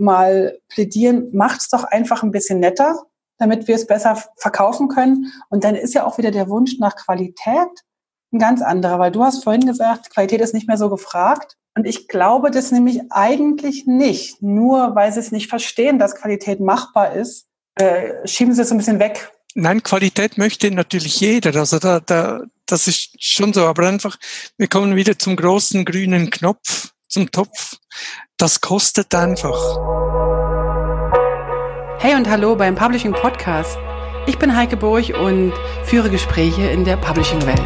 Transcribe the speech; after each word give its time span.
mal 0.00 0.58
plädieren, 0.68 1.28
macht's 1.32 1.68
doch 1.68 1.84
einfach 1.84 2.22
ein 2.22 2.30
bisschen 2.30 2.60
netter, 2.60 3.02
damit 3.38 3.68
wir 3.68 3.74
es 3.74 3.86
besser 3.86 4.22
verkaufen 4.36 4.88
können. 4.88 5.32
Und 5.48 5.64
dann 5.64 5.74
ist 5.74 5.94
ja 5.94 6.04
auch 6.04 6.18
wieder 6.18 6.30
der 6.30 6.48
Wunsch 6.48 6.78
nach 6.78 6.96
Qualität 6.96 7.68
ein 8.32 8.38
ganz 8.38 8.62
anderer, 8.62 8.98
weil 8.98 9.10
du 9.10 9.24
hast 9.24 9.42
vorhin 9.42 9.66
gesagt, 9.66 10.10
Qualität 10.10 10.40
ist 10.40 10.54
nicht 10.54 10.68
mehr 10.68 10.76
so 10.76 10.88
gefragt. 10.88 11.56
Und 11.76 11.86
ich 11.86 12.08
glaube 12.08 12.50
das 12.50 12.72
nämlich 12.72 13.00
eigentlich 13.10 13.86
nicht. 13.86 14.42
Nur 14.42 14.94
weil 14.94 15.12
sie 15.12 15.20
es 15.20 15.32
nicht 15.32 15.48
verstehen, 15.48 15.98
dass 15.98 16.16
Qualität 16.16 16.60
machbar 16.60 17.14
ist, 17.14 17.46
äh, 17.76 18.26
schieben 18.26 18.54
sie 18.54 18.62
es 18.62 18.70
ein 18.70 18.78
bisschen 18.78 18.98
weg. 18.98 19.32
Nein, 19.54 19.82
Qualität 19.82 20.38
möchte 20.38 20.70
natürlich 20.70 21.20
jeder. 21.20 21.58
Also 21.58 21.78
da, 21.78 22.00
da, 22.00 22.42
das 22.66 22.86
ist 22.86 23.22
schon 23.22 23.52
so. 23.52 23.66
Aber 23.66 23.86
einfach, 23.86 24.16
wir 24.56 24.68
kommen 24.68 24.96
wieder 24.96 25.18
zum 25.18 25.36
großen 25.36 25.84
grünen 25.84 26.30
Knopf, 26.30 26.92
zum 27.08 27.30
Topf. 27.30 27.76
Das 28.40 28.62
kostet 28.62 29.14
einfach. 29.14 29.76
Hey 31.98 32.14
und 32.14 32.26
hallo 32.30 32.56
beim 32.56 32.74
Publishing 32.74 33.12
Podcast. 33.12 33.78
Ich 34.26 34.38
bin 34.38 34.56
Heike 34.56 34.78
Burg 34.78 35.10
und 35.10 35.52
führe 35.84 36.08
Gespräche 36.08 36.62
in 36.70 36.86
der 36.86 36.96
Publishing-Welt. 36.96 37.60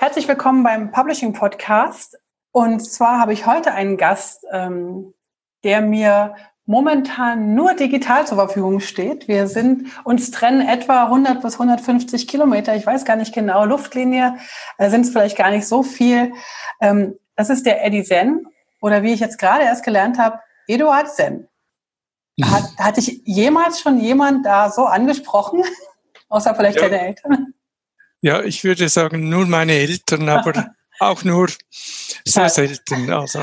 Herzlich 0.00 0.26
willkommen 0.26 0.64
beim 0.64 0.90
Publishing 0.90 1.34
Podcast. 1.34 2.18
Und 2.50 2.80
zwar 2.80 3.20
habe 3.20 3.32
ich 3.32 3.46
heute 3.46 3.70
einen 3.70 3.96
Gast, 3.96 4.44
ähm, 4.50 5.14
der 5.62 5.82
mir 5.82 6.34
momentan 6.68 7.54
nur 7.54 7.72
digital 7.72 8.26
zur 8.26 8.36
Verfügung 8.36 8.80
steht. 8.80 9.26
Wir 9.26 9.48
sind 9.48 9.88
uns 10.04 10.30
trennen 10.30 10.60
etwa 10.60 11.04
100 11.04 11.40
bis 11.40 11.54
150 11.54 12.28
Kilometer. 12.28 12.76
Ich 12.76 12.84
weiß 12.84 13.06
gar 13.06 13.16
nicht 13.16 13.32
genau. 13.32 13.64
Luftlinie 13.64 14.36
äh, 14.76 14.90
sind 14.90 15.00
es 15.00 15.10
vielleicht 15.10 15.38
gar 15.38 15.50
nicht 15.50 15.66
so 15.66 15.82
viel. 15.82 16.34
Ähm, 16.82 17.18
das 17.36 17.48
ist 17.48 17.64
der 17.64 17.82
Eddie 17.84 18.04
Zen 18.04 18.46
oder 18.82 19.02
wie 19.02 19.14
ich 19.14 19.20
jetzt 19.20 19.38
gerade 19.38 19.64
erst 19.64 19.82
gelernt 19.82 20.18
habe, 20.18 20.40
Eduard 20.66 21.08
Zen. 21.08 21.48
Hat, 22.42 22.64
hatte 22.78 23.00
ich 23.00 23.22
jemals 23.24 23.80
schon 23.80 23.98
jemand 23.98 24.44
da 24.44 24.70
so 24.70 24.84
angesprochen? 24.84 25.64
Außer 26.28 26.54
vielleicht 26.54 26.76
ja. 26.76 26.82
deine 26.82 27.00
Eltern? 27.00 27.54
Ja, 28.20 28.42
ich 28.42 28.62
würde 28.62 28.90
sagen, 28.90 29.30
nur 29.30 29.46
meine 29.46 29.72
Eltern, 29.72 30.28
aber 30.28 30.70
auch 31.00 31.24
nur 31.24 31.48
sehr 32.26 32.50
selten. 32.50 33.10
Also 33.10 33.40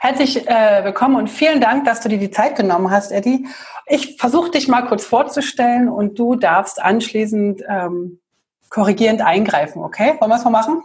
Herzlich 0.00 0.46
äh, 0.48 0.84
willkommen 0.84 1.16
und 1.16 1.28
vielen 1.28 1.60
Dank, 1.60 1.84
dass 1.84 2.00
du 2.00 2.08
dir 2.08 2.18
die 2.18 2.30
Zeit 2.30 2.54
genommen 2.54 2.88
hast, 2.90 3.10
Eddie. 3.10 3.48
Ich 3.86 4.16
versuche 4.16 4.52
dich 4.52 4.68
mal 4.68 4.82
kurz 4.82 5.04
vorzustellen 5.04 5.88
und 5.88 6.16
du 6.16 6.36
darfst 6.36 6.80
anschließend 6.80 7.64
ähm, 7.68 8.20
korrigierend 8.68 9.22
eingreifen, 9.22 9.82
okay? 9.82 10.14
Wollen 10.20 10.30
wir 10.30 10.36
es 10.36 10.44
mal 10.44 10.50
machen? 10.50 10.82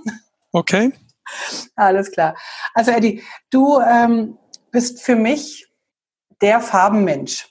Okay. 0.51 0.91
Alles 1.75 2.11
klar. 2.11 2.35
Also 2.73 2.89
Eddie, 2.91 3.23
du 3.51 3.79
ähm, 3.79 4.37
bist 4.71 5.03
für 5.03 5.15
mich 5.15 5.67
der 6.41 6.59
Farbenmensch. 6.59 7.49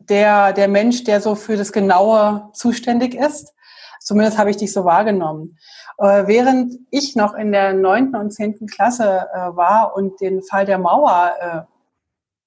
Der, 0.00 0.52
der 0.52 0.68
Mensch, 0.68 1.04
der 1.04 1.20
so 1.20 1.36
für 1.36 1.56
das 1.56 1.72
Genaue 1.72 2.50
zuständig 2.54 3.14
ist. 3.14 3.54
Zumindest 4.00 4.36
habe 4.36 4.50
ich 4.50 4.56
dich 4.56 4.72
so 4.72 4.84
wahrgenommen. 4.84 5.58
Äh, 5.98 6.26
während 6.26 6.74
ich 6.90 7.16
noch 7.16 7.34
in 7.34 7.52
der 7.52 7.72
neunten 7.72 8.16
und 8.16 8.32
zehnten 8.32 8.66
Klasse 8.66 9.28
äh, 9.32 9.56
war 9.56 9.94
und 9.96 10.20
den 10.20 10.42
Fall 10.42 10.64
der 10.64 10.78
Mauer 10.78 11.32
äh, 11.40 11.60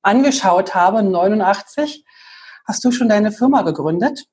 angeschaut 0.02 0.76
habe, 0.76 1.04
89, 1.04 2.06
hast 2.66 2.84
du 2.84 2.92
schon 2.92 3.10
deine 3.10 3.32
Firma 3.32 3.62
gegründet. 3.62 4.26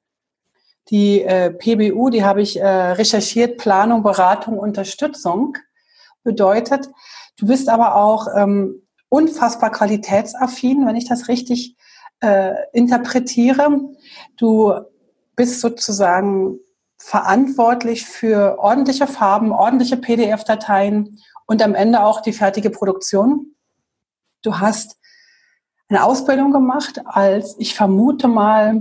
Die 0.90 1.22
äh, 1.22 1.50
PBU, 1.50 2.10
die 2.10 2.24
habe 2.24 2.42
ich 2.42 2.60
äh, 2.60 2.66
recherchiert, 2.66 3.58
Planung, 3.58 4.02
Beratung, 4.02 4.58
Unterstützung 4.58 5.56
bedeutet. 6.24 6.90
Du 7.36 7.46
bist 7.46 7.68
aber 7.68 7.96
auch 7.96 8.28
ähm, 8.36 8.82
unfassbar 9.08 9.70
qualitätsaffin, 9.70 10.86
wenn 10.86 10.96
ich 10.96 11.08
das 11.08 11.28
richtig 11.28 11.76
äh, 12.20 12.52
interpretiere. 12.72 13.80
Du 14.36 14.74
bist 15.36 15.60
sozusagen 15.60 16.58
verantwortlich 17.04 18.06
für 18.06 18.58
ordentliche 18.58 19.06
Farben, 19.06 19.52
ordentliche 19.52 19.98
PDF-Dateien 19.98 21.20
und 21.44 21.60
am 21.60 21.74
Ende 21.74 22.02
auch 22.02 22.22
die 22.22 22.32
fertige 22.32 22.70
Produktion. 22.70 23.54
Du 24.40 24.58
hast 24.58 24.96
eine 25.90 26.02
Ausbildung 26.02 26.50
gemacht 26.50 27.02
als, 27.04 27.56
ich 27.58 27.74
vermute 27.74 28.26
mal, 28.26 28.80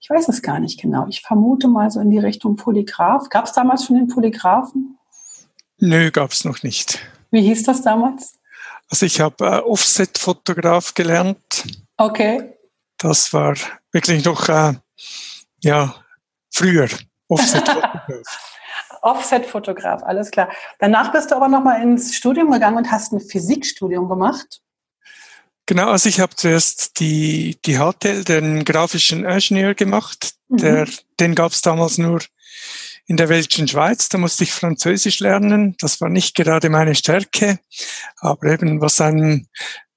ich 0.00 0.08
weiß 0.08 0.28
es 0.28 0.40
gar 0.40 0.60
nicht 0.60 0.80
genau, 0.80 1.06
ich 1.06 1.20
vermute 1.20 1.68
mal 1.68 1.90
so 1.90 2.00
in 2.00 2.08
die 2.08 2.18
Richtung 2.18 2.56
Polygraph. 2.56 3.28
Gab 3.28 3.44
es 3.44 3.52
damals 3.52 3.84
schon 3.84 3.96
den 3.96 4.08
Polygraphen? 4.08 4.98
Nö, 5.76 6.10
gab 6.10 6.30
es 6.30 6.46
noch 6.46 6.62
nicht. 6.62 7.00
Wie 7.30 7.42
hieß 7.42 7.64
das 7.64 7.82
damals? 7.82 8.38
Also 8.88 9.04
ich 9.04 9.20
habe 9.20 9.44
äh, 9.44 9.58
Offset-Fotograf 9.58 10.94
gelernt. 10.94 11.64
Okay. 11.98 12.54
Das 12.96 13.34
war 13.34 13.56
wirklich 13.92 14.24
noch 14.24 14.48
äh, 14.48 14.72
ja 15.60 15.94
Früher. 16.54 16.88
Offset-Fotograf. 17.28 18.50
Offset-Fotograf, 19.02 20.02
alles 20.04 20.30
klar. 20.30 20.50
Danach 20.78 21.12
bist 21.12 21.30
du 21.30 21.36
aber 21.36 21.48
nochmal 21.48 21.82
ins 21.82 22.14
Studium 22.14 22.50
gegangen 22.50 22.76
und 22.76 22.90
hast 22.90 23.12
ein 23.12 23.20
Physikstudium 23.20 24.08
gemacht. 24.08 24.60
Genau, 25.66 25.90
also 25.90 26.08
ich 26.08 26.20
habe 26.20 26.36
zuerst 26.36 27.00
die, 27.00 27.58
die 27.64 27.78
HTL, 27.78 28.24
den 28.24 28.64
grafischen 28.64 29.24
Ingenieur 29.24 29.74
gemacht. 29.74 30.34
Mhm. 30.48 30.56
Der, 30.58 30.88
den 31.18 31.34
gab 31.34 31.52
es 31.52 31.62
damals 31.62 31.98
nur 31.98 32.20
in 33.06 33.16
der 33.16 33.28
Welschen 33.28 33.66
Schweiz. 33.66 34.08
Da 34.08 34.18
musste 34.18 34.44
ich 34.44 34.52
Französisch 34.52 35.20
lernen. 35.20 35.76
Das 35.80 36.00
war 36.00 36.08
nicht 36.08 36.36
gerade 36.36 36.68
meine 36.70 36.94
Stärke. 36.94 37.58
Aber 38.18 38.46
eben, 38.46 38.80
was 38.80 39.00
einem 39.00 39.48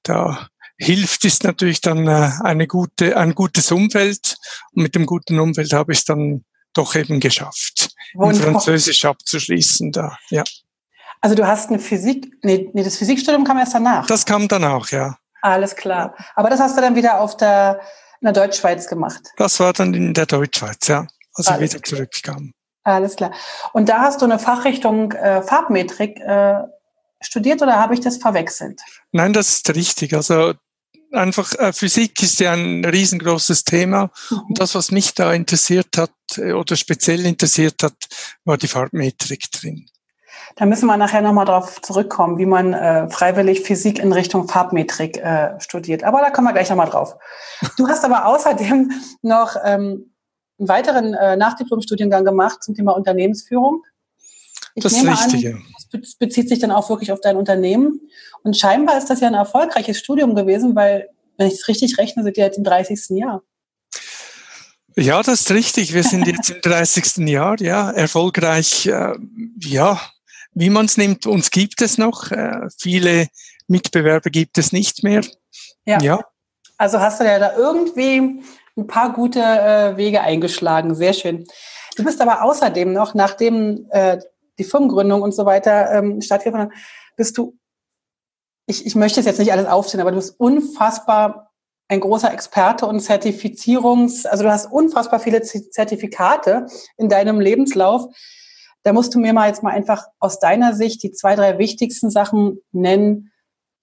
da 0.03 0.49
hilft, 0.77 1.25
ist 1.25 1.43
natürlich 1.43 1.81
dann 1.81 2.07
äh, 2.07 2.31
eine 2.43 2.67
gute, 2.67 3.17
ein 3.17 3.35
gutes 3.35 3.71
Umfeld. 3.71 4.37
Und 4.73 4.83
mit 4.83 4.95
dem 4.95 5.05
guten 5.05 5.39
Umfeld 5.39 5.73
habe 5.73 5.91
ich 5.91 5.99
es 5.99 6.05
dann 6.05 6.45
doch 6.73 6.95
eben 6.95 7.19
geschafft, 7.19 7.89
Wunderbar. 8.13 8.53
Französisch 8.53 9.03
abzuschließen 9.05 9.91
da, 9.91 10.17
ja. 10.29 10.43
Also 11.21 11.35
du 11.35 11.47
hast 11.47 11.69
eine 11.69 11.79
Physik, 11.79 12.31
nee, 12.43 12.69
nee, 12.73 12.83
das 12.83 12.97
Physikstudium 12.97 13.43
kam 13.43 13.57
erst 13.57 13.73
danach. 13.73 14.05
Das 14.05 14.25
kam 14.25 14.47
danach, 14.47 14.91
ja. 14.91 15.17
Alles 15.41 15.75
klar. 15.75 16.15
Aber 16.35 16.49
das 16.49 16.59
hast 16.59 16.77
du 16.77 16.81
dann 16.81 16.95
wieder 16.95 17.19
auf 17.19 17.35
der, 17.37 17.79
in 18.21 18.25
der 18.25 18.33
Deutschschweiz 18.33 18.87
gemacht? 18.87 19.21
Das 19.37 19.59
war 19.59 19.73
dann 19.73 19.93
in 19.93 20.13
der 20.13 20.27
Deutschschweiz, 20.27 20.87
ja, 20.87 21.07
als 21.33 21.47
Alles 21.47 21.61
ich 21.61 21.73
wieder 21.73 21.81
klar. 21.81 21.97
zurückkam. 21.97 22.51
Alles 22.83 23.15
klar. 23.15 23.31
Und 23.73 23.89
da 23.89 24.01
hast 24.01 24.21
du 24.21 24.25
eine 24.25 24.39
Fachrichtung 24.39 25.11
äh, 25.11 25.41
Farbmetrik 25.41 26.19
äh, 26.19 26.59
studiert 27.21 27.61
oder 27.61 27.79
habe 27.79 27.93
ich 27.95 27.99
das 27.99 28.17
verwechselt? 28.17 28.79
Nein, 29.11 29.33
das 29.33 29.49
ist 29.49 29.75
richtig. 29.75 30.13
Also 30.13 30.53
einfach 31.17 31.53
äh, 31.55 31.73
Physik 31.73 32.21
ist 32.23 32.39
ja 32.39 32.53
ein 32.53 32.85
riesengroßes 32.85 33.63
Thema 33.63 34.11
mhm. 34.29 34.39
und 34.49 34.59
das, 34.59 34.75
was 34.75 34.91
mich 34.91 35.13
da 35.13 35.33
interessiert 35.33 35.97
hat 35.97 36.11
äh, 36.37 36.53
oder 36.53 36.75
speziell 36.75 37.25
interessiert 37.25 37.83
hat, 37.83 37.95
war 38.45 38.57
die 38.57 38.67
Farbmetrik 38.67 39.51
drin. 39.51 39.87
Da 40.55 40.65
müssen 40.65 40.87
wir 40.87 40.97
nachher 40.97 41.21
nochmal 41.21 41.45
drauf 41.45 41.81
zurückkommen, 41.81 42.39
wie 42.39 42.45
man 42.47 42.73
äh, 42.73 43.09
freiwillig 43.09 43.61
Physik 43.61 43.99
in 43.99 44.11
Richtung 44.11 44.47
Farbmetrik 44.47 45.17
äh, 45.17 45.59
studiert. 45.59 46.03
Aber 46.03 46.21
da 46.21 46.31
kommen 46.31 46.47
wir 46.47 46.53
gleich 46.53 46.69
nochmal 46.69 46.89
drauf. 46.89 47.15
Du 47.77 47.87
hast 47.87 48.03
aber 48.03 48.25
außerdem 48.25 48.91
noch 49.21 49.55
ähm, 49.63 50.13
einen 50.57 50.67
weiteren 50.67 51.13
äh, 51.13 51.37
Nachdiplomstudiengang 51.37 52.25
gemacht 52.25 52.63
zum 52.63 52.73
Thema 52.73 52.93
Unternehmensführung. 52.93 53.83
Ich 54.73 54.83
das 54.83 54.93
ist 54.93 55.05
richtig, 55.05 55.53
an, 55.53 55.63
bezieht 56.19 56.49
sich 56.49 56.59
dann 56.59 56.71
auch 56.71 56.89
wirklich 56.89 57.11
auf 57.11 57.21
dein 57.21 57.35
Unternehmen. 57.35 58.09
Und 58.43 58.57
scheinbar 58.57 58.97
ist 58.97 59.09
das 59.09 59.19
ja 59.19 59.27
ein 59.27 59.33
erfolgreiches 59.33 59.99
Studium 59.99 60.35
gewesen, 60.35 60.75
weil, 60.75 61.09
wenn 61.37 61.47
ich 61.47 61.55
es 61.55 61.67
richtig 61.67 61.97
rechne, 61.97 62.23
sind 62.23 62.37
die 62.37 62.41
jetzt 62.41 62.57
im 62.57 62.63
30. 62.63 63.17
Jahr. 63.17 63.43
Ja, 64.95 65.21
das 65.21 65.41
ist 65.41 65.51
richtig. 65.51 65.93
Wir 65.93 66.03
sind 66.03 66.25
jetzt 66.27 66.49
im 66.49 66.61
30. 66.61 67.17
Jahr, 67.27 67.59
ja, 67.61 67.91
erfolgreich, 67.91 68.87
äh, 68.87 69.13
ja, 69.59 70.01
wie 70.53 70.71
man 70.71 70.85
es 70.85 70.97
nimmt. 70.97 71.27
Uns 71.27 71.51
gibt 71.51 71.81
es 71.81 71.99
noch. 71.99 72.31
Äh, 72.31 72.67
viele 72.79 73.27
Mitbewerber 73.67 74.31
gibt 74.31 74.57
es 74.57 74.71
nicht 74.71 75.03
mehr. 75.03 75.21
Ja. 75.85 76.01
ja. 76.01 76.19
Also 76.77 76.99
hast 76.99 77.19
du 77.19 77.25
ja 77.25 77.37
da 77.37 77.55
irgendwie 77.55 78.41
ein 78.75 78.87
paar 78.87 79.13
gute 79.13 79.39
äh, 79.39 79.97
Wege 79.97 80.21
eingeschlagen. 80.21 80.95
Sehr 80.95 81.13
schön. 81.13 81.45
Du 81.95 82.03
bist 82.03 82.21
aber 82.21 82.43
außerdem 82.43 82.93
noch, 82.93 83.13
nachdem 83.13 83.87
äh, 83.91 84.19
die 84.57 84.63
Firmengründung 84.63 85.21
und 85.21 85.33
so 85.33 85.45
weiter 85.45 85.91
ähm, 85.93 86.21
stattgefunden 86.21 86.69
hat, 86.69 86.77
bist 87.15 87.37
du, 87.37 87.57
ich, 88.65 88.85
ich 88.85 88.95
möchte 88.95 89.19
es 89.19 89.25
jetzt 89.25 89.39
nicht 89.39 89.51
alles 89.51 89.67
aufzählen, 89.67 90.01
aber 90.01 90.11
du 90.11 90.17
bist 90.17 90.39
unfassbar 90.39 91.51
ein 91.89 91.99
großer 91.99 92.33
Experte 92.33 92.85
und 92.85 92.99
Zertifizierungs, 92.99 94.25
also 94.25 94.43
du 94.43 94.51
hast 94.51 94.71
unfassbar 94.71 95.19
viele 95.19 95.41
Zertifikate 95.41 96.67
in 96.97 97.07
deinem 97.07 97.39
Lebenslauf. 97.39 98.13
Da 98.83 98.93
musst 98.93 99.15
du 99.15 99.19
mir 99.19 99.33
mal 99.33 99.47
jetzt 99.47 99.63
mal 99.63 99.71
einfach 99.71 100.05
aus 100.19 100.39
deiner 100.39 100.73
Sicht 100.73 101.01
die 101.03 101.11
zwei, 101.11 101.35
drei 101.35 101.57
wichtigsten 101.57 102.09
Sachen 102.09 102.59
nennen, 102.71 103.31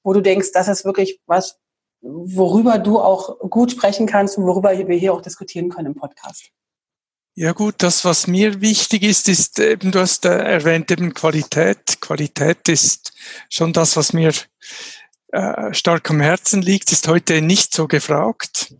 wo 0.02 0.12
du 0.12 0.20
denkst, 0.20 0.52
das 0.52 0.68
ist 0.68 0.84
wirklich 0.84 1.20
was, 1.26 1.58
worüber 2.02 2.78
du 2.78 3.00
auch 3.00 3.38
gut 3.50 3.72
sprechen 3.72 4.06
kannst 4.06 4.36
und 4.36 4.46
worüber 4.46 4.76
wir 4.76 4.96
hier 4.96 5.14
auch 5.14 5.22
diskutieren 5.22 5.70
können 5.70 5.88
im 5.88 5.94
Podcast. 5.94 6.50
Ja 7.36 7.50
gut, 7.50 7.76
das, 7.78 8.04
was 8.04 8.28
mir 8.28 8.60
wichtig 8.60 9.02
ist, 9.02 9.28
ist 9.28 9.58
eben, 9.58 9.90
du 9.90 9.98
hast 9.98 10.24
äh, 10.24 10.38
erwähnt 10.38 10.92
eben 10.92 11.14
Qualität. 11.14 12.00
Qualität 12.00 12.68
ist 12.68 13.12
schon 13.48 13.72
das, 13.72 13.96
was 13.96 14.12
mir 14.12 14.32
äh, 15.32 15.74
stark 15.74 16.08
am 16.10 16.20
Herzen 16.20 16.62
liegt, 16.62 16.92
ist 16.92 17.08
heute 17.08 17.42
nicht 17.42 17.74
so 17.74 17.88
gefragt, 17.88 18.72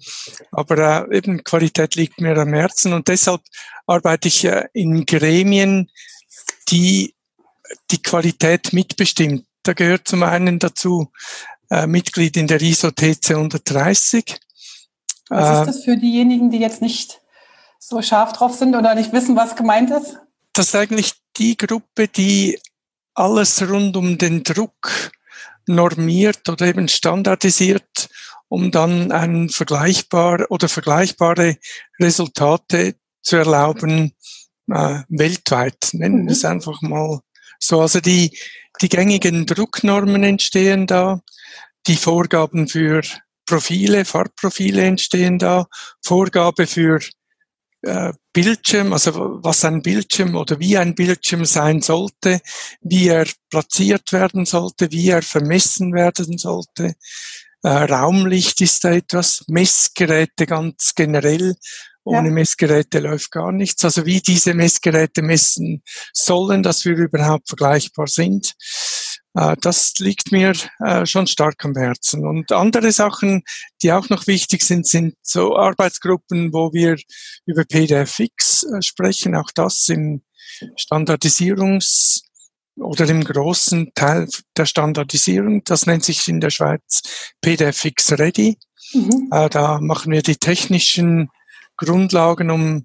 aber 0.53 1.09
äh, 1.11 1.17
eben 1.17 1.43
Qualität 1.43 1.97
liegt 1.97 2.21
mir 2.21 2.39
am 2.39 2.55
Herzen 2.55 2.93
und 2.93 3.09
deshalb 3.09 3.41
arbeite 3.89 4.29
ich 4.29 4.45
äh, 4.45 4.69
in 4.73 5.05
Gremien, 5.05 5.91
die 6.69 7.17
die 7.91 8.03
Qualität 8.03 8.73
mitbestimmt. 8.73 9.47
Da 9.65 9.73
gehört 9.73 10.07
zum 10.07 10.23
einen 10.23 10.61
dazu 10.61 11.11
äh, 11.71 11.89
Mitglied 11.89 12.37
in 12.37 12.47
der 12.47 12.63
ISO 12.63 12.93
TC 12.93 13.31
130. 13.31 14.37
Was 15.29 15.61
ist 15.61 15.77
das 15.77 15.85
für 15.85 15.97
diejenigen, 15.97 16.53
die 16.53 16.59
jetzt 16.59 16.83
nicht 16.83 17.21
so 17.89 18.01
scharf 18.03 18.33
drauf 18.33 18.55
sind 18.55 18.75
oder 18.75 18.95
nicht 18.95 19.13
wissen, 19.13 19.37
was 19.37 19.57
gemeint 19.57 19.91
ist? 19.91 20.19
Das 20.53 20.69
ist 20.69 20.75
eigentlich 20.75 21.13
die 21.37 21.57
Gruppe, 21.57 22.09
die 22.09 22.59
alles 23.15 23.69
rund 23.69 23.97
um 23.97 24.19
den 24.19 24.43
Druck 24.43 25.13
normiert 25.67 26.49
oder 26.49 26.67
eben 26.67 26.89
standardisiert, 26.89 28.09
um 28.49 28.71
dann 28.71 29.13
ein 29.13 29.49
vergleichbar 29.49 30.47
oder 30.51 30.69
vergleichbare 30.69 31.57
Resultate 32.01 32.95
zu 33.23 33.37
erlauben 33.37 34.13
äh, 34.71 35.01
weltweit. 35.09 35.91
Nennen 35.93 36.27
wir 36.27 36.33
es 36.33 36.43
mhm. 36.43 36.51
einfach 36.51 36.81
mal 36.83 37.21
so. 37.59 37.81
Also 37.81 38.01
die, 38.01 38.37
die 38.81 38.89
gängigen 38.89 39.47
Drucknormen 39.47 40.23
entstehen 40.23 40.87
da, 40.87 41.21
die 41.87 41.97
Vorgaben 41.97 42.69
für 42.69 43.03
Profile, 43.47 44.05
Farbprofile 44.05 44.83
entstehen 44.83 45.39
da, 45.39 45.67
Vorgabe 46.03 46.67
für 46.67 47.01
Bildschirm, 48.33 48.93
also 48.93 49.39
was 49.43 49.65
ein 49.65 49.83
Bildschirm 49.83 50.35
oder 50.37 50.59
wie 50.59 50.77
ein 50.77 50.95
Bildschirm 50.95 51.45
sein 51.45 51.83
sollte, 51.83 52.41
wie 52.81 53.09
er 53.09 53.27
platziert 53.51 54.13
werden 54.13 54.47
sollte, 54.47 54.91
wie 54.91 55.11
er 55.11 55.23
vermessen 55.23 55.93
werden 55.93 56.39
sollte. 56.39 56.95
Äh, 57.63 57.69
Raumlicht 57.69 58.61
ist 58.61 58.85
da 58.85 58.93
etwas, 58.93 59.45
Messgeräte 59.49 60.47
ganz 60.47 60.95
generell. 60.95 61.55
Ohne 62.07 62.29
ja. 62.29 62.35
Messgeräte 62.35 62.99
läuft 62.99 63.31
gar 63.31 63.53
nichts. 63.53 63.83
Also 63.85 64.05
wie 64.05 64.21
diese 64.21 64.53
Messgeräte 64.53 65.23
messen 65.23 65.83
sollen, 66.13 66.63
dass 66.63 66.85
wir 66.85 66.95
überhaupt 66.97 67.49
vergleichbar 67.49 68.07
sind. 68.07 68.53
Äh, 69.35 69.57
das 69.61 69.95
liegt 69.99 70.33
mir 70.33 70.53
äh, 70.81 71.05
schon 71.07 71.27
stark 71.27 71.65
am 71.65 71.75
Herzen. 71.77 72.27
Und 72.27 72.53
andere 72.53 72.93
Sachen, 72.93 73.43
die 73.83 73.93
auch 73.93 74.09
noch 74.09 74.27
wichtig 74.27 74.63
sind, 74.63 74.87
sind 74.87 75.15
so 75.23 75.57
Arbeitsgruppen, 75.57 76.53
wo 76.53 76.73
wir 76.73 76.97
über 77.47 77.65
PDFX 77.65 78.63
äh, 78.63 78.83
sprechen. 78.83 79.35
Auch 79.35 79.51
das 79.55 79.89
im 79.89 80.23
Standardisierungs- 80.79 82.23
oder 82.77 83.09
im 83.09 83.23
großen 83.23 83.93
Teil 83.95 84.29
der 84.57 84.67
Standardisierung. 84.67 85.63
Das 85.65 85.87
nennt 85.87 86.05
sich 86.05 86.27
in 86.29 86.41
der 86.41 86.51
Schweiz 86.51 87.03
PDFX 87.41 88.13
Ready. 88.19 88.57
Mhm. 88.93 89.31
Da 89.31 89.79
machen 89.81 90.13
wir 90.13 90.23
die 90.23 90.37
technischen 90.37 91.31
Grundlagen, 91.77 92.51
um 92.51 92.85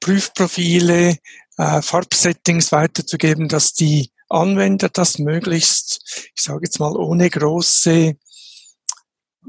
Prüfprofile, 0.00 1.16
Farbsettings 1.56 2.70
weiterzugeben, 2.70 3.48
dass 3.48 3.74
die 3.74 4.10
Anwender 4.28 4.88
das 4.88 5.18
möglichst, 5.18 6.30
ich 6.34 6.42
sage 6.42 6.60
jetzt 6.64 6.80
mal, 6.80 6.96
ohne 6.96 7.30
große 7.30 8.16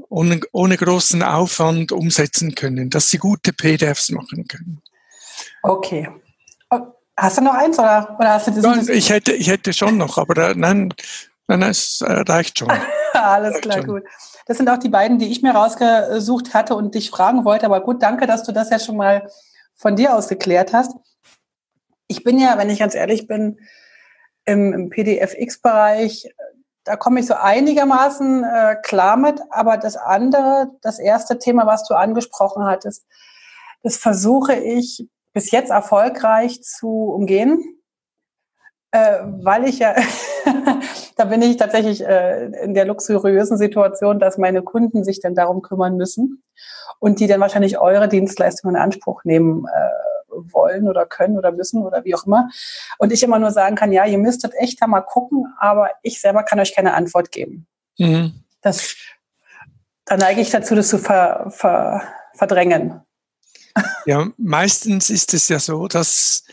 ohne, 0.08 0.40
ohne 0.52 0.76
großen 0.76 1.22
Aufwand 1.22 1.92
umsetzen 1.92 2.54
können, 2.54 2.90
dass 2.90 3.10
sie 3.10 3.18
gute 3.18 3.52
PDFs 3.52 4.10
machen 4.10 4.46
können. 4.46 4.82
Okay. 5.62 6.08
Oh, 6.70 6.80
hast 7.16 7.38
du 7.38 7.42
noch 7.42 7.54
eins 7.54 7.78
oder, 7.78 8.16
oder 8.18 8.34
hast 8.34 8.48
du 8.48 8.52
das? 8.52 8.62
Nein, 8.62 8.86
ich 8.90 9.10
hätte, 9.10 9.32
ich 9.32 9.48
hätte 9.48 9.72
schon 9.72 9.96
noch, 9.96 10.18
aber 10.18 10.50
äh, 10.50 10.54
nein, 10.54 10.92
nein, 11.46 11.62
es 11.62 12.00
äh, 12.00 12.12
reicht 12.12 12.58
schon. 12.58 12.70
Alles 13.12 13.54
reicht 13.54 13.62
klar, 13.62 13.78
schon. 13.78 13.86
gut. 13.86 14.02
Das 14.46 14.56
sind 14.56 14.68
auch 14.68 14.78
die 14.78 14.88
beiden, 14.88 15.18
die 15.18 15.30
ich 15.30 15.42
mir 15.42 15.52
rausgesucht 15.52 16.54
hatte 16.54 16.74
und 16.74 16.94
dich 16.94 17.10
fragen 17.10 17.44
wollte. 17.44 17.66
Aber 17.66 17.80
gut, 17.80 18.02
danke, 18.02 18.26
dass 18.26 18.42
du 18.42 18.52
das 18.52 18.70
ja 18.70 18.78
schon 18.78 18.96
mal 18.96 19.30
von 19.76 19.96
dir 19.96 20.14
aus 20.14 20.28
geklärt 20.28 20.72
hast. 20.72 20.92
Ich 22.08 22.24
bin 22.24 22.38
ja, 22.38 22.58
wenn 22.58 22.70
ich 22.70 22.80
ganz 22.80 22.94
ehrlich 22.94 23.28
bin, 23.28 23.58
im, 24.50 24.72
im 24.72 24.90
PDFX-Bereich, 24.90 26.34
da 26.84 26.96
komme 26.96 27.20
ich 27.20 27.26
so 27.26 27.34
einigermaßen 27.34 28.44
äh, 28.44 28.76
klar 28.82 29.16
mit. 29.16 29.40
Aber 29.50 29.76
das 29.76 29.96
andere, 29.96 30.70
das 30.82 30.98
erste 30.98 31.38
Thema, 31.38 31.66
was 31.66 31.86
du 31.86 31.94
angesprochen 31.94 32.64
hattest, 32.64 33.06
das 33.82 33.96
versuche 33.96 34.54
ich 34.54 35.08
bis 35.32 35.52
jetzt 35.52 35.70
erfolgreich 35.70 36.62
zu 36.62 37.12
umgehen, 37.12 37.62
äh, 38.90 39.20
weil 39.22 39.68
ich 39.68 39.78
ja, 39.78 39.94
da 41.16 41.24
bin 41.26 41.42
ich 41.42 41.56
tatsächlich 41.56 42.04
äh, 42.04 42.46
in 42.64 42.74
der 42.74 42.86
luxuriösen 42.86 43.56
Situation, 43.56 44.18
dass 44.18 44.36
meine 44.36 44.62
Kunden 44.62 45.04
sich 45.04 45.20
dann 45.20 45.36
darum 45.36 45.62
kümmern 45.62 45.96
müssen 45.96 46.42
und 46.98 47.20
die 47.20 47.28
dann 47.28 47.40
wahrscheinlich 47.40 47.78
eure 47.78 48.08
Dienstleistungen 48.08 48.74
in 48.74 48.82
Anspruch 48.82 49.22
nehmen 49.22 49.66
äh, 49.66 50.09
wollen 50.30 50.88
oder 50.88 51.06
können 51.06 51.36
oder 51.36 51.52
müssen 51.52 51.82
oder 51.82 52.04
wie 52.04 52.14
auch 52.14 52.26
immer. 52.26 52.48
Und 52.98 53.12
ich 53.12 53.22
immer 53.22 53.38
nur 53.38 53.50
sagen 53.50 53.76
kann, 53.76 53.92
ja, 53.92 54.04
ihr 54.04 54.18
müsstet 54.18 54.52
echt 54.54 54.80
da 54.80 54.86
mal 54.86 55.00
gucken, 55.00 55.46
aber 55.58 55.90
ich 56.02 56.20
selber 56.20 56.42
kann 56.42 56.60
euch 56.60 56.74
keine 56.74 56.94
Antwort 56.94 57.30
geben. 57.30 57.66
Mhm. 57.98 58.44
Das, 58.62 58.94
da 60.04 60.16
neige 60.16 60.40
ich 60.40 60.50
dazu, 60.50 60.74
das 60.74 60.88
zu 60.88 60.98
ver, 60.98 61.50
ver, 61.50 62.02
verdrängen. 62.34 63.00
Ja, 64.06 64.28
meistens 64.36 65.10
ist 65.10 65.34
es 65.34 65.48
ja 65.48 65.58
so, 65.58 65.86
dass 65.86 66.44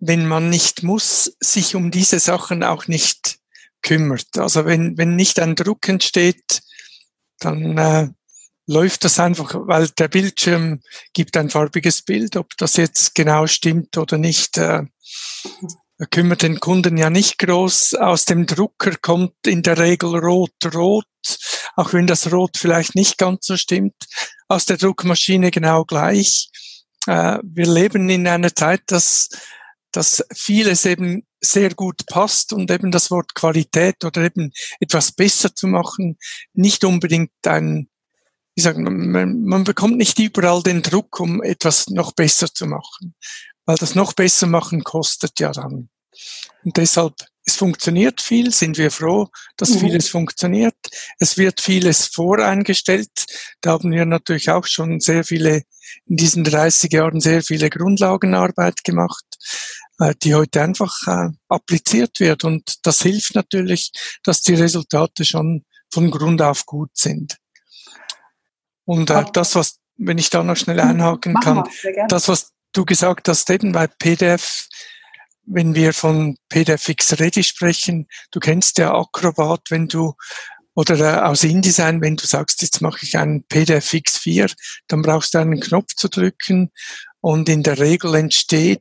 wenn 0.00 0.26
man 0.26 0.50
nicht 0.50 0.82
muss, 0.82 1.36
sich 1.40 1.74
um 1.74 1.90
diese 1.90 2.18
Sachen 2.18 2.62
auch 2.62 2.86
nicht 2.86 3.38
kümmert. 3.82 4.36
Also 4.36 4.64
wenn, 4.64 4.96
wenn 4.98 5.16
nicht 5.16 5.40
ein 5.40 5.56
Druck 5.56 5.88
entsteht, 5.88 6.62
dann 7.40 7.78
äh, 7.78 8.08
läuft 8.68 9.04
das 9.04 9.18
einfach, 9.18 9.54
weil 9.54 9.88
der 9.88 10.08
Bildschirm 10.08 10.80
gibt 11.14 11.36
ein 11.36 11.50
farbiges 11.50 12.02
Bild, 12.02 12.36
ob 12.36 12.56
das 12.58 12.76
jetzt 12.76 13.14
genau 13.14 13.46
stimmt 13.46 13.96
oder 13.96 14.18
nicht. 14.18 14.58
Äh, 14.58 14.84
kümmert 16.10 16.42
den 16.42 16.60
Kunden 16.60 16.96
ja 16.96 17.10
nicht 17.10 17.38
groß. 17.38 17.94
Aus 17.94 18.26
dem 18.26 18.46
Drucker 18.46 18.94
kommt 19.00 19.34
in 19.46 19.62
der 19.62 19.78
Regel 19.78 20.16
rot-rot, 20.16 21.06
auch 21.76 21.92
wenn 21.92 22.06
das 22.06 22.30
Rot 22.30 22.56
vielleicht 22.56 22.94
nicht 22.94 23.18
ganz 23.18 23.46
so 23.46 23.56
stimmt. 23.56 23.96
Aus 24.48 24.66
der 24.66 24.76
Druckmaschine 24.76 25.50
genau 25.50 25.84
gleich. 25.84 26.50
Äh, 27.06 27.38
wir 27.42 27.66
leben 27.66 28.08
in 28.10 28.28
einer 28.28 28.54
Zeit, 28.54 28.82
dass, 28.88 29.30
dass 29.92 30.22
vieles 30.34 30.84
eben 30.84 31.26
sehr 31.40 31.74
gut 31.74 32.04
passt 32.06 32.52
und 32.52 32.70
eben 32.70 32.90
das 32.90 33.10
Wort 33.10 33.34
Qualität 33.34 34.04
oder 34.04 34.22
eben 34.22 34.52
etwas 34.78 35.12
besser 35.12 35.54
zu 35.54 35.68
machen 35.68 36.18
nicht 36.52 36.84
unbedingt 36.84 37.30
ein 37.46 37.88
ich 38.58 38.64
sage, 38.64 38.80
man, 38.80 39.44
man 39.44 39.62
bekommt 39.62 39.98
nicht 39.98 40.18
überall 40.18 40.64
den 40.64 40.82
Druck, 40.82 41.20
um 41.20 41.40
etwas 41.44 41.86
noch 41.90 42.10
besser 42.10 42.52
zu 42.52 42.66
machen, 42.66 43.14
weil 43.66 43.76
das 43.76 43.94
noch 43.94 44.14
besser 44.14 44.48
machen 44.48 44.82
kostet 44.82 45.38
ja 45.38 45.52
dann. 45.52 45.88
Und 46.64 46.76
deshalb, 46.76 47.14
es 47.44 47.54
funktioniert 47.54 48.20
viel, 48.20 48.52
sind 48.52 48.76
wir 48.76 48.90
froh, 48.90 49.28
dass 49.56 49.70
mhm. 49.70 49.78
vieles 49.78 50.08
funktioniert. 50.08 50.74
Es 51.20 51.38
wird 51.38 51.60
vieles 51.60 52.06
voreingestellt. 52.06 53.26
Da 53.60 53.70
haben 53.70 53.92
wir 53.92 54.04
natürlich 54.04 54.50
auch 54.50 54.66
schon 54.66 54.98
sehr 54.98 55.22
viele, 55.22 55.62
in 56.06 56.16
diesen 56.16 56.42
30 56.42 56.92
Jahren 56.92 57.20
sehr 57.20 57.44
viele 57.44 57.70
Grundlagenarbeit 57.70 58.82
gemacht, 58.82 59.24
äh, 60.00 60.14
die 60.20 60.34
heute 60.34 60.62
einfach 60.62 61.06
äh, 61.06 61.28
appliziert 61.48 62.18
wird. 62.18 62.42
Und 62.42 62.84
das 62.84 63.02
hilft 63.02 63.36
natürlich, 63.36 63.92
dass 64.24 64.40
die 64.40 64.54
Resultate 64.54 65.24
schon 65.24 65.64
von 65.92 66.10
Grund 66.10 66.42
auf 66.42 66.66
gut 66.66 66.90
sind. 66.94 67.38
Und 68.88 69.10
äh, 69.10 69.22
das, 69.34 69.54
was, 69.54 69.80
wenn 69.98 70.16
ich 70.16 70.30
da 70.30 70.42
noch 70.42 70.56
schnell 70.56 70.82
mhm. 70.82 70.90
einhaken 70.90 71.34
kann, 71.34 71.62
das, 72.08 72.26
was 72.26 72.52
du 72.72 72.86
gesagt 72.86 73.28
hast, 73.28 73.50
eben 73.50 73.72
bei 73.72 73.86
PDF, 73.86 74.66
wenn 75.44 75.74
wir 75.74 75.92
von 75.92 76.38
PDF 76.48 76.88
X 76.88 77.20
Ready 77.20 77.42
sprechen, 77.42 78.08
du 78.30 78.40
kennst 78.40 78.78
ja 78.78 78.94
Acrobat, 78.94 79.60
wenn 79.68 79.88
du 79.88 80.14
oder 80.74 80.98
äh, 80.98 81.20
aus 81.20 81.44
InDesign, 81.44 82.00
wenn 82.00 82.16
du 82.16 82.26
sagst, 82.26 82.62
jetzt 82.62 82.80
mache 82.80 83.00
ich 83.02 83.18
einen 83.18 83.42
PDF 83.44 83.92
X4, 83.92 84.54
dann 84.86 85.02
brauchst 85.02 85.34
du 85.34 85.38
einen 85.38 85.60
Knopf 85.60 85.94
zu 85.94 86.08
drücken 86.08 86.70
und 87.20 87.50
in 87.50 87.62
der 87.62 87.78
Regel 87.78 88.14
entsteht 88.14 88.80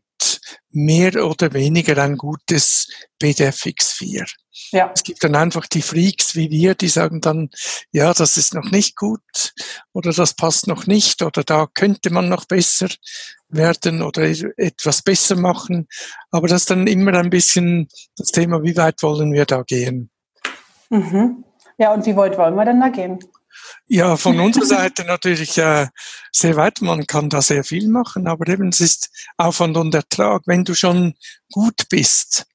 mehr 0.77 1.25
oder 1.25 1.53
weniger 1.53 1.97
ein 2.01 2.17
gutes 2.17 2.87
PDF 3.19 3.65
X4. 3.65 4.25
Ja. 4.71 4.91
Es 4.93 5.03
gibt 5.03 5.23
dann 5.23 5.35
einfach 5.35 5.65
die 5.65 5.81
Freaks 5.81 6.35
wie 6.35 6.49
wir, 6.51 6.75
die 6.75 6.87
sagen 6.87 7.19
dann, 7.21 7.49
ja, 7.91 8.13
das 8.13 8.37
ist 8.37 8.53
noch 8.53 8.69
nicht 8.69 8.95
gut 8.95 9.53
oder 9.93 10.11
das 10.11 10.33
passt 10.35 10.67
noch 10.67 10.85
nicht 10.85 11.21
oder 11.23 11.43
da 11.43 11.67
könnte 11.73 12.11
man 12.11 12.29
noch 12.29 12.45
besser 12.45 12.89
werden 13.49 14.01
oder 14.01 14.23
etwas 14.57 15.01
besser 15.01 15.35
machen. 15.35 15.87
Aber 16.31 16.47
das 16.47 16.61
ist 16.61 16.69
dann 16.69 16.85
immer 16.85 17.13
ein 17.15 17.29
bisschen 17.29 17.87
das 18.15 18.27
Thema, 18.27 18.61
wie 18.63 18.77
weit 18.77 19.01
wollen 19.01 19.33
wir 19.33 19.45
da 19.45 19.63
gehen? 19.63 20.11
Mhm. 20.89 21.43
Ja, 21.77 21.93
und 21.93 22.05
wie 22.05 22.15
weit 22.15 22.37
wollen 22.37 22.55
wir 22.55 22.65
denn 22.65 22.79
da 22.79 22.89
gehen? 22.89 23.19
Ja, 23.87 24.17
von 24.17 24.39
unserer 24.39 24.65
Seite 24.65 25.03
natürlich 25.05 25.57
äh, 25.57 25.87
sehr 26.31 26.55
weit. 26.55 26.81
Man 26.81 27.05
kann 27.07 27.29
da 27.29 27.41
sehr 27.41 27.63
viel 27.63 27.87
machen, 27.87 28.27
aber 28.27 28.47
eben 28.47 28.69
es 28.69 28.81
ist 28.81 29.09
Aufwand 29.37 29.77
und 29.77 29.93
Ertrag. 29.93 30.43
Wenn 30.45 30.63
du 30.65 30.73
schon 30.73 31.15
gut 31.51 31.89
bist 31.89 32.45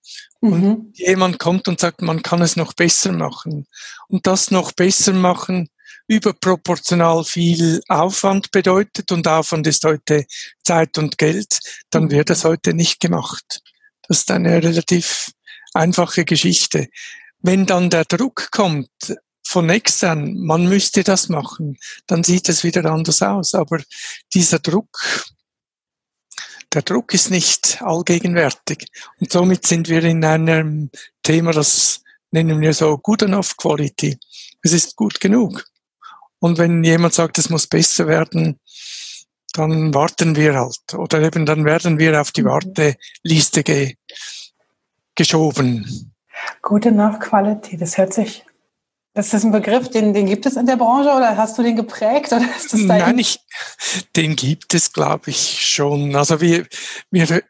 mhm. 0.40 0.52
und 0.52 0.98
jemand 0.98 1.38
kommt 1.38 1.68
und 1.68 1.80
sagt, 1.80 2.02
man 2.02 2.22
kann 2.22 2.42
es 2.42 2.56
noch 2.56 2.72
besser 2.72 3.12
machen 3.12 3.66
und 4.08 4.26
das 4.26 4.50
noch 4.50 4.72
besser 4.72 5.12
machen 5.12 5.68
überproportional 6.08 7.24
viel 7.24 7.80
Aufwand 7.88 8.50
bedeutet 8.50 9.12
und 9.12 9.26
Aufwand 9.26 9.66
ist 9.66 9.84
heute 9.84 10.26
Zeit 10.62 10.98
und 10.98 11.16
Geld, 11.18 11.58
dann 11.90 12.10
wird 12.10 12.30
es 12.30 12.44
heute 12.44 12.74
nicht 12.74 13.00
gemacht. 13.00 13.60
Das 14.08 14.18
ist 14.18 14.30
eine 14.30 14.62
relativ 14.62 15.30
einfache 15.74 16.24
Geschichte. 16.24 16.88
Wenn 17.40 17.66
dann 17.66 17.90
der 17.90 18.04
Druck 18.04 18.50
kommt, 18.50 18.90
von 19.52 19.70
extern, 19.70 20.38
man 20.38 20.68
müsste 20.68 21.04
das 21.04 21.28
machen, 21.28 21.78
dann 22.06 22.24
sieht 22.24 22.48
es 22.48 22.64
wieder 22.64 22.84
anders 22.86 23.22
aus. 23.22 23.54
Aber 23.54 23.80
dieser 24.34 24.58
Druck, 24.58 24.98
der 26.72 26.82
Druck 26.82 27.14
ist 27.14 27.30
nicht 27.30 27.82
allgegenwärtig. 27.82 28.86
Und 29.20 29.30
somit 29.30 29.66
sind 29.66 29.88
wir 29.88 30.02
in 30.04 30.24
einem 30.24 30.90
Thema, 31.22 31.52
das 31.52 32.02
nennen 32.30 32.60
wir 32.60 32.72
so 32.72 32.98
Good 32.98 33.22
Enough 33.22 33.56
Quality. 33.56 34.18
Es 34.62 34.72
ist 34.72 34.96
gut 34.96 35.20
genug. 35.20 35.64
Und 36.38 36.58
wenn 36.58 36.82
jemand 36.82 37.14
sagt, 37.14 37.38
es 37.38 37.50
muss 37.50 37.66
besser 37.66 38.06
werden, 38.08 38.58
dann 39.52 39.92
warten 39.94 40.34
wir 40.34 40.54
halt. 40.54 40.94
Oder 40.94 41.20
eben 41.22 41.46
dann 41.46 41.64
werden 41.64 41.98
wir 41.98 42.20
auf 42.20 42.32
die 42.32 42.42
mhm. 42.42 42.48
Warteliste 42.48 43.62
ge 43.62 43.94
geschoben. 45.14 46.14
Gute 46.62 46.90
Nachqualität, 46.90 47.82
das 47.82 47.98
hört 47.98 48.14
sich 48.14 48.44
das 49.14 49.34
ist 49.34 49.44
ein 49.44 49.52
Begriff, 49.52 49.90
den, 49.90 50.14
den 50.14 50.26
gibt 50.26 50.46
es 50.46 50.56
in 50.56 50.66
der 50.66 50.76
Branche 50.76 51.10
oder 51.10 51.36
hast 51.36 51.58
du 51.58 51.62
den 51.62 51.76
geprägt? 51.76 52.32
Oder 52.32 52.46
ist 52.56 52.72
das 52.72 52.80
Nein, 52.80 53.18
ich, 53.18 53.40
den 54.16 54.36
gibt 54.36 54.72
es, 54.74 54.92
glaube 54.92 55.30
ich, 55.30 55.66
schon. 55.66 56.16
Also 56.16 56.40
wir, 56.40 56.66
wir, 57.10 57.42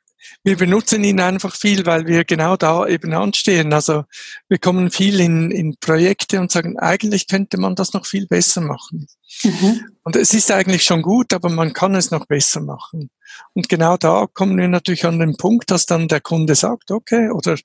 wir 0.43 0.57
benutzen 0.57 1.05
ihn 1.05 1.21
einfach 1.21 1.55
viel, 1.55 1.87
weil 1.87 2.07
wir 2.07 2.25
genau 2.25 2.57
da 2.57 2.87
eben 2.89 3.13
anstehen. 3.15 3.73
Also 3.73 4.05
wir 4.49 4.59
kommen 4.59 4.91
viel 4.91 5.21
in, 5.21 5.53
in 5.53 5.77
Projekte 5.77 6.41
und 6.41 6.51
sagen, 6.51 6.79
eigentlich 6.81 7.29
könnte 7.29 7.59
man 7.59 7.77
das 7.77 7.93
noch 7.93 8.07
viel 8.07 8.27
besser 8.27 8.61
machen. 8.61 9.07
Mhm. 9.45 9.85
Und 10.03 10.17
es 10.17 10.35
ist 10.35 10.51
eigentlich 10.51 10.83
schon 10.83 11.03
gut, 11.03 11.33
aber 11.33 11.49
man 11.49 11.73
kann 11.73 11.95
es 11.95 12.11
noch 12.11 12.27
besser 12.27 12.61
machen. 12.61 13.09
Und 13.55 13.69
genau 13.69 13.97
da 13.97 14.27
kommen 14.33 14.59
wir 14.59 14.67
natürlich 14.67 15.07
an 15.07 15.21
den 15.21 15.37
Punkt, 15.37 15.71
dass 15.71 15.87
dann 15.87 16.09
der 16.09 16.21
Kunde 16.21 16.57
sagt, 16.57 16.91
okay, 16.91 17.31
oder 17.31 17.57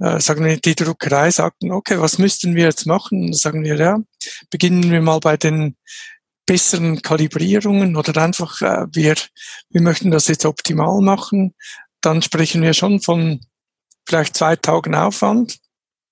äh, 0.00 0.20
sagen 0.20 0.44
wir, 0.44 0.56
die 0.56 0.74
Druckerei 0.74 1.30
sagten, 1.30 1.70
okay, 1.70 2.00
was 2.00 2.18
müssten 2.18 2.54
wir 2.54 2.64
jetzt 2.64 2.86
machen? 2.86 3.24
Und 3.26 3.36
sagen 3.36 3.64
wir, 3.64 3.76
ja, 3.76 3.98
beginnen 4.50 4.90
wir 4.90 5.02
mal 5.02 5.20
bei 5.20 5.36
den 5.36 5.76
besseren 6.46 7.02
Kalibrierungen 7.02 7.96
oder 7.96 8.20
einfach, 8.22 8.60
äh, 8.62 8.86
wir, 8.92 9.14
wir 9.68 9.82
möchten 9.82 10.10
das 10.10 10.28
jetzt 10.28 10.46
optimal 10.46 11.00
machen. 11.00 11.54
Dann 12.00 12.22
sprechen 12.22 12.62
wir 12.62 12.72
schon 12.72 13.00
von 13.00 13.40
vielleicht 14.06 14.36
zwei 14.36 14.56
Tagen 14.56 14.94
Aufwand. 14.94 15.58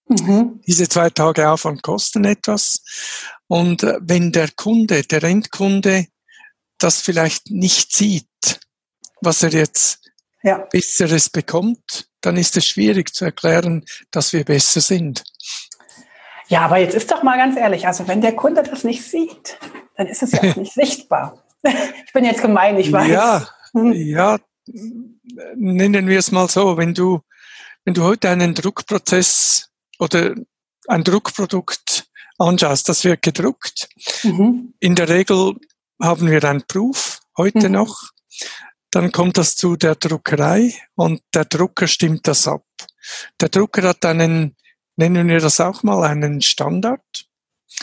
Mhm. 0.08 0.60
Diese 0.66 0.88
zwei 0.88 1.10
Tage 1.10 1.50
Aufwand 1.50 1.82
kosten 1.82 2.24
etwas. 2.24 2.80
Und 3.46 3.82
äh, 3.82 3.98
wenn 4.00 4.32
der 4.32 4.50
Kunde, 4.50 5.02
der 5.02 5.24
Endkunde, 5.24 6.06
das 6.78 7.00
vielleicht 7.00 7.50
nicht 7.50 7.92
sieht, 7.92 8.60
was 9.20 9.42
er 9.42 9.50
jetzt 9.50 10.07
ja. 10.42 10.58
Besseres 10.70 11.30
bekommt, 11.30 12.08
dann 12.20 12.36
ist 12.36 12.56
es 12.56 12.66
schwierig 12.66 13.14
zu 13.14 13.24
erklären, 13.24 13.84
dass 14.10 14.32
wir 14.32 14.44
besser 14.44 14.80
sind. 14.80 15.24
Ja, 16.48 16.62
aber 16.62 16.78
jetzt 16.78 16.94
ist 16.94 17.10
doch 17.10 17.22
mal 17.22 17.36
ganz 17.36 17.56
ehrlich, 17.56 17.86
also 17.86 18.08
wenn 18.08 18.20
der 18.20 18.34
Kunde 18.34 18.62
das 18.62 18.84
nicht 18.84 19.02
sieht, 19.02 19.58
dann 19.96 20.06
ist 20.06 20.22
es 20.22 20.32
ja 20.32 20.40
auch 20.40 20.56
nicht 20.56 20.72
sichtbar. 20.74 21.44
Ich 21.62 22.12
bin 22.12 22.24
jetzt 22.24 22.40
gemein, 22.40 22.78
ich 22.78 22.90
weiß. 22.90 23.08
Ja, 23.08 23.48
hm. 23.72 23.92
ja, 23.92 24.38
nennen 25.56 26.06
wir 26.06 26.18
es 26.18 26.30
mal 26.30 26.48
so, 26.48 26.76
wenn 26.76 26.94
du, 26.94 27.20
wenn 27.84 27.94
du 27.94 28.02
heute 28.04 28.30
einen 28.30 28.54
Druckprozess 28.54 29.68
oder 29.98 30.34
ein 30.88 31.04
Druckprodukt 31.04 32.06
anschaust, 32.38 32.88
das 32.88 33.04
wird 33.04 33.22
gedruckt. 33.22 33.88
Mhm. 34.22 34.74
In 34.80 34.94
der 34.94 35.08
Regel 35.08 35.56
haben 36.00 36.30
wir 36.30 36.42
einen 36.44 36.62
Proof 36.62 37.20
heute 37.36 37.68
mhm. 37.68 37.74
noch. 37.74 38.10
Dann 38.90 39.12
kommt 39.12 39.36
das 39.36 39.56
zu 39.56 39.76
der 39.76 39.96
Druckerei 39.96 40.74
und 40.94 41.22
der 41.34 41.44
Drucker 41.44 41.86
stimmt 41.86 42.26
das 42.26 42.48
ab. 42.48 42.64
Der 43.40 43.48
Drucker 43.48 43.82
hat 43.82 44.04
einen, 44.04 44.56
nennen 44.96 45.28
wir 45.28 45.40
das 45.40 45.60
auch 45.60 45.82
mal, 45.82 46.04
einen 46.04 46.40
Standard. 46.40 47.02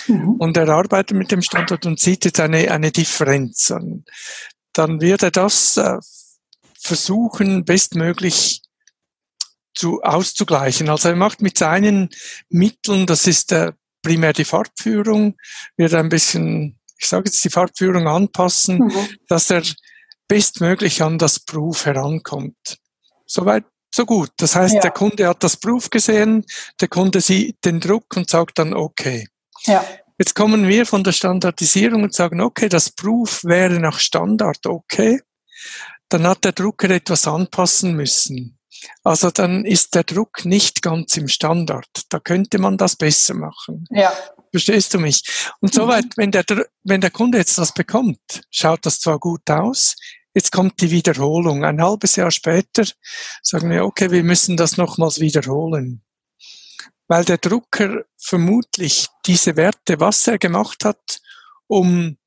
Mhm. 0.07 0.35
Und 0.39 0.57
er 0.57 0.67
arbeitet 0.69 1.15
mit 1.15 1.31
dem 1.31 1.41
Standard 1.41 1.85
und 1.85 1.99
sieht 1.99 2.25
jetzt 2.25 2.39
eine, 2.39 2.71
eine 2.71 2.91
Differenz 2.91 3.71
an. 3.71 4.03
Dann 4.73 4.99
wird 4.99 5.23
er 5.23 5.31
das 5.31 5.77
äh, 5.77 5.97
versuchen, 6.79 7.65
bestmöglich 7.65 8.61
zu, 9.73 10.01
auszugleichen. 10.01 10.89
Also 10.89 11.09
er 11.09 11.15
macht 11.15 11.41
mit 11.41 11.57
seinen 11.57 12.09
Mitteln, 12.49 13.05
das 13.05 13.27
ist 13.27 13.51
äh, 13.51 13.73
primär 14.01 14.33
die 14.33 14.45
Farbführung, 14.45 15.37
wird 15.77 15.93
ein 15.93 16.09
bisschen, 16.09 16.79
ich 16.97 17.07
sage 17.07 17.25
jetzt 17.25 17.43
die 17.43 17.49
Farbführung 17.49 18.07
anpassen, 18.07 18.79
mhm. 18.79 19.07
dass 19.27 19.49
er 19.49 19.63
bestmöglich 20.27 21.01
an 21.01 21.17
das 21.17 21.39
Proof 21.39 21.85
herankommt. 21.85 22.77
Soweit, 23.25 23.65
so 23.93 24.05
gut. 24.05 24.31
Das 24.37 24.55
heißt, 24.55 24.75
ja. 24.75 24.81
der 24.81 24.91
Kunde 24.91 25.27
hat 25.27 25.43
das 25.43 25.57
Proof 25.57 25.89
gesehen, 25.89 26.45
der 26.79 26.87
Kunde 26.87 27.21
sieht 27.21 27.63
den 27.65 27.79
Druck 27.79 28.15
und 28.15 28.29
sagt 28.29 28.59
dann 28.59 28.73
okay. 28.73 29.27
Ja. 29.65 29.85
Jetzt 30.17 30.35
kommen 30.35 30.67
wir 30.67 30.85
von 30.85 31.03
der 31.03 31.11
Standardisierung 31.11 32.03
und 32.03 32.13
sagen, 32.13 32.39
okay, 32.41 32.69
das 32.69 32.89
Proof 32.89 33.43
wäre 33.43 33.79
nach 33.79 33.99
Standard 33.99 34.65
okay. 34.65 35.21
Dann 36.09 36.25
hat 36.27 36.45
der 36.45 36.53
Drucker 36.53 36.89
etwas 36.89 37.27
anpassen 37.27 37.95
müssen. 37.95 38.57
Also 39.03 39.31
dann 39.31 39.65
ist 39.65 39.95
der 39.95 40.03
Druck 40.03 40.45
nicht 40.45 40.81
ganz 40.81 41.17
im 41.17 41.27
Standard. 41.27 41.87
Da 42.09 42.19
könnte 42.19 42.57
man 42.59 42.77
das 42.77 42.95
besser 42.95 43.33
machen. 43.33 43.85
Ja. 43.89 44.13
Verstehst 44.51 44.93
du 44.93 44.99
mich? 44.99 45.21
Und 45.59 45.73
mhm. 45.73 45.77
soweit, 45.77 46.05
wenn 46.17 46.31
der, 46.31 46.45
wenn 46.83 47.01
der 47.01 47.11
Kunde 47.11 47.37
jetzt 47.37 47.57
das 47.57 47.73
bekommt, 47.73 48.41
schaut 48.49 48.85
das 48.85 48.99
zwar 48.99 49.19
gut 49.19 49.49
aus, 49.49 49.95
jetzt 50.33 50.51
kommt 50.51 50.81
die 50.81 50.91
Wiederholung. 50.91 51.63
Ein 51.63 51.81
halbes 51.81 52.15
Jahr 52.15 52.31
später 52.31 52.83
sagen 53.41 53.69
wir, 53.69 53.85
okay, 53.85 54.11
wir 54.11 54.23
müssen 54.23 54.57
das 54.57 54.77
nochmals 54.77 55.19
wiederholen. 55.19 56.03
Weil 57.07 57.23
der 57.23 57.37
Drucker 57.37 58.03
vermutlich 58.17 59.07
diese 59.25 59.55
Werte, 59.55 59.99
was 59.99 60.25
er 60.27 60.37
gemacht 60.37 60.85
hat, 60.85 61.19
um 61.67 62.17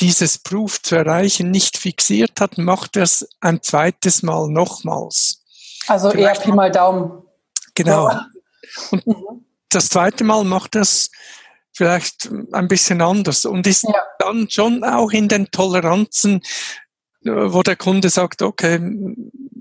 dieses 0.00 0.38
Proof 0.38 0.82
zu 0.82 0.96
erreichen, 0.96 1.50
nicht 1.50 1.76
fixiert 1.76 2.40
hat, 2.40 2.58
macht 2.58 2.96
er 2.96 3.02
es 3.02 3.28
ein 3.40 3.62
zweites 3.62 4.22
Mal 4.22 4.48
nochmals. 4.48 5.39
Also 5.90 6.10
Vielleicht 6.10 6.42
eher 6.42 6.46
Pi 6.46 6.52
mal 6.52 6.70
Daumen. 6.70 7.22
Genau. 7.74 8.10
Und 8.90 9.44
das 9.70 9.88
zweite 9.88 10.22
Mal 10.22 10.44
macht 10.44 10.76
es 10.76 11.10
vielleicht 11.72 12.30
ein 12.52 12.68
bisschen 12.68 13.02
anders 13.02 13.44
und 13.44 13.66
ist 13.66 13.82
ja. 13.82 14.02
dann 14.18 14.48
schon 14.48 14.84
auch 14.84 15.10
in 15.10 15.28
den 15.28 15.50
Toleranzen, 15.50 16.42
äh, 17.24 17.30
wo 17.30 17.62
der 17.62 17.76
Kunde 17.76 18.08
sagt, 18.08 18.42
okay, 18.42 18.78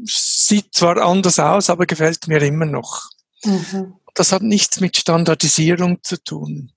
sieht 0.03 0.73
zwar 0.75 0.97
anders 0.97 1.39
aus, 1.39 1.69
aber 1.69 1.87
gefällt 1.87 2.27
mir 2.27 2.41
immer 2.43 2.65
noch. 2.65 3.09
Mhm. 3.43 3.95
Das 4.13 4.31
hat 4.31 4.43
nichts 4.43 4.79
mit 4.81 4.97
Standardisierung 4.97 6.03
zu 6.03 6.23
tun. 6.23 6.71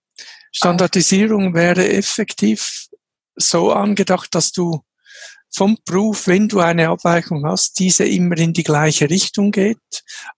Standardisierung 0.50 1.54
wäre 1.54 1.88
effektiv 1.88 2.87
so 3.37 3.73
angedacht, 3.73 4.35
dass 4.35 4.52
du 4.52 4.82
vom 5.54 5.76
Proof, 5.85 6.26
wenn 6.26 6.49
du 6.49 6.61
eine 6.61 6.88
Abweichung 6.88 7.44
hast, 7.47 7.78
diese 7.78 8.04
immer 8.04 8.37
in 8.38 8.52
die 8.52 8.62
gleiche 8.62 9.11
Richtung 9.11 9.50
geht. 9.50 9.78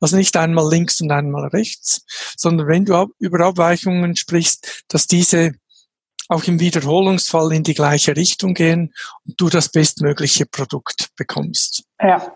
Also 0.00 0.16
nicht 0.16 0.36
einmal 0.36 0.68
links 0.68 1.00
und 1.00 1.10
einmal 1.10 1.48
rechts, 1.48 2.04
sondern 2.36 2.66
wenn 2.66 2.84
du 2.84 3.12
über 3.18 3.46
Abweichungen 3.46 4.16
sprichst, 4.16 4.84
dass 4.88 5.06
diese 5.06 5.52
auch 6.28 6.44
im 6.44 6.58
Wiederholungsfall 6.58 7.52
in 7.52 7.62
die 7.62 7.74
gleiche 7.74 8.16
Richtung 8.16 8.54
gehen 8.54 8.94
und 9.26 9.40
du 9.40 9.48
das 9.48 9.68
bestmögliche 9.68 10.46
Produkt 10.46 11.10
bekommst. 11.16 11.84
Ja, 12.00 12.34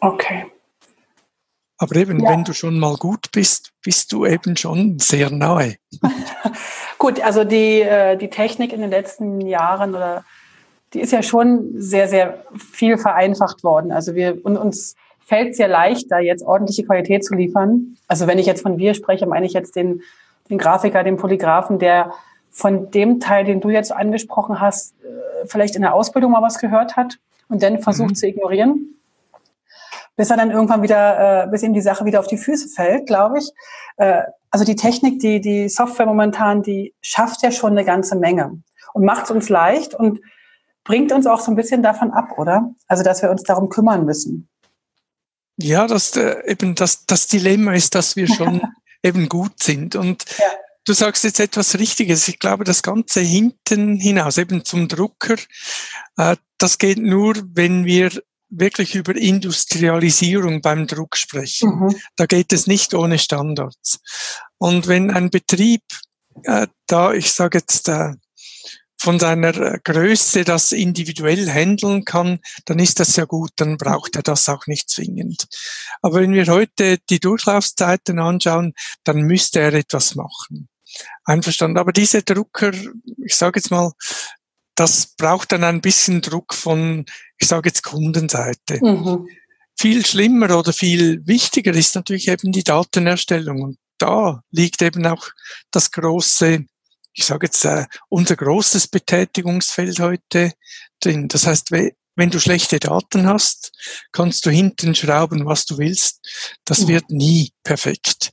okay. 0.00 0.46
Aber 1.76 1.96
eben, 1.96 2.20
ja. 2.20 2.30
wenn 2.30 2.44
du 2.44 2.52
schon 2.52 2.78
mal 2.78 2.96
gut 2.96 3.32
bist, 3.32 3.72
bist 3.82 4.12
du 4.12 4.24
eben 4.24 4.56
schon 4.56 4.98
sehr 5.00 5.30
nahe. 5.30 5.76
gut, 6.98 7.20
also 7.20 7.42
die, 7.44 7.80
äh, 7.80 8.16
die 8.16 8.30
Technik 8.30 8.72
in 8.72 8.80
den 8.80 8.90
letzten 8.90 9.40
Jahren 9.40 9.94
oder 9.94 10.24
die 10.94 11.00
ist 11.00 11.12
ja 11.12 11.22
schon 11.22 11.72
sehr, 11.74 12.08
sehr 12.08 12.44
viel 12.56 12.96
vereinfacht 12.96 13.64
worden. 13.64 13.92
Also 13.92 14.14
wir, 14.14 14.44
und 14.44 14.56
uns 14.56 14.94
fällt 15.26 15.52
es 15.52 15.58
ja 15.58 15.66
leichter, 15.66 16.20
jetzt 16.20 16.44
ordentliche 16.44 16.84
Qualität 16.84 17.24
zu 17.24 17.34
liefern. 17.34 17.96
Also 18.08 18.26
wenn 18.26 18.38
ich 18.38 18.46
jetzt 18.46 18.62
von 18.62 18.78
wir 18.78 18.94
spreche, 18.94 19.26
meine 19.26 19.46
ich 19.46 19.52
jetzt 19.52 19.74
den, 19.74 20.02
den 20.48 20.58
Grafiker, 20.58 21.02
den 21.02 21.16
Polygraphen, 21.16 21.78
der 21.78 22.12
von 22.50 22.90
dem 22.92 23.18
Teil, 23.18 23.44
den 23.44 23.60
du 23.60 23.70
jetzt 23.70 23.90
angesprochen 23.90 24.60
hast, 24.60 24.94
äh, 25.02 25.46
vielleicht 25.46 25.74
in 25.74 25.82
der 25.82 25.94
Ausbildung 25.94 26.32
mal 26.32 26.42
was 26.42 26.58
gehört 26.58 26.96
hat 26.96 27.18
und 27.48 27.62
dann 27.62 27.80
versucht 27.80 28.10
mhm. 28.10 28.14
zu 28.14 28.28
ignorieren, 28.28 28.94
bis 30.16 30.30
er 30.30 30.36
dann 30.36 30.52
irgendwann 30.52 30.82
wieder, 30.82 31.44
äh, 31.44 31.46
bis 31.48 31.64
ihm 31.64 31.74
die 31.74 31.80
Sache 31.80 32.04
wieder 32.04 32.20
auf 32.20 32.28
die 32.28 32.36
Füße 32.36 32.68
fällt, 32.68 33.06
glaube 33.06 33.38
ich. 33.38 33.50
Äh, 33.96 34.22
also 34.50 34.64
die 34.64 34.76
Technik, 34.76 35.18
die, 35.18 35.40
die 35.40 35.68
Software 35.68 36.06
momentan, 36.06 36.62
die 36.62 36.94
schafft 37.00 37.42
ja 37.42 37.50
schon 37.50 37.72
eine 37.72 37.84
ganze 37.84 38.14
Menge. 38.16 38.62
und 38.92 39.04
macht 39.04 39.24
es 39.24 39.30
uns 39.32 39.48
leicht 39.48 39.94
und 39.94 40.20
bringt 40.84 41.12
uns 41.12 41.26
auch 41.26 41.40
so 41.40 41.50
ein 41.50 41.56
bisschen 41.56 41.82
davon 41.82 42.10
ab, 42.10 42.38
oder? 42.38 42.74
Also, 42.86 43.02
dass 43.02 43.22
wir 43.22 43.30
uns 43.30 43.42
darum 43.42 43.68
kümmern 43.68 44.04
müssen. 44.04 44.48
Ja, 45.56 45.86
dass 45.86 46.16
äh, 46.16 46.42
eben 46.46 46.74
das, 46.74 47.06
das 47.06 47.26
Dilemma 47.26 47.74
ist, 47.74 47.94
dass 47.94 48.16
wir 48.16 48.28
schon 48.28 48.60
eben 49.02 49.28
gut 49.28 49.62
sind. 49.62 49.96
Und 49.96 50.24
ja. 50.38 50.44
du 50.84 50.92
sagst 50.92 51.24
jetzt 51.24 51.40
etwas 51.40 51.78
Richtiges. 51.78 52.28
Ich 52.28 52.38
glaube, 52.38 52.64
das 52.64 52.82
Ganze 52.82 53.20
hinten 53.20 53.96
hinaus, 53.96 54.38
eben 54.38 54.64
zum 54.64 54.88
Drucker, 54.88 55.36
äh, 56.16 56.36
das 56.58 56.78
geht 56.78 56.98
nur, 56.98 57.34
wenn 57.52 57.84
wir 57.84 58.10
wirklich 58.50 58.94
über 58.94 59.16
Industrialisierung 59.16 60.60
beim 60.60 60.86
Druck 60.86 61.16
sprechen. 61.16 61.70
Mhm. 61.70 61.96
Da 62.16 62.26
geht 62.26 62.52
es 62.52 62.66
nicht 62.66 62.94
ohne 62.94 63.18
Standards. 63.18 64.00
Und 64.58 64.86
wenn 64.86 65.10
ein 65.10 65.30
Betrieb 65.30 65.82
äh, 66.42 66.66
da, 66.86 67.12
ich 67.12 67.32
sage 67.32 67.58
jetzt, 67.58 67.88
äh, 67.88 68.12
von 68.98 69.18
seiner 69.18 69.78
Größe 69.80 70.44
das 70.44 70.72
individuell 70.72 71.50
handeln 71.50 72.04
kann, 72.04 72.40
dann 72.64 72.78
ist 72.78 73.00
das 73.00 73.16
ja 73.16 73.24
gut, 73.24 73.50
dann 73.56 73.76
braucht 73.76 74.16
er 74.16 74.22
das 74.22 74.48
auch 74.48 74.66
nicht 74.66 74.88
zwingend. 74.88 75.46
Aber 76.00 76.20
wenn 76.20 76.32
wir 76.32 76.46
heute 76.46 76.98
die 77.10 77.20
Durchlaufzeiten 77.20 78.18
anschauen, 78.18 78.74
dann 79.04 79.22
müsste 79.22 79.60
er 79.60 79.74
etwas 79.74 80.14
machen. 80.14 80.68
Einverstanden. 81.24 81.78
Aber 81.78 81.92
diese 81.92 82.22
Drucker, 82.22 82.72
ich 83.24 83.34
sage 83.34 83.58
jetzt 83.58 83.70
mal, 83.70 83.92
das 84.74 85.14
braucht 85.16 85.52
dann 85.52 85.64
ein 85.64 85.80
bisschen 85.80 86.20
Druck 86.20 86.54
von, 86.54 87.04
ich 87.38 87.48
sage 87.48 87.68
jetzt 87.68 87.82
Kundenseite. 87.82 88.78
Mhm. 88.80 89.28
Viel 89.76 90.06
schlimmer 90.06 90.56
oder 90.56 90.72
viel 90.72 91.26
wichtiger 91.26 91.72
ist 91.72 91.94
natürlich 91.94 92.28
eben 92.28 92.52
die 92.52 92.64
Datenerstellung. 92.64 93.62
Und 93.62 93.78
da 93.98 94.42
liegt 94.50 94.82
eben 94.82 95.06
auch 95.06 95.28
das 95.70 95.90
große, 95.90 96.64
ich 97.14 97.24
sage 97.24 97.46
jetzt, 97.46 97.64
äh, 97.64 97.86
unser 98.08 98.36
großes 98.36 98.88
Betätigungsfeld 98.88 100.00
heute 100.00 100.52
drin. 101.00 101.28
Das 101.28 101.46
heißt, 101.46 101.70
wenn 101.70 102.30
du 102.30 102.40
schlechte 102.40 102.78
Daten 102.78 103.26
hast, 103.26 103.72
kannst 104.12 104.44
du 104.46 104.50
hinten 104.50 104.94
schrauben, 104.94 105.46
was 105.46 105.64
du 105.64 105.78
willst. 105.78 106.20
Das 106.64 106.80
mhm. 106.80 106.88
wird 106.88 107.10
nie 107.10 107.52
perfekt. 107.62 108.32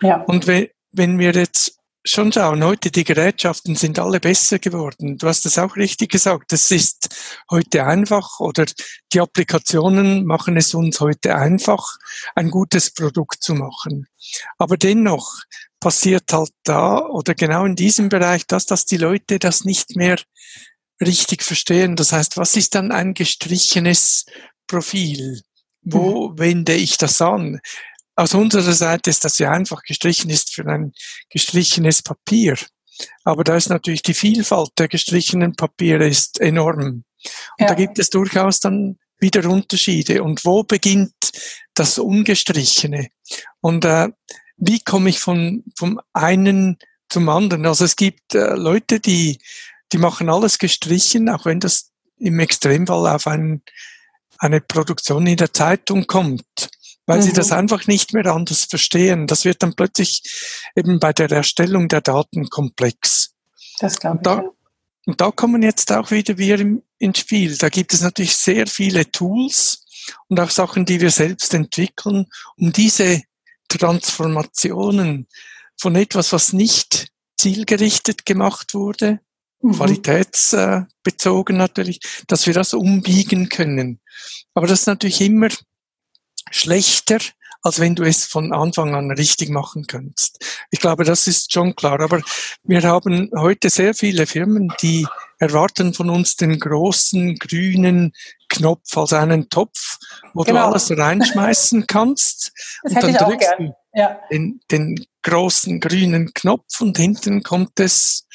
Ja. 0.00 0.22
Und 0.24 0.46
wenn, 0.46 0.68
wenn 0.92 1.18
wir 1.18 1.32
jetzt 1.32 1.78
schon 2.04 2.32
schauen, 2.32 2.64
heute 2.64 2.90
die 2.90 3.04
Gerätschaften 3.04 3.76
sind 3.76 3.98
alle 3.98 4.20
besser 4.20 4.58
geworden. 4.58 5.18
Du 5.18 5.26
hast 5.26 5.44
es 5.44 5.58
auch 5.58 5.76
richtig 5.76 6.10
gesagt. 6.10 6.52
Es 6.52 6.70
ist 6.70 7.08
heute 7.50 7.84
einfach 7.84 8.40
oder 8.40 8.64
die 9.12 9.20
Applikationen 9.20 10.24
machen 10.24 10.56
es 10.56 10.74
uns 10.74 11.00
heute 11.00 11.34
einfach, 11.34 11.98
ein 12.34 12.50
gutes 12.50 12.92
Produkt 12.92 13.42
zu 13.42 13.54
machen. 13.54 14.06
Aber 14.56 14.76
dennoch 14.76 15.34
passiert 15.80 16.32
halt 16.32 16.50
da 16.64 16.98
oder 16.98 17.34
genau 17.34 17.64
in 17.64 17.76
diesem 17.76 18.08
Bereich 18.08 18.46
das, 18.46 18.66
dass 18.66 18.84
die 18.84 18.96
Leute 18.96 19.38
das 19.38 19.64
nicht 19.64 19.96
mehr 19.96 20.18
richtig 21.00 21.42
verstehen. 21.42 21.96
Das 21.96 22.12
heißt, 22.12 22.36
was 22.36 22.56
ist 22.56 22.74
dann 22.74 22.92
ein 22.92 23.14
gestrichenes 23.14 24.26
Profil? 24.66 25.42
Wo 25.82 26.30
mhm. 26.30 26.38
wende 26.38 26.74
ich 26.74 26.98
das 26.98 27.20
an? 27.20 27.60
Aus 28.16 28.34
unserer 28.34 28.72
Seite 28.72 29.10
ist 29.10 29.24
das 29.24 29.38
ja 29.38 29.52
einfach 29.52 29.82
gestrichen 29.82 30.30
ist 30.30 30.52
für 30.52 30.66
ein 30.66 30.92
gestrichenes 31.30 32.02
Papier. 32.02 32.56
Aber 33.22 33.44
da 33.44 33.56
ist 33.56 33.68
natürlich 33.68 34.02
die 34.02 34.14
Vielfalt 34.14 34.70
der 34.76 34.88
gestrichenen 34.88 35.54
Papiere 35.54 36.08
ist 36.08 36.40
enorm. 36.40 36.80
Und 36.80 37.04
ja. 37.60 37.68
da 37.68 37.74
gibt 37.74 37.98
es 38.00 38.10
durchaus 38.10 38.58
dann 38.58 38.98
wieder 39.20 39.48
Unterschiede. 39.48 40.22
Und 40.24 40.44
wo 40.44 40.64
beginnt 40.64 41.14
das 41.74 41.98
Ungestrichene? 41.98 43.08
Und 43.60 43.84
äh, 43.84 44.08
wie 44.58 44.80
komme 44.80 45.10
ich 45.10 45.20
von, 45.20 45.64
vom 45.76 46.00
einen 46.12 46.78
zum 47.08 47.28
anderen? 47.28 47.66
Also 47.66 47.84
es 47.84 47.96
gibt 47.96 48.34
äh, 48.34 48.54
Leute, 48.54 49.00
die, 49.00 49.38
die 49.92 49.98
machen 49.98 50.28
alles 50.28 50.58
gestrichen, 50.58 51.28
auch 51.28 51.44
wenn 51.44 51.60
das 51.60 51.90
im 52.18 52.38
Extremfall 52.40 53.06
auf 53.06 53.26
ein, 53.26 53.62
eine 54.38 54.60
Produktion 54.60 55.26
in 55.26 55.36
der 55.36 55.52
Zeitung 55.52 56.06
kommt 56.06 56.70
weil 57.08 57.18
mhm. 57.18 57.22
sie 57.22 57.32
das 57.32 57.50
mhm. 57.50 57.56
einfach 57.56 57.86
nicht 57.86 58.12
mehr 58.12 58.26
anders 58.26 58.64
verstehen. 58.64 59.26
Das 59.26 59.44
wird 59.44 59.62
dann 59.62 59.74
plötzlich 59.74 60.22
eben 60.76 61.00
bei 61.00 61.12
der 61.12 61.30
Erstellung 61.32 61.88
der 61.88 62.02
Daten 62.02 62.50
komplex. 62.50 63.34
Das 63.80 63.98
glaube 63.98 64.18
ich. 64.18 64.22
Da, 64.22 64.42
Und 65.06 65.20
da 65.20 65.30
kommen 65.30 65.62
jetzt 65.62 65.90
auch 65.90 66.10
wieder 66.10 66.36
wir 66.36 66.60
im, 66.60 66.82
ins 66.98 67.20
Spiel. 67.20 67.56
Da 67.56 67.70
gibt 67.70 67.94
es 67.94 68.02
natürlich 68.02 68.36
sehr 68.36 68.66
viele 68.66 69.10
Tools 69.10 69.86
und 70.28 70.38
auch 70.38 70.50
Sachen, 70.50 70.84
die 70.84 71.00
wir 71.00 71.10
selbst 71.10 71.54
entwickeln, 71.54 72.26
um 72.56 72.72
diese 72.72 73.22
Transformationen 73.68 75.26
von 75.80 75.94
etwas, 75.94 76.32
was 76.32 76.52
nicht 76.52 77.08
zielgerichtet 77.36 78.26
gemacht 78.26 78.74
wurde, 78.74 79.20
mhm. 79.60 79.72
qualitätsbezogen 79.72 81.56
natürlich, 81.56 82.00
dass 82.26 82.46
wir 82.46 82.54
das 82.54 82.74
umbiegen 82.74 83.48
können. 83.48 84.00
Aber 84.54 84.66
das 84.66 84.80
ist 84.80 84.86
natürlich 84.86 85.20
immer 85.20 85.48
schlechter, 86.50 87.18
als 87.62 87.80
wenn 87.80 87.94
du 87.94 88.04
es 88.04 88.24
von 88.24 88.52
Anfang 88.52 88.94
an 88.94 89.10
richtig 89.10 89.50
machen 89.50 89.86
könntest. 89.86 90.44
Ich 90.70 90.80
glaube, 90.80 91.04
das 91.04 91.26
ist 91.26 91.52
schon 91.52 91.74
klar. 91.74 92.00
Aber 92.00 92.22
wir 92.62 92.82
haben 92.82 93.30
heute 93.36 93.68
sehr 93.68 93.94
viele 93.94 94.26
Firmen, 94.26 94.72
die 94.80 95.06
erwarten 95.38 95.92
von 95.92 96.10
uns 96.10 96.36
den 96.36 96.58
großen 96.58 97.36
grünen 97.36 98.12
Knopf 98.48 98.96
als 98.96 99.12
einen 99.12 99.48
Topf, 99.48 99.98
wo 100.34 100.42
genau. 100.42 100.62
du 100.62 100.66
alles 100.68 100.90
reinschmeißen 100.90 101.86
kannst. 101.86 102.52
Das 102.82 102.92
und 102.92 103.02
dann 103.02 103.14
drückst 103.14 103.54
du 103.58 103.74
ja. 103.94 104.20
den, 104.30 104.60
den 104.70 105.06
großen 105.22 105.80
grünen 105.80 106.32
Knopf 106.34 106.80
und 106.80 106.96
hinten 106.96 107.42
kommt 107.42 107.78
es 107.80 108.26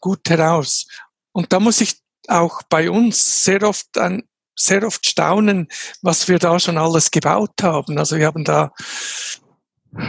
gut 0.00 0.28
heraus. 0.28 0.86
Und 1.32 1.52
da 1.52 1.60
muss 1.60 1.80
ich 1.80 2.00
auch 2.28 2.62
bei 2.68 2.90
uns 2.90 3.44
sehr 3.44 3.62
oft 3.62 3.98
ein, 3.98 4.22
sehr 4.54 4.86
oft 4.86 5.06
staunen, 5.06 5.68
was 6.02 6.28
wir 6.28 6.38
da 6.38 6.58
schon 6.58 6.78
alles 6.78 7.10
gebaut 7.10 7.62
haben. 7.62 7.98
Also 7.98 8.16
wir 8.16 8.26
haben 8.26 8.44
da 8.44 8.72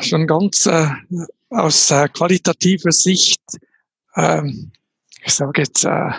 schon 0.01 0.27
ganz 0.27 0.65
äh, 0.65 0.89
aus 1.49 1.91
äh, 1.91 2.07
qualitativer 2.09 2.91
Sicht, 2.91 3.41
ähm, 4.15 4.71
ich 5.25 5.33
sage 5.33 5.61
jetzt, 5.61 5.85
äh, 5.85 6.11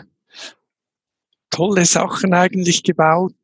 tolle 1.54 1.84
Sachen 1.84 2.34
eigentlich 2.34 2.82
gebaut, 2.82 3.34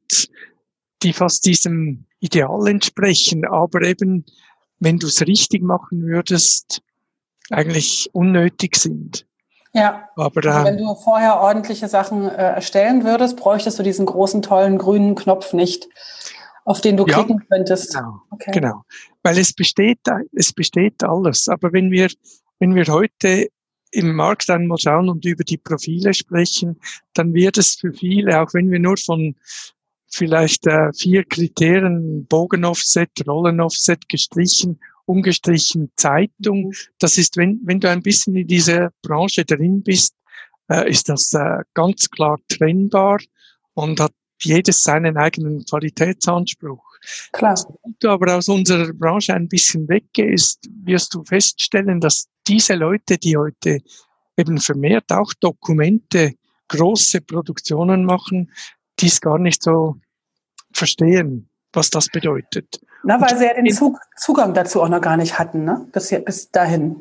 die 1.03 1.12
fast 1.12 1.46
diesem 1.46 2.07
Ideal 2.20 2.66
entsprechen, 2.68 3.46
aber 3.46 3.83
eben, 3.83 4.25
wenn 4.79 4.99
du 4.99 5.07
es 5.07 5.20
richtig 5.23 5.62
machen 5.62 6.03
würdest, 6.03 6.83
eigentlich 7.51 8.11
unnötig 8.12 8.77
sind. 8.77 9.27
Ja, 9.73 10.09
aber 10.16 10.44
also 10.44 10.64
wenn 10.64 10.79
du 10.79 10.94
vorher 10.96 11.40
ordentliche 11.40 11.88
Sachen 11.88 12.29
äh, 12.29 12.55
erstellen 12.55 13.05
würdest, 13.05 13.37
bräuchtest 13.37 13.79
du 13.79 13.83
diesen 13.83 14.05
großen, 14.05 14.42
tollen 14.42 14.79
grünen 14.79 15.14
Knopf 15.14 15.53
nicht, 15.53 15.88
auf 16.64 16.81
den 16.81 16.96
du 16.96 17.07
ja, 17.07 17.18
klicken 17.18 17.46
könntest. 17.49 17.94
Genau, 17.94 18.20
okay. 18.31 18.51
genau. 18.53 18.83
Weil 19.23 19.38
es 19.38 19.53
besteht, 19.53 20.01
es 20.33 20.53
besteht 20.53 21.05
alles. 21.05 21.49
Aber 21.49 21.73
wenn 21.73 21.90
wir, 21.90 22.09
wenn 22.59 22.75
wir 22.75 22.87
heute 22.87 23.49
im 23.90 24.14
Markt 24.14 24.48
einmal 24.50 24.79
schauen 24.79 25.09
und 25.09 25.24
über 25.24 25.44
die 25.44 25.59
Profile 25.59 26.14
sprechen, 26.14 26.81
dann 27.14 27.35
wird 27.35 27.59
es 27.59 27.76
für 27.76 27.92
viele, 27.92 28.40
auch 28.40 28.55
wenn 28.55 28.70
wir 28.70 28.79
nur 28.79 28.96
von 28.96 29.35
vielleicht 30.09 30.66
äh, 30.66 30.92
vier 30.92 31.24
Kriterien, 31.24 32.26
Bogenoffset, 32.26 33.11
Rollenoffset 33.26 34.09
gestrichen 34.09 34.79
ungestrichen 35.11 35.90
Zeitung. 35.96 36.68
Mhm. 36.68 36.72
Das 36.98 37.18
ist, 37.18 37.37
wenn, 37.37 37.61
wenn 37.64 37.81
du 37.81 37.90
ein 37.90 38.03
bisschen 38.03 38.37
in 38.37 38.46
dieser 38.46 38.90
Branche 39.03 39.44
drin 39.44 39.83
bist, 39.83 40.14
äh, 40.68 40.88
ist 40.88 41.09
das 41.09 41.33
äh, 41.35 41.62
ganz 41.74 42.09
klar 42.11 42.38
trennbar 42.48 43.18
und 43.74 44.00
hat 44.00 44.12
jedes 44.40 44.83
seinen 44.83 45.16
eigenen 45.16 45.64
Qualitätsanspruch. 45.64 46.85
Klar. 47.32 47.54
Wenn 47.82 47.96
du 48.00 48.08
aber 48.10 48.36
aus 48.36 48.48
unserer 48.48 48.92
Branche 48.92 49.34
ein 49.34 49.48
bisschen 49.48 49.88
weggehst, 49.88 50.68
wirst 50.84 51.14
du 51.14 51.24
feststellen, 51.24 52.00
dass 52.00 52.28
diese 52.46 52.74
Leute, 52.74 53.18
die 53.18 53.36
heute 53.36 53.78
eben 54.36 54.58
vermehrt 54.58 55.10
auch 55.12 55.32
Dokumente, 55.34 56.32
große 56.68 57.20
Produktionen 57.20 58.04
machen, 58.04 58.50
dies 58.98 59.20
gar 59.20 59.38
nicht 59.38 59.62
so 59.62 59.96
verstehen, 60.72 61.48
was 61.72 61.90
das 61.90 62.08
bedeutet. 62.08 62.80
Na, 63.02 63.20
weil 63.20 63.36
sie 63.36 63.44
ja 63.44 63.54
den 63.54 63.72
Zug, 63.72 63.98
Zugang 64.16 64.54
dazu 64.54 64.82
auch 64.82 64.88
noch 64.88 65.00
gar 65.00 65.16
nicht 65.16 65.38
hatten, 65.38 65.64
ne? 65.64 65.86
Bis, 65.92 66.10
bis 66.24 66.50
dahin. 66.50 67.00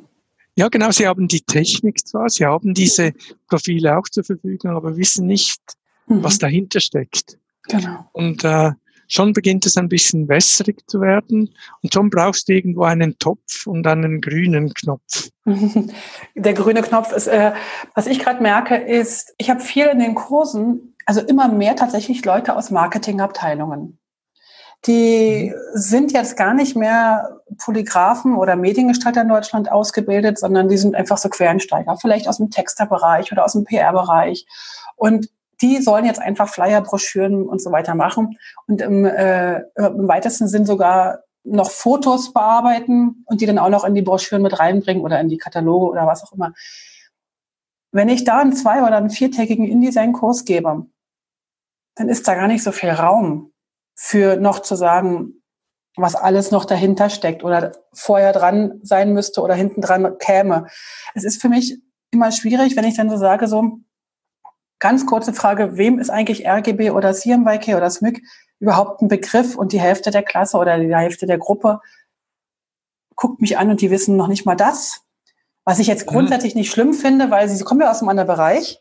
Ja, 0.55 0.69
genau. 0.69 0.91
Sie 0.91 1.07
haben 1.07 1.27
die 1.27 1.41
Technik 1.41 2.05
zwar, 2.07 2.29
sie 2.29 2.45
haben 2.45 2.73
diese 2.73 3.13
Profile 3.47 3.97
auch 3.97 4.07
zur 4.09 4.23
Verfügung, 4.23 4.71
aber 4.71 4.97
wissen 4.97 5.27
nicht, 5.27 5.61
mhm. 6.07 6.23
was 6.23 6.37
dahinter 6.37 6.79
steckt. 6.79 7.37
Genau. 7.63 8.09
Und 8.13 8.43
äh, 8.43 8.71
schon 9.09 9.33
beginnt 9.33 9.65
es 9.65 9.75
ein 9.75 9.89
bisschen 9.89 10.29
wässrig 10.29 10.89
zu 10.89 11.01
werden 11.01 11.53
und 11.81 11.93
schon 11.93 12.09
brauchst 12.09 12.47
du 12.47 12.53
irgendwo 12.53 12.83
einen 12.83 13.19
Topf 13.19 13.67
und 13.67 13.85
einen 13.85 14.21
grünen 14.21 14.73
Knopf. 14.73 15.29
Der 16.35 16.53
grüne 16.53 16.81
Knopf 16.81 17.11
ist, 17.11 17.27
äh, 17.27 17.51
was 17.95 18.07
ich 18.07 18.19
gerade 18.19 18.41
merke, 18.41 18.75
ist, 18.75 19.33
ich 19.37 19.49
habe 19.49 19.59
viel 19.59 19.87
in 19.87 19.99
den 19.99 20.15
Kursen, 20.15 20.95
also 21.05 21.19
immer 21.21 21.49
mehr 21.49 21.75
tatsächlich 21.75 22.23
Leute 22.23 22.55
aus 22.55 22.71
Marketingabteilungen 22.71 23.99
die 24.85 25.53
sind 25.73 26.13
jetzt 26.13 26.37
gar 26.37 26.53
nicht 26.53 26.75
mehr 26.75 27.41
Polygraphen 27.57 28.35
oder 28.35 28.55
Mediengestalter 28.55 29.21
in 29.21 29.27
Deutschland 29.27 29.71
ausgebildet, 29.71 30.39
sondern 30.39 30.69
die 30.69 30.77
sind 30.77 30.95
einfach 30.95 31.17
so 31.17 31.27
Quereinsteiger, 31.27 31.97
vielleicht 31.97 32.29
aus 32.29 32.37
dem 32.37 32.49
Texterbereich 32.49 33.31
oder 33.31 33.43
aus 33.43 33.53
dem 33.53 33.65
PR-Bereich. 33.65 34.45
Und 34.95 35.29
die 35.61 35.81
sollen 35.81 36.05
jetzt 36.05 36.21
einfach 36.21 36.49
Flyer, 36.49 36.81
Broschüren 36.81 37.47
und 37.47 37.61
so 37.61 37.71
weiter 37.71 37.95
machen 37.95 38.37
und 38.67 38.81
im, 38.81 39.05
äh, 39.05 39.59
im 39.75 40.07
weitesten 40.07 40.47
Sinn 40.47 40.65
sogar 40.65 41.19
noch 41.43 41.71
Fotos 41.71 42.33
bearbeiten 42.33 43.23
und 43.25 43.41
die 43.41 43.45
dann 43.45 43.59
auch 43.59 43.69
noch 43.69 43.85
in 43.85 43.95
die 43.95 44.01
Broschüren 44.01 44.41
mit 44.41 44.59
reinbringen 44.59 45.03
oder 45.03 45.19
in 45.19 45.29
die 45.29 45.37
Kataloge 45.37 45.87
oder 45.87 46.07
was 46.07 46.23
auch 46.23 46.33
immer. 46.33 46.53
Wenn 47.91 48.09
ich 48.09 48.23
da 48.23 48.39
einen 48.39 48.53
zwei- 48.53 48.83
oder 48.83 48.97
einen 48.97 49.09
viertägigen 49.09 49.65
InDesign-Kurs 49.65 50.45
gebe, 50.45 50.85
dann 51.95 52.09
ist 52.09 52.27
da 52.27 52.35
gar 52.35 52.47
nicht 52.47 52.63
so 52.63 52.71
viel 52.71 52.91
Raum 52.91 53.51
für 53.95 54.37
noch 54.37 54.59
zu 54.59 54.75
sagen, 54.75 55.41
was 55.97 56.15
alles 56.15 56.51
noch 56.51 56.65
dahinter 56.65 57.09
steckt 57.09 57.43
oder 57.43 57.73
vorher 57.93 58.31
dran 58.31 58.79
sein 58.83 59.11
müsste 59.13 59.41
oder 59.41 59.55
hinten 59.55 59.81
dran 59.81 60.17
käme. 60.19 60.67
Es 61.13 61.23
ist 61.23 61.41
für 61.41 61.49
mich 61.49 61.81
immer 62.11 62.31
schwierig, 62.31 62.77
wenn 62.77 62.85
ich 62.85 62.95
dann 62.95 63.09
so 63.09 63.17
sage, 63.17 63.47
so 63.47 63.79
ganz 64.79 65.05
kurze 65.05 65.33
Frage, 65.33 65.77
wem 65.77 65.99
ist 65.99 66.09
eigentlich 66.09 66.47
RGB 66.47 66.91
oder 66.91 67.13
CMYK 67.13 67.75
oder 67.75 67.89
SMYK 67.89 68.21
überhaupt 68.59 69.01
ein 69.01 69.07
Begriff 69.07 69.55
und 69.55 69.71
die 69.71 69.79
Hälfte 69.79 70.11
der 70.11 70.23
Klasse 70.23 70.57
oder 70.57 70.77
die 70.79 70.93
Hälfte 70.93 71.25
der 71.25 71.37
Gruppe 71.37 71.81
guckt 73.15 73.41
mich 73.41 73.57
an 73.57 73.69
und 73.69 73.81
die 73.81 73.91
wissen 73.91 74.15
noch 74.15 74.27
nicht 74.27 74.45
mal 74.45 74.55
das. 74.55 75.01
Was 75.65 75.79
ich 75.79 75.87
jetzt 75.87 76.05
mhm. 76.05 76.11
grundsätzlich 76.11 76.55
nicht 76.55 76.71
schlimm 76.71 76.93
finde, 76.93 77.29
weil 77.29 77.49
sie, 77.49 77.63
kommen 77.63 77.81
ja 77.81 77.91
aus 77.91 78.01
einem 78.01 78.09
anderen 78.09 78.27
Bereich. 78.27 78.79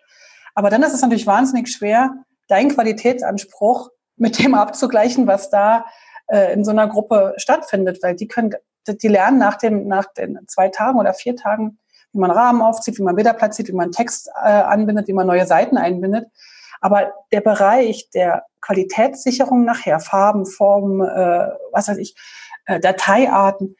Aber 0.54 0.70
dann 0.70 0.82
ist 0.82 0.94
es 0.94 1.02
natürlich 1.02 1.26
wahnsinnig 1.26 1.68
schwer, 1.68 2.14
deinen 2.46 2.70
Qualitätsanspruch 2.70 3.90
mit 4.16 4.38
dem 4.38 4.54
abzugleichen, 4.54 5.26
was 5.26 5.50
da 5.50 5.84
äh, 6.28 6.52
in 6.52 6.64
so 6.64 6.70
einer 6.70 6.88
Gruppe 6.88 7.34
stattfindet, 7.36 7.98
weil 8.02 8.14
die 8.14 8.28
können, 8.28 8.54
die 8.86 9.08
lernen 9.08 9.38
nach 9.38 9.56
dem, 9.56 9.86
nach 9.86 10.06
den 10.12 10.38
zwei 10.46 10.68
Tagen 10.68 10.98
oder 10.98 11.14
vier 11.14 11.36
Tagen, 11.36 11.78
wie 12.18 12.20
man 12.20 12.30
Rahmen 12.32 12.60
aufzieht, 12.60 12.98
wie 12.98 13.02
man 13.02 13.14
Bilder 13.14 13.32
platziert, 13.32 13.68
wie 13.68 13.72
man 13.72 13.92
Text 13.92 14.28
äh, 14.42 14.48
anbindet, 14.48 15.06
wie 15.06 15.12
man 15.12 15.26
neue 15.26 15.46
Seiten 15.46 15.78
einbindet. 15.78 16.26
Aber 16.80 17.12
der 17.32 17.40
Bereich 17.40 18.10
der 18.10 18.44
Qualitätssicherung 18.60 19.64
nachher, 19.64 20.00
Farben, 20.00 20.46
Formen, 20.46 21.00
äh, 21.00 21.48
was 21.72 21.88
weiß 21.88 21.98
ich, 21.98 22.16
äh, 22.66 22.80
Dateiarten, 22.80 23.76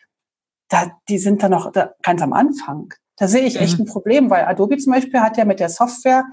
da, 0.69 0.93
die 1.09 1.19
sind 1.19 1.43
da 1.43 1.49
noch 1.49 1.73
da, 1.73 1.95
ganz 2.03 2.23
am 2.23 2.33
Anfang. 2.33 2.95
Da 3.17 3.27
sehe 3.27 3.43
ich 3.43 3.61
echt 3.61 3.79
mhm. 3.79 3.85
ein 3.85 3.89
Problem, 3.89 4.31
weil 4.31 4.45
Adobe 4.45 4.79
zum 4.79 4.93
Beispiel 4.93 5.21
hat 5.21 5.37
ja 5.37 5.45
mit 5.45 5.59
der 5.59 5.69
Software 5.69 6.25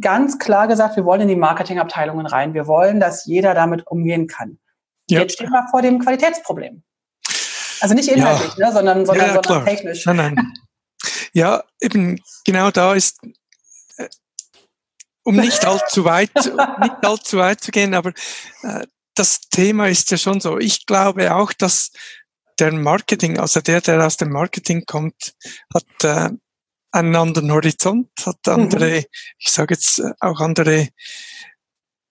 ganz 0.00 0.38
klar 0.38 0.66
gesagt, 0.66 0.96
wir 0.96 1.04
wollen 1.04 1.22
in 1.22 1.28
die 1.28 1.36
Marketingabteilungen 1.36 2.26
rein. 2.26 2.54
Wir 2.54 2.66
wollen, 2.66 2.98
dass 2.98 3.26
jeder 3.26 3.54
damit 3.54 3.86
umgehen 3.86 4.26
kann. 4.26 4.58
Ja. 5.08 5.20
Jetzt 5.20 5.34
stehen 5.34 5.50
wir 5.50 5.66
vor 5.70 5.82
dem 5.82 6.00
Qualitätsproblem. 6.00 6.82
Also 7.80 7.94
nicht 7.94 8.08
inhaltlich, 8.08 8.54
ja. 8.56 8.66
ne, 8.66 8.72
sondern, 8.72 9.06
sondern, 9.06 9.26
ja, 9.26 9.32
sondern 9.34 9.64
technisch. 9.64 10.04
Nein, 10.06 10.16
nein. 10.16 10.52
Ja, 11.32 11.64
eben 11.80 12.20
genau 12.44 12.70
da 12.70 12.94
ist 12.94 13.20
um 15.28 15.36
nicht 15.36 15.66
allzu 15.66 16.06
weit, 16.06 16.34
nicht 16.34 17.04
allzu 17.04 17.36
weit 17.36 17.60
zu 17.60 17.70
gehen, 17.70 17.92
aber 17.92 18.14
äh, 18.62 18.86
das 19.14 19.40
Thema 19.50 19.88
ist 19.88 20.10
ja 20.10 20.16
schon 20.16 20.40
so. 20.40 20.58
Ich 20.58 20.86
glaube 20.86 21.34
auch, 21.34 21.52
dass 21.52 21.90
der 22.58 22.72
Marketing, 22.72 23.38
also 23.38 23.60
der, 23.60 23.82
der 23.82 24.04
aus 24.04 24.16
dem 24.16 24.30
Marketing 24.30 24.84
kommt, 24.86 25.34
hat 25.74 26.04
äh, 26.04 26.30
einen 26.92 27.16
anderen 27.16 27.52
Horizont, 27.52 28.08
hat 28.24 28.48
andere, 28.48 29.00
mhm. 29.00 29.04
ich 29.38 29.50
sage 29.50 29.74
jetzt 29.74 29.98
äh, 29.98 30.12
auch 30.20 30.40
andere 30.40 30.88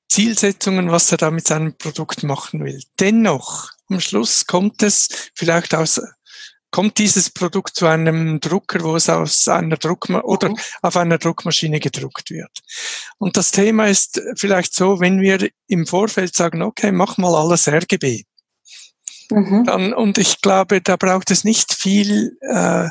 Zielsetzungen, 0.10 0.91
was 0.91 1.12
er 1.12 1.17
da 1.17 1.32
mit 1.32 1.47
seinem 1.47 1.75
Produkt 1.75 2.21
machen 2.21 2.63
will. 2.63 2.84
Dennoch, 2.99 3.71
am 3.89 3.99
Schluss 3.99 4.45
kommt 4.45 4.84
es 4.84 5.32
vielleicht 5.34 5.73
aus 5.73 5.99
kommt 6.77 6.99
dieses 6.99 7.31
Produkt 7.31 7.75
zu 7.75 7.87
einem 7.87 8.39
Drucker, 8.39 8.83
wo 8.83 8.95
es 8.95 9.09
aus 9.09 9.47
einer 9.47 9.77
Druckma 9.77 10.21
oder 10.21 10.49
mhm. 10.49 10.57
auf 10.83 10.95
einer 10.95 11.17
Druckmaschine 11.17 11.79
gedruckt 11.79 12.29
wird. 12.29 12.51
Und 13.17 13.35
das 13.35 13.49
Thema 13.49 13.87
ist 13.87 14.21
vielleicht 14.35 14.75
so, 14.75 14.99
wenn 14.99 15.19
wir 15.19 15.49
im 15.65 15.87
Vorfeld 15.87 16.35
sagen, 16.35 16.61
okay, 16.61 16.91
mach 16.91 17.17
mal 17.17 17.33
alles 17.33 17.67
RGB. 17.67 18.25
Mhm. 19.31 19.63
Dann, 19.65 19.91
und 19.91 20.19
ich 20.19 20.39
glaube, 20.41 20.79
da 20.79 20.97
braucht 20.97 21.31
es 21.31 21.43
nicht 21.43 21.73
viel 21.73 22.37
äh, 22.41 22.89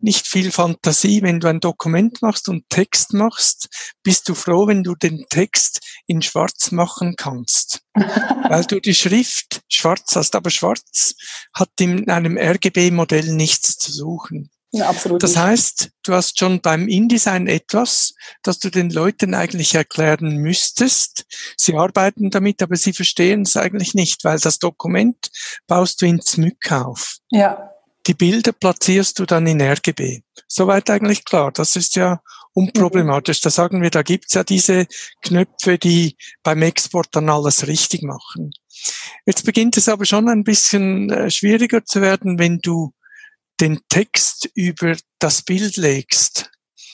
nicht 0.00 0.26
viel 0.26 0.52
Fantasie. 0.52 1.22
Wenn 1.22 1.40
du 1.40 1.48
ein 1.48 1.60
Dokument 1.60 2.22
machst 2.22 2.48
und 2.48 2.68
Text 2.68 3.14
machst, 3.14 3.68
bist 4.02 4.28
du 4.28 4.34
froh, 4.34 4.66
wenn 4.66 4.84
du 4.84 4.94
den 4.94 5.26
Text 5.28 5.80
in 6.06 6.22
schwarz 6.22 6.70
machen 6.70 7.14
kannst. 7.16 7.82
weil 7.94 8.64
du 8.64 8.80
die 8.80 8.94
Schrift 8.94 9.62
schwarz 9.68 10.14
hast. 10.14 10.34
Aber 10.34 10.50
schwarz 10.50 11.14
hat 11.54 11.70
in 11.80 12.08
einem 12.08 12.36
RGB-Modell 12.36 13.32
nichts 13.34 13.76
zu 13.76 13.92
suchen. 13.92 14.50
Ja, 14.70 14.90
absolut. 14.90 15.22
Das 15.22 15.36
heißt, 15.36 15.90
du 16.02 16.12
hast 16.12 16.38
schon 16.38 16.60
beim 16.60 16.88
InDesign 16.88 17.46
etwas, 17.46 18.14
das 18.42 18.58
du 18.58 18.70
den 18.70 18.90
Leuten 18.90 19.34
eigentlich 19.34 19.74
erklären 19.74 20.36
müsstest. 20.36 21.24
Sie 21.56 21.74
arbeiten 21.74 22.30
damit, 22.30 22.62
aber 22.62 22.76
sie 22.76 22.92
verstehen 22.92 23.42
es 23.42 23.56
eigentlich 23.56 23.94
nicht, 23.94 24.24
weil 24.24 24.38
das 24.38 24.58
Dokument 24.58 25.30
baust 25.66 26.02
du 26.02 26.06
in 26.06 26.20
Smyk 26.20 26.70
auf. 26.70 27.16
Ja. 27.30 27.70
Die 28.08 28.14
Bilder 28.14 28.52
platzierst 28.52 29.18
du 29.18 29.26
dann 29.26 29.46
in 29.46 29.60
RGB. 29.60 30.22
Soweit 30.46 30.88
eigentlich 30.88 31.26
klar. 31.26 31.52
Das 31.52 31.76
ist 31.76 31.94
ja 31.94 32.22
unproblematisch. 32.54 33.42
Da 33.42 33.50
sagen 33.50 33.82
wir, 33.82 33.90
da 33.90 34.02
gibt's 34.02 34.32
ja 34.32 34.44
diese 34.44 34.86
Knöpfe, 35.22 35.76
die 35.76 36.16
beim 36.42 36.62
Export 36.62 37.08
dann 37.12 37.28
alles 37.28 37.66
richtig 37.66 38.02
machen. 38.02 38.50
Jetzt 39.26 39.44
beginnt 39.44 39.76
es 39.76 39.90
aber 39.90 40.06
schon 40.06 40.28
ein 40.28 40.42
bisschen 40.42 41.10
äh, 41.10 41.30
schwieriger 41.30 41.84
zu 41.84 42.00
werden, 42.00 42.38
wenn 42.38 42.60
du 42.60 42.94
den 43.60 43.80
Text 43.90 44.48
über 44.54 44.96
das 45.18 45.42
Bild 45.42 45.76
legst. 45.76 46.50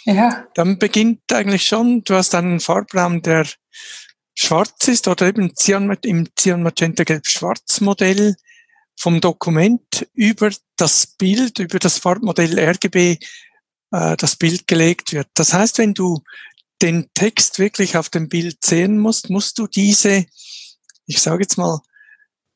Ja. 0.06 0.46
Dann 0.54 0.78
beginnt 0.78 1.20
eigentlich 1.32 1.64
schon, 1.64 2.02
du 2.02 2.14
hast 2.14 2.34
einen 2.34 2.58
Farbraum, 2.58 3.22
der 3.22 3.46
schwarz 4.34 4.88
ist 4.88 5.06
oder 5.06 5.28
eben 5.28 5.54
Cyan, 5.54 5.96
im 6.02 6.28
Cyan 6.36 6.62
Magenta 6.62 7.04
Gelb 7.04 7.26
Schwarz 7.26 7.80
Modell 7.80 8.34
vom 9.04 9.20
Dokument 9.20 10.08
über 10.14 10.50
das 10.76 11.06
Bild, 11.06 11.58
über 11.58 11.78
das 11.78 11.98
Farbmodell 11.98 12.58
RGB 12.58 13.18
äh, 13.90 14.16
das 14.16 14.36
Bild 14.36 14.66
gelegt 14.66 15.12
wird. 15.12 15.28
Das 15.34 15.52
heißt, 15.52 15.76
wenn 15.76 15.92
du 15.92 16.22
den 16.80 17.10
Text 17.12 17.58
wirklich 17.58 17.98
auf 17.98 18.08
dem 18.08 18.30
Bild 18.30 18.64
sehen 18.64 18.98
musst, 18.98 19.28
musst 19.28 19.58
du 19.58 19.66
diese, 19.66 20.24
ich 21.04 21.20
sage 21.20 21.42
jetzt 21.42 21.58
mal, 21.58 21.80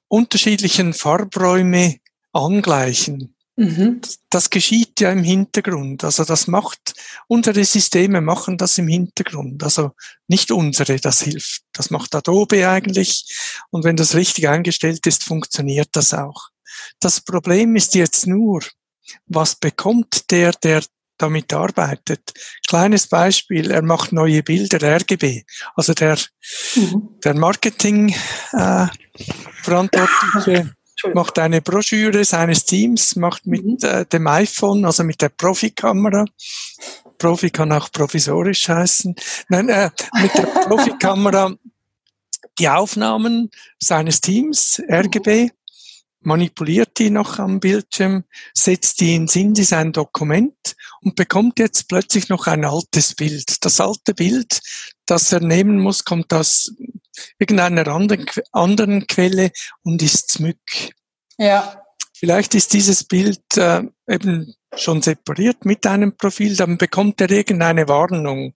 unterschiedlichen 0.08 0.94
Farbräume 0.94 1.98
angleichen. 2.32 3.36
Mhm. 3.58 4.00
Das 4.30 4.50
geschieht 4.50 5.00
ja 5.00 5.10
im 5.10 5.24
Hintergrund. 5.24 6.04
Also 6.04 6.24
das 6.24 6.46
macht, 6.46 6.94
unsere 7.26 7.64
Systeme 7.64 8.20
machen 8.20 8.56
das 8.56 8.78
im 8.78 8.86
Hintergrund. 8.86 9.64
Also 9.64 9.90
nicht 10.28 10.52
unsere, 10.52 11.00
das 11.00 11.22
hilft. 11.22 11.62
Das 11.72 11.90
macht 11.90 12.14
Adobe 12.14 12.68
eigentlich. 12.68 13.36
Und 13.70 13.82
wenn 13.82 13.96
das 13.96 14.14
richtig 14.14 14.48
eingestellt 14.48 15.04
ist, 15.08 15.24
funktioniert 15.24 15.88
das 15.92 16.14
auch. 16.14 16.50
Das 17.00 17.20
Problem 17.20 17.74
ist 17.74 17.96
jetzt 17.96 18.28
nur, 18.28 18.62
was 19.26 19.56
bekommt 19.56 20.30
der, 20.30 20.52
der 20.52 20.84
damit 21.16 21.52
arbeitet. 21.52 22.32
Kleines 22.68 23.08
Beispiel, 23.08 23.72
er 23.72 23.82
macht 23.82 24.12
neue 24.12 24.44
Bilder, 24.44 24.80
RGB. 24.80 25.42
Also 25.74 25.94
der, 25.94 26.16
mhm. 26.76 27.08
der 27.24 27.34
Marketing 27.34 28.14
äh, 28.52 28.86
Verantwortliche 29.64 30.76
macht 31.14 31.38
eine 31.38 31.62
Broschüre 31.62 32.24
seines 32.24 32.64
Teams, 32.64 33.16
macht 33.16 33.46
mit 33.46 33.64
mhm. 33.64 33.78
äh, 33.82 34.04
dem 34.06 34.26
iPhone, 34.26 34.84
also 34.84 35.04
mit 35.04 35.20
der 35.22 35.30
Profikamera, 35.30 36.24
Profi 37.18 37.50
kann 37.50 37.72
auch 37.72 37.90
provisorisch 37.90 38.68
heißen, 38.68 39.14
nein, 39.48 39.68
äh, 39.68 39.90
mit 40.22 40.34
der 40.34 40.42
Profikamera 40.66 41.54
die 42.58 42.68
Aufnahmen 42.68 43.50
seines 43.78 44.20
Teams, 44.20 44.82
RGB, 44.88 45.50
manipuliert 46.20 46.98
die 46.98 47.10
noch 47.10 47.38
am 47.38 47.60
Bildschirm, 47.60 48.24
setzt 48.52 49.00
die 49.00 49.14
ins 49.14 49.36
InDesign 49.36 49.92
Dokument 49.92 50.76
und 51.00 51.14
bekommt 51.14 51.58
jetzt 51.58 51.88
plötzlich 51.88 52.28
noch 52.28 52.46
ein 52.46 52.64
altes 52.64 53.14
Bild. 53.14 53.64
Das 53.64 53.80
alte 53.80 54.14
Bild, 54.14 54.60
das 55.06 55.32
er 55.32 55.40
nehmen 55.40 55.78
muss, 55.78 56.04
kommt 56.04 56.32
aus 56.32 56.72
irgendeiner 57.38 57.88
anderen, 57.88 58.26
anderen 58.52 59.06
Quelle 59.06 59.50
und 59.82 60.02
ist 60.02 60.32
Smück. 60.32 60.58
Ja. 61.38 61.82
Vielleicht 62.14 62.54
ist 62.54 62.72
dieses 62.72 63.04
Bild 63.04 63.56
äh, 63.56 63.84
eben 64.08 64.54
schon 64.74 65.02
separiert 65.02 65.64
mit 65.64 65.86
einem 65.86 66.16
Profil, 66.16 66.56
dann 66.56 66.76
bekommt 66.76 67.20
er 67.20 67.30
irgendeine 67.30 67.88
Warnung. 67.88 68.54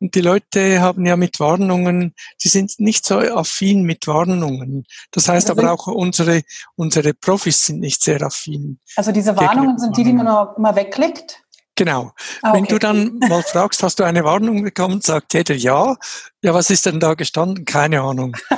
Und 0.00 0.14
die 0.14 0.20
Leute 0.20 0.80
haben 0.80 1.06
ja 1.06 1.16
mit 1.16 1.40
Warnungen, 1.40 2.14
die 2.42 2.48
sind 2.48 2.78
nicht 2.78 3.06
so 3.06 3.18
affin 3.18 3.82
mit 3.82 4.06
Warnungen. 4.06 4.84
Das 5.10 5.28
heißt 5.28 5.50
also 5.50 5.60
aber 5.60 5.72
auch 5.72 5.86
unsere, 5.86 6.42
unsere 6.76 7.14
Profis 7.14 7.64
sind 7.64 7.80
nicht 7.80 8.02
sehr 8.02 8.20
affin. 8.22 8.80
Also 8.96 9.12
diese 9.12 9.36
Warnungen 9.36 9.78
sind 9.78 9.96
die, 9.96 10.04
die 10.04 10.12
man 10.12 10.26
immer 10.56 10.76
wegklickt? 10.76 11.43
Genau. 11.76 12.12
Ah, 12.42 12.50
okay. 12.50 12.56
Wenn 12.56 12.64
du 12.64 12.78
dann 12.78 13.18
mal 13.18 13.42
fragst, 13.42 13.82
hast 13.82 13.98
du 13.98 14.04
eine 14.04 14.24
Warnung 14.24 14.62
bekommen, 14.62 15.00
sagt 15.00 15.34
jeder 15.34 15.54
ja. 15.54 15.96
Ja, 16.42 16.54
was 16.54 16.70
ist 16.70 16.86
denn 16.86 17.00
da 17.00 17.14
gestanden? 17.14 17.64
Keine 17.64 18.00
Ahnung. 18.00 18.36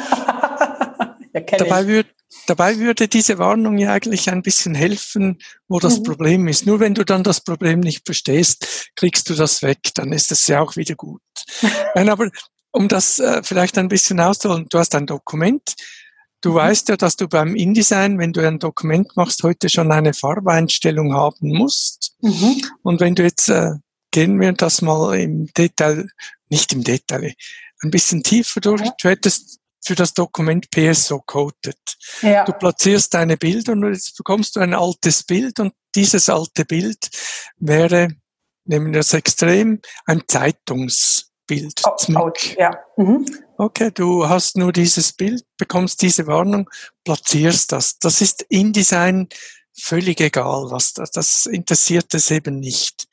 ja, 1.35 1.41
Dabei 1.59 1.87
würde 1.87 2.11
dabei 2.47 2.79
würde 2.79 3.09
diese 3.09 3.39
Warnung 3.39 3.79
ja 3.79 3.93
eigentlich 3.93 4.31
ein 4.31 4.43
bisschen 4.43 4.75
helfen, 4.75 5.39
wo 5.69 5.79
das 5.79 5.99
mhm. 5.99 6.03
Problem 6.05 6.49
ist. 6.49 6.67
Nur 6.67 6.81
wenn 6.81 6.95
du 6.95 7.05
dann 7.05 7.23
das 7.23 7.41
Problem 7.41 7.81
nicht 7.81 8.05
verstehst, 8.05 8.91
kriegst 8.97 9.29
du 9.31 9.35
das 9.35 9.63
weg, 9.63 9.79
dann 9.95 10.13
ist 10.13 10.31
es 10.33 10.47
ja 10.47 10.61
auch 10.61 10.77
wieder 10.77 10.95
gut. 10.95 11.23
Nein, 11.95 12.09
aber 12.09 12.29
um 12.73 12.89
das 12.89 13.19
äh, 13.19 13.43
vielleicht 13.43 13.79
ein 13.79 13.89
bisschen 13.89 14.21
auszuholen, 14.21 14.67
du 14.69 14.79
hast 14.79 14.95
ein 14.95 15.07
Dokument, 15.07 15.75
Du 16.47 16.55
weißt 16.55 16.91
ja, 16.91 16.97
dass 16.97 17.17
du 17.17 17.27
beim 17.27 17.57
InDesign, 17.57 18.21
wenn 18.21 18.33
du 18.33 18.47
ein 18.47 18.61
Dokument 18.61 19.17
machst, 19.17 19.43
heute 19.43 19.69
schon 19.69 19.91
eine 19.91 20.15
Farbeinstellung 20.15 21.13
haben 21.13 21.49
musst. 21.49 22.15
Mhm. 22.21 22.63
Und 22.85 23.01
wenn 23.01 23.17
du 23.17 23.25
jetzt, 23.25 23.49
äh, 23.49 23.73
gehen 24.13 24.41
wir 24.41 24.53
das 24.53 24.81
mal 24.81 25.19
im 25.19 25.53
Detail, 25.55 26.09
nicht 26.49 26.73
im 26.73 26.85
Detail, 26.85 27.35
ein 27.83 27.91
bisschen 27.91 28.23
tiefer 28.23 28.61
durch, 28.61 28.81
du 29.03 29.09
hättest 29.09 29.59
für 29.85 29.97
das 29.97 30.15
Dokument 30.15 30.71
PSO 30.71 31.21
coded. 31.27 31.81
Ja. 32.23 32.45
Du 32.45 32.53
platzierst 32.53 33.13
deine 33.13 33.37
Bilder 33.37 33.73
und 33.73 33.93
jetzt 33.93 34.17
bekommst 34.17 34.55
du 34.55 34.61
ein 34.61 34.73
altes 34.73 35.25
Bild 35.25 35.59
und 35.59 35.75
dieses 35.97 36.29
alte 36.29 36.65
Bild 36.65 37.11
wäre, 37.57 38.11
nehmen 38.67 38.93
wir 38.93 39.01
das 39.01 39.13
extrem, 39.15 39.81
ein 40.05 40.23
Zeitungsbild. 40.29 41.83
Oh, 41.85 42.15
ouch, 42.15 42.57
ja. 42.57 42.71
Mhm. 42.97 43.27
Okay, 43.59 43.91
du 43.93 44.29
hast 44.29 44.57
nur 44.57 44.73
dieses 44.73 45.13
Bild, 45.13 45.45
bekommst 45.57 46.03
diese 46.03 46.27
Warnung, 46.27 46.69
platzierst 47.05 47.73
das. 47.73 47.99
Das 47.99 48.21
ist 48.21 48.43
InDesign 48.49 49.29
völlig 49.79 50.21
egal, 50.21 50.71
was 50.71 50.93
das, 50.93 51.11
das 51.11 51.47
interessiert 51.47 52.13
es 52.15 52.31
eben 52.31 52.61
nicht. 52.61 53.09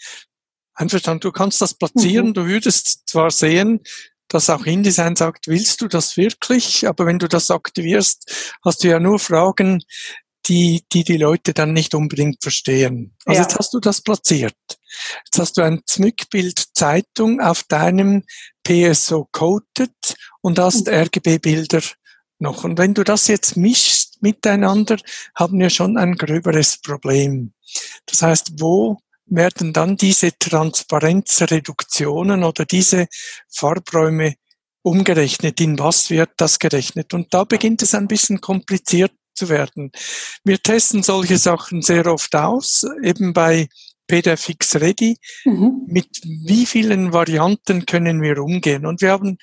Einverstanden, 0.73 1.21
du 1.21 1.31
kannst 1.31 1.61
das 1.61 1.73
platzieren, 1.73 2.29
mhm. 2.29 2.33
du 2.33 2.45
würdest 2.45 3.03
zwar 3.07 3.31
sehen, 3.31 3.81
dass 4.27 4.49
auch 4.49 4.65
InDesign 4.65 5.15
sagt, 5.15 5.47
willst 5.47 5.81
du 5.81 5.87
das 5.87 6.17
wirklich? 6.17 6.87
Aber 6.87 7.05
wenn 7.05 7.19
du 7.19 7.27
das 7.27 7.51
aktivierst, 7.51 8.57
hast 8.65 8.83
du 8.83 8.89
ja 8.89 8.99
nur 8.99 9.19
Fragen, 9.19 9.83
die, 10.47 10.83
die 10.91 11.03
die 11.03 11.17
Leute 11.17 11.53
dann 11.53 11.71
nicht 11.73 11.95
unbedingt 11.95 12.41
verstehen. 12.41 13.15
Also 13.25 13.41
ja. 13.41 13.47
jetzt 13.47 13.57
hast 13.57 13.73
du 13.73 13.79
das 13.79 14.01
platziert. 14.01 14.55
Jetzt 15.25 15.39
hast 15.39 15.57
du 15.57 15.61
ein 15.61 15.81
Zmückbild 15.85 16.65
Zeitung 16.73 17.39
auf 17.39 17.63
deinem 17.63 18.23
PSO 18.63 19.27
coded 19.31 20.15
und 20.41 20.59
hast 20.59 20.87
mhm. 20.87 20.93
RGB-Bilder 20.93 21.81
noch. 22.39 22.63
Und 22.63 22.77
wenn 22.77 22.93
du 22.93 23.03
das 23.03 23.27
jetzt 23.27 23.57
mischst 23.57 24.21
miteinander, 24.21 24.97
haben 25.35 25.59
wir 25.59 25.69
schon 25.69 25.97
ein 25.97 26.15
gröberes 26.15 26.77
Problem. 26.77 27.53
Das 28.05 28.21
heißt, 28.21 28.53
wo 28.59 28.99
werden 29.25 29.73
dann 29.73 29.97
diese 29.97 30.37
Transparenzreduktionen 30.37 32.43
oder 32.43 32.65
diese 32.65 33.07
Farbräume 33.49 34.35
umgerechnet? 34.83 35.59
In 35.61 35.79
was 35.79 36.09
wird 36.09 36.31
das 36.37 36.59
gerechnet? 36.59 37.13
Und 37.13 37.33
da 37.33 37.45
beginnt 37.45 37.81
es 37.81 37.95
ein 37.95 38.07
bisschen 38.07 38.41
kompliziert 38.41 39.13
zu 39.33 39.49
werden. 39.49 39.91
Wir 40.43 40.61
testen 40.61 41.01
solche 41.01 41.37
Sachen 41.37 41.81
sehr 41.81 42.05
oft 42.05 42.35
aus, 42.35 42.85
eben 43.01 43.33
bei 43.33 43.67
PDFX 44.07 44.75
Ready. 44.75 45.17
Mhm. 45.45 45.83
Mit 45.87 46.21
wie 46.23 46.65
vielen 46.65 47.13
Varianten 47.13 47.85
können 47.85 48.21
wir 48.21 48.39
umgehen? 48.39 48.85
Und 48.85 49.01
wir 49.01 49.11
haben 49.11 49.37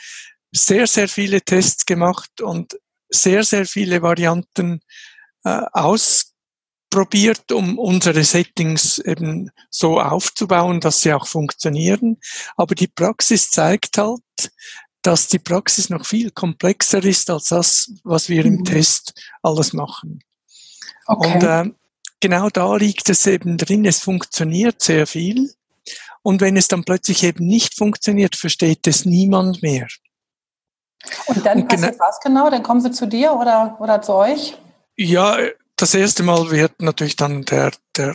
sehr, 0.52 0.86
sehr 0.86 1.08
viele 1.08 1.42
Tests 1.42 1.86
gemacht 1.86 2.40
und 2.40 2.78
sehr, 3.08 3.44
sehr 3.44 3.66
viele 3.66 4.02
Varianten 4.02 4.80
äh, 5.44 5.62
ausprobiert, 5.72 7.52
um 7.52 7.78
unsere 7.78 8.24
Settings 8.24 8.98
eben 8.98 9.50
so 9.70 10.00
aufzubauen, 10.00 10.80
dass 10.80 11.02
sie 11.02 11.12
auch 11.12 11.26
funktionieren. 11.26 12.18
Aber 12.56 12.74
die 12.74 12.88
Praxis 12.88 13.50
zeigt 13.50 13.98
halt, 13.98 14.22
dass 15.02 15.28
die 15.28 15.38
Praxis 15.38 15.88
noch 15.88 16.04
viel 16.04 16.30
komplexer 16.30 17.02
ist 17.04 17.30
als 17.30 17.46
das, 17.46 17.92
was 18.04 18.28
wir 18.28 18.44
mhm. 18.44 18.58
im 18.58 18.64
Test 18.64 19.14
alles 19.42 19.72
machen. 19.72 20.20
Okay. 21.06 21.34
Und 21.34 21.42
äh, 21.42 21.74
genau 22.20 22.48
da 22.50 22.76
liegt 22.76 23.08
es 23.08 23.26
eben 23.26 23.56
drin, 23.56 23.84
es 23.84 24.00
funktioniert 24.00 24.82
sehr 24.82 25.06
viel. 25.06 25.52
Und 26.22 26.40
wenn 26.40 26.56
es 26.56 26.68
dann 26.68 26.84
plötzlich 26.84 27.22
eben 27.24 27.46
nicht 27.46 27.76
funktioniert, 27.76 28.36
versteht 28.36 28.86
es 28.86 29.04
niemand 29.04 29.62
mehr. 29.62 29.88
Und 31.26 31.46
dann 31.46 31.62
und 31.62 31.68
passiert 31.68 31.98
was 31.98 32.20
genau? 32.20 32.50
Dann 32.50 32.62
kommen 32.62 32.80
sie 32.80 32.90
zu 32.90 33.06
dir 33.06 33.32
oder, 33.32 33.76
oder 33.80 34.02
zu 34.02 34.14
euch? 34.14 34.56
Ja, 34.96 35.38
das 35.76 35.94
erste 35.94 36.22
Mal 36.22 36.50
wird 36.50 36.82
natürlich 36.82 37.16
dann 37.16 37.42
der, 37.44 37.72
der, 37.96 38.14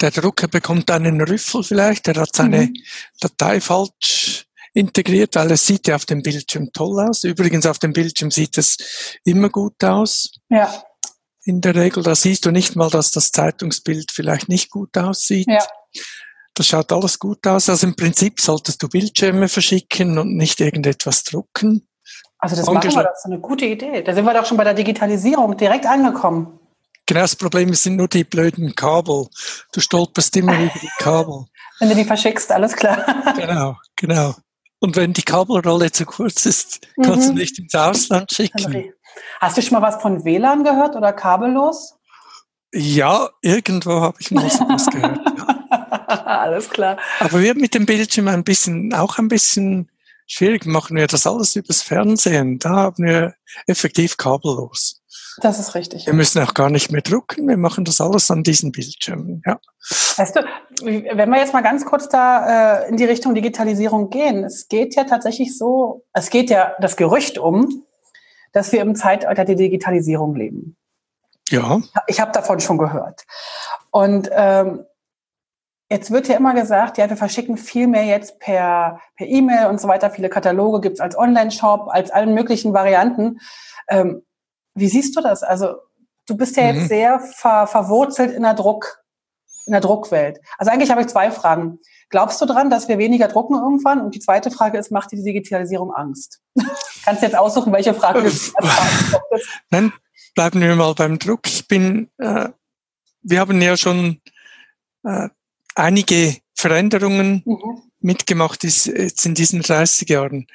der 0.00 0.10
Drucker 0.10 0.48
bekommt 0.48 0.90
einen 0.90 1.20
Rüffel 1.22 1.64
vielleicht, 1.64 2.06
der 2.06 2.16
hat 2.16 2.36
seine 2.36 2.66
mhm. 2.66 2.74
Datei 3.20 3.60
falsch 3.60 4.44
integriert, 4.74 5.36
weil 5.36 5.52
es 5.52 5.66
sieht 5.66 5.86
ja 5.86 5.94
auf 5.94 6.04
dem 6.04 6.22
Bildschirm 6.22 6.70
toll 6.72 7.00
aus. 7.08 7.24
Übrigens 7.24 7.64
auf 7.64 7.78
dem 7.78 7.92
Bildschirm 7.92 8.30
sieht 8.30 8.58
es 8.58 8.76
immer 9.24 9.48
gut 9.48 9.82
aus. 9.82 10.32
Ja. 10.50 10.84
In 11.44 11.60
der 11.60 11.74
Regel, 11.74 12.02
da 12.02 12.14
siehst 12.14 12.46
du 12.46 12.50
nicht 12.50 12.74
mal, 12.74 12.90
dass 12.90 13.10
das 13.10 13.30
Zeitungsbild 13.30 14.10
vielleicht 14.10 14.48
nicht 14.48 14.70
gut 14.70 14.96
aussieht. 14.96 15.46
Ja. 15.48 15.64
Das 16.54 16.66
schaut 16.66 16.90
alles 16.92 17.18
gut 17.18 17.46
aus. 17.46 17.68
Also 17.68 17.86
im 17.86 17.96
Prinzip 17.96 18.40
solltest 18.40 18.82
du 18.82 18.88
Bildschirme 18.88 19.48
verschicken 19.48 20.18
und 20.18 20.36
nicht 20.36 20.60
irgendetwas 20.60 21.24
drucken. 21.24 21.86
Also 22.38 22.56
das 22.56 22.66
machen 22.66 22.90
wir, 22.90 23.02
das 23.02 23.18
ist 23.18 23.26
eine 23.26 23.40
gute 23.40 23.66
Idee. 23.66 24.02
Da 24.02 24.14
sind 24.14 24.24
wir 24.24 24.34
doch 24.34 24.46
schon 24.46 24.56
bei 24.56 24.64
der 24.64 24.74
Digitalisierung 24.74 25.56
direkt 25.56 25.86
angekommen. 25.86 26.60
Genau, 27.06 27.20
das 27.20 27.36
Problem 27.36 27.74
sind 27.74 27.96
nur 27.96 28.08
die 28.08 28.24
blöden 28.24 28.74
Kabel. 28.74 29.26
Du 29.72 29.80
stolperst 29.80 30.36
immer 30.36 30.54
über 30.58 30.72
die 30.80 30.90
Kabel. 30.98 31.44
Wenn 31.80 31.88
du 31.90 31.94
die 31.94 32.04
verschickst, 32.04 32.50
alles 32.50 32.74
klar. 32.74 33.04
Genau, 33.36 33.76
genau. 33.96 34.34
Und 34.78 34.96
wenn 34.96 35.12
die 35.12 35.22
Kabelrolle 35.22 35.90
zu 35.90 36.04
kurz 36.04 36.44
ist, 36.46 36.86
kannst 37.02 37.30
mhm. 37.30 37.34
du 37.34 37.40
nicht 37.40 37.58
ins 37.58 37.74
Ausland 37.74 38.30
schicken. 38.30 38.92
Hast 39.40 39.56
du 39.56 39.62
schon 39.62 39.78
mal 39.78 39.86
was 39.86 40.00
von 40.00 40.24
WLAN 40.24 40.64
gehört 40.64 40.96
oder 40.96 41.12
kabellos? 41.12 41.94
Ja, 42.72 43.30
irgendwo 43.40 44.00
habe 44.00 44.16
ich 44.18 44.30
mal 44.30 44.50
sowas 44.50 44.86
gehört. 44.86 45.20
Ja. 45.24 46.24
alles 46.24 46.68
klar. 46.70 46.98
Aber 47.20 47.40
wir 47.40 47.54
mit 47.54 47.74
dem 47.74 47.86
Bildschirm 47.86 48.28
ein 48.28 48.44
bisschen, 48.44 48.92
auch 48.94 49.18
ein 49.18 49.28
bisschen 49.28 49.90
schwierig. 50.26 50.66
Machen 50.66 50.96
wir 50.96 51.06
das 51.06 51.26
alles 51.26 51.54
übers 51.56 51.82
Fernsehen. 51.82 52.58
Da 52.58 52.70
haben 52.70 53.04
wir 53.04 53.34
effektiv 53.66 54.16
kabellos. 54.16 55.00
Das 55.40 55.58
ist 55.58 55.74
richtig. 55.74 56.06
Wir 56.06 56.14
müssen 56.14 56.42
auch 56.42 56.54
gar 56.54 56.70
nicht 56.70 56.92
mehr 56.92 57.02
drucken, 57.02 57.48
wir 57.48 57.56
machen 57.56 57.84
das 57.84 58.00
alles 58.00 58.30
an 58.30 58.42
diesen 58.42 58.70
Bildschirmen. 58.70 59.42
Ja. 59.44 59.58
Weißt 60.16 60.36
du, 60.36 60.44
wenn 60.82 61.30
wir 61.30 61.38
jetzt 61.38 61.52
mal 61.52 61.62
ganz 61.62 61.84
kurz 61.84 62.08
da 62.08 62.82
äh, 62.82 62.88
in 62.88 62.96
die 62.96 63.04
Richtung 63.04 63.34
Digitalisierung 63.34 64.10
gehen, 64.10 64.44
es 64.44 64.68
geht 64.68 64.94
ja 64.94 65.04
tatsächlich 65.04 65.58
so, 65.58 66.04
es 66.12 66.30
geht 66.30 66.50
ja 66.50 66.74
das 66.80 66.96
Gerücht 66.96 67.38
um, 67.38 67.83
dass 68.54 68.72
wir 68.72 68.80
im 68.80 68.94
Zeitalter 68.94 69.44
der 69.44 69.56
Digitalisierung 69.56 70.34
leben. 70.34 70.76
Ja. 71.50 71.82
Ich 72.06 72.20
habe 72.20 72.32
davon 72.32 72.60
schon 72.60 72.78
gehört. 72.78 73.24
Und 73.90 74.30
ähm, 74.32 74.86
Jetzt 75.90 76.10
wird 76.10 76.28
ja 76.28 76.36
immer 76.36 76.54
gesagt, 76.54 76.96
ja, 76.96 77.08
wir 77.10 77.16
verschicken 77.16 77.58
viel 77.58 77.86
mehr 77.86 78.04
jetzt 78.04 78.40
per 78.40 79.00
per 79.16 79.26
E-Mail 79.26 79.66
und 79.66 79.80
so 79.80 79.86
weiter. 79.86 80.10
Viele 80.10 80.30
Kataloge 80.30 80.80
gibt's 80.80 80.98
als 80.98 81.16
Online-Shop, 81.16 81.88
als 81.88 82.10
allen 82.10 82.32
möglichen 82.34 82.72
Varianten. 82.72 83.38
Ähm, 83.88 84.24
wie 84.74 84.88
siehst 84.88 85.14
du 85.14 85.20
das? 85.20 85.42
Also 85.42 85.74
du 86.26 86.36
bist 86.36 86.56
ja 86.56 86.64
mhm. 86.64 86.78
jetzt 86.78 86.88
sehr 86.88 87.20
ver 87.20 87.66
verwurzelt 87.66 88.32
in 88.32 88.42
der 88.42 88.54
Druck, 88.54 89.03
in 89.66 89.72
der 89.72 89.80
Druckwelt. 89.80 90.40
Also 90.58 90.70
eigentlich 90.70 90.90
habe 90.90 91.00
ich 91.00 91.06
zwei 91.08 91.30
Fragen. 91.30 91.78
Glaubst 92.10 92.40
du 92.40 92.46
dran, 92.46 92.70
dass 92.70 92.88
wir 92.88 92.98
weniger 92.98 93.28
drucken 93.28 93.54
irgendwann? 93.54 94.00
Und 94.00 94.14
die 94.14 94.20
zweite 94.20 94.50
Frage 94.50 94.78
ist, 94.78 94.90
macht 94.90 95.12
die 95.12 95.22
Digitalisierung 95.22 95.92
Angst? 95.92 96.40
Kannst 97.04 97.22
du 97.22 97.26
jetzt 97.26 97.36
aussuchen, 97.36 97.72
welche 97.72 97.94
Frage 97.94 98.22
du 98.22 98.30
Nein, 99.70 99.92
bleiben 100.34 100.60
wir 100.60 100.76
mal 100.76 100.94
beim 100.94 101.18
Druck. 101.18 101.46
Ich 101.46 101.66
bin, 101.68 102.10
äh, 102.18 102.48
wir 103.22 103.40
haben 103.40 103.60
ja 103.60 103.76
schon 103.76 104.20
äh, 105.04 105.28
einige 105.74 106.36
Veränderungen 106.54 107.42
mhm. 107.44 107.82
mitgemacht 108.00 108.64
ist, 108.64 108.86
jetzt 108.86 109.26
in 109.26 109.34
diesen 109.34 109.62
30 109.62 110.08
Jahren. 110.08 110.46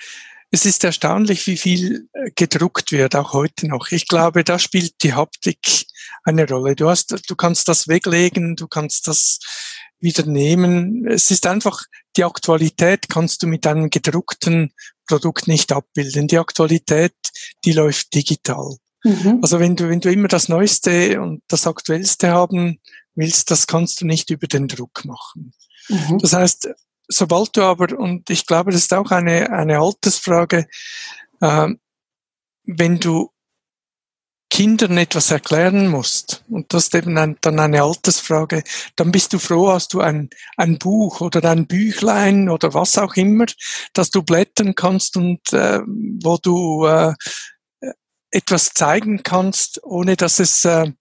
Es 0.52 0.66
ist 0.66 0.84
erstaunlich, 0.84 1.46
wie 1.46 1.58
viel 1.58 2.10
äh, 2.14 2.32
gedruckt 2.36 2.92
wird, 2.92 3.16
auch 3.16 3.34
heute 3.34 3.68
noch. 3.68 3.92
Ich 3.92 4.08
glaube, 4.08 4.44
da 4.44 4.58
spielt 4.58 5.04
die 5.04 5.14
Haptik 5.14 5.86
eine 6.24 6.48
Rolle. 6.48 6.76
Du 6.76 6.90
hast, 6.90 7.16
du 7.30 7.36
kannst 7.36 7.68
das 7.68 7.88
weglegen, 7.88 8.56
du 8.56 8.68
kannst 8.68 9.08
das 9.08 9.40
wieder 10.00 10.26
nehmen. 10.26 11.06
Es 11.08 11.32
ist 11.32 11.46
einfach, 11.46 11.84
die 12.16 12.24
Aktualität 12.24 13.10
kannst 13.10 13.44
du 13.44 13.48
mit 13.48 13.68
einem 13.68 13.90
gedruckten 13.90 14.74
Produkt 15.08 15.48
nicht 15.48 15.72
abbilden. 15.72 16.28
Die 16.28 16.38
Aktualität, 16.38 17.14
die 17.66 17.74
läuft 17.74 18.14
digital. 18.14 18.78
Mhm. 19.04 19.40
Also 19.42 19.60
wenn 19.60 19.76
du, 19.76 19.90
wenn 19.90 20.02
du 20.02 20.12
immer 20.12 20.28
das 20.28 20.50
Neueste 20.50 21.22
und 21.22 21.42
das 21.48 21.68
Aktuellste 21.68 22.30
haben 22.30 22.80
willst, 23.16 23.52
das 23.52 23.68
kannst 23.68 24.02
du 24.02 24.06
nicht 24.06 24.30
über 24.30 24.48
den 24.48 24.68
Druck 24.68 25.06
machen. 25.06 25.54
Mhm. 25.90 26.20
Das 26.20 26.34
heißt, 26.34 26.70
sobald 27.08 27.56
du 27.58 27.64
aber, 27.64 27.98
und 27.98 28.30
ich 28.30 28.46
glaube, 28.46 28.72
das 28.72 28.82
ist 28.82 28.94
auch 28.94 29.12
eine, 29.12 29.52
eine 29.52 29.80
Altersfrage, 29.80 30.68
äh, 31.42 31.68
wenn 32.64 33.00
du 33.00 33.32
Kindern 34.50 34.98
etwas 34.98 35.32
erklären 35.32 35.88
musst, 35.88 36.44
und 36.50 36.74
das 36.74 36.86
ist 36.86 36.96
eben 36.96 37.18
ein, 37.18 37.38
dann 37.42 37.60
eine 37.60 37.84
Altersfrage, 37.84 38.64
dann 38.96 39.12
bist 39.12 39.32
du 39.34 39.40
froh, 39.40 39.72
hast 39.72 39.94
du 39.94 40.02
ein, 40.02 40.30
ein 40.58 40.80
Buch 40.80 41.22
oder 41.22 41.48
ein 41.50 41.68
Büchlein 41.68 42.50
oder 42.50 42.74
was 42.74 42.98
auch 42.98 43.16
immer, 43.16 43.46
dass 43.94 44.10
du 44.10 44.24
blättern 44.24 44.76
kannst 44.76 45.18
und 45.18 45.54
äh, 45.54 45.80
wo 45.86 46.38
du 46.38 46.86
äh, 46.86 47.14
etwas 48.32 48.74
zeigen 48.74 49.24
kannst, 49.24 49.82
ohne 49.84 50.16
dass 50.16 50.40
es 50.40 50.66
äh, 50.66 50.92